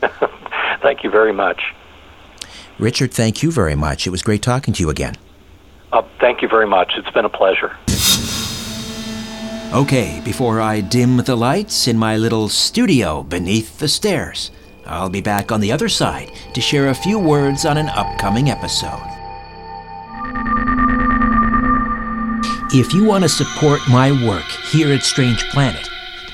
thank 0.82 1.04
you 1.04 1.10
very 1.10 1.32
much. 1.32 1.62
Richard, 2.78 3.12
thank 3.12 3.42
you 3.42 3.50
very 3.50 3.74
much. 3.74 4.06
It 4.06 4.10
was 4.10 4.22
great 4.22 4.42
talking 4.42 4.74
to 4.74 4.82
you 4.82 4.90
again. 4.90 5.14
Uh, 5.92 6.02
thank 6.20 6.42
you 6.42 6.48
very 6.48 6.66
much. 6.66 6.94
It's 6.96 7.10
been 7.10 7.24
a 7.24 7.28
pleasure. 7.28 7.76
Okay, 9.72 10.20
before 10.22 10.60
I 10.60 10.80
dim 10.80 11.16
the 11.18 11.36
lights 11.36 11.88
in 11.88 11.96
my 11.96 12.16
little 12.16 12.48
studio 12.48 13.22
beneath 13.22 13.78
the 13.78 13.88
stairs, 13.88 14.50
I'll 14.84 15.08
be 15.08 15.22
back 15.22 15.50
on 15.52 15.60
the 15.60 15.72
other 15.72 15.88
side 15.88 16.30
to 16.54 16.60
share 16.60 16.88
a 16.88 16.94
few 16.94 17.18
words 17.18 17.64
on 17.64 17.78
an 17.78 17.88
upcoming 17.88 18.50
episode. 18.50 19.00
If 22.74 22.92
you 22.92 23.04
want 23.04 23.22
to 23.24 23.28
support 23.28 23.80
my 23.88 24.12
work 24.26 24.44
here 24.70 24.92
at 24.92 25.04
Strange 25.04 25.42
Planet, 25.50 25.88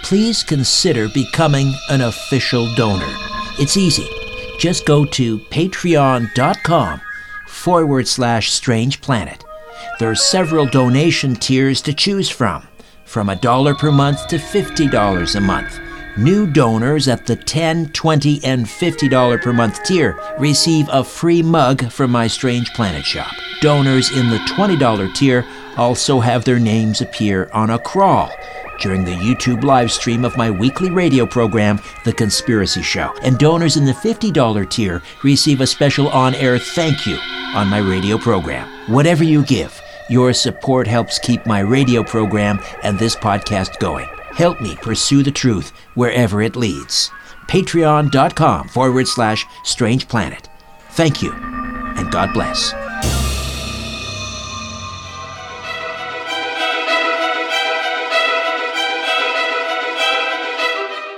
please 0.08 0.42
consider 0.42 1.06
becoming 1.10 1.74
an 1.90 2.00
official 2.00 2.74
donor. 2.76 3.14
It's 3.58 3.76
easy. 3.76 4.08
Just 4.58 4.86
go 4.86 5.04
to 5.04 5.38
patreon.com 5.38 7.00
forward 7.46 8.08
slash 8.08 8.50
strange 8.50 9.02
planet. 9.02 9.44
There 9.98 10.10
are 10.10 10.14
several 10.14 10.64
donation 10.64 11.34
tiers 11.34 11.82
to 11.82 11.92
choose 11.92 12.30
from, 12.30 12.66
from 13.04 13.28
a 13.28 13.36
dollar 13.36 13.74
per 13.74 13.92
month 13.92 14.28
to 14.28 14.38
$50 14.38 15.36
a 15.36 15.40
month. 15.40 15.78
New 16.18 16.48
donors 16.48 17.06
at 17.06 17.26
the 17.26 17.36
$10, 17.36 17.92
$20, 17.92 18.40
and 18.42 18.66
$50 18.66 19.40
per 19.40 19.52
month 19.52 19.84
tier 19.84 20.18
receive 20.36 20.88
a 20.90 21.04
free 21.04 21.42
mug 21.42 21.92
from 21.92 22.10
my 22.10 22.26
Strange 22.26 22.74
Planet 22.74 23.04
shop. 23.04 23.32
Donors 23.60 24.10
in 24.10 24.28
the 24.28 24.38
$20 24.38 25.14
tier 25.14 25.46
also 25.76 26.18
have 26.18 26.44
their 26.44 26.58
names 26.58 27.00
appear 27.00 27.48
on 27.52 27.70
a 27.70 27.78
crawl 27.78 28.32
during 28.80 29.04
the 29.04 29.12
YouTube 29.12 29.62
live 29.62 29.92
stream 29.92 30.24
of 30.24 30.36
my 30.36 30.50
weekly 30.50 30.90
radio 30.90 31.24
program, 31.24 31.78
The 32.02 32.12
Conspiracy 32.12 32.82
Show. 32.82 33.14
And 33.22 33.38
donors 33.38 33.76
in 33.76 33.84
the 33.84 33.92
$50 33.92 34.68
tier 34.70 35.00
receive 35.22 35.60
a 35.60 35.68
special 35.68 36.08
on 36.08 36.34
air 36.34 36.58
thank 36.58 37.06
you 37.06 37.16
on 37.54 37.68
my 37.68 37.78
radio 37.78 38.18
program. 38.18 38.68
Whatever 38.92 39.22
you 39.22 39.44
give, 39.44 39.80
your 40.10 40.32
support 40.32 40.88
helps 40.88 41.20
keep 41.20 41.46
my 41.46 41.60
radio 41.60 42.02
program 42.02 42.58
and 42.82 42.98
this 42.98 43.14
podcast 43.14 43.78
going. 43.78 44.08
Help 44.38 44.60
me 44.60 44.76
pursue 44.76 45.24
the 45.24 45.32
truth 45.32 45.72
wherever 45.96 46.40
it 46.40 46.54
leads. 46.54 47.10
Patreon.com 47.48 48.68
forward 48.68 49.08
slash 49.08 49.44
strange 49.64 50.06
planet. 50.06 50.48
Thank 50.90 51.20
you, 51.20 51.32
and 51.32 52.08
God 52.12 52.32
bless. 52.32 52.70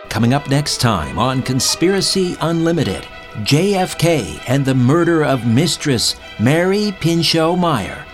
Coming 0.09 0.33
up 0.33 0.49
next 0.49 0.81
time 0.81 1.19
on 1.19 1.43
Conspiracy 1.43 2.39
Unlimited 2.41 3.07
JFK 3.45 4.43
and 4.49 4.65
the 4.65 4.75
murder 4.75 5.25
of 5.25 5.47
Mistress 5.47 6.17
Mary 6.39 6.95
Pinchot 7.01 7.59
Meyer. 7.59 8.07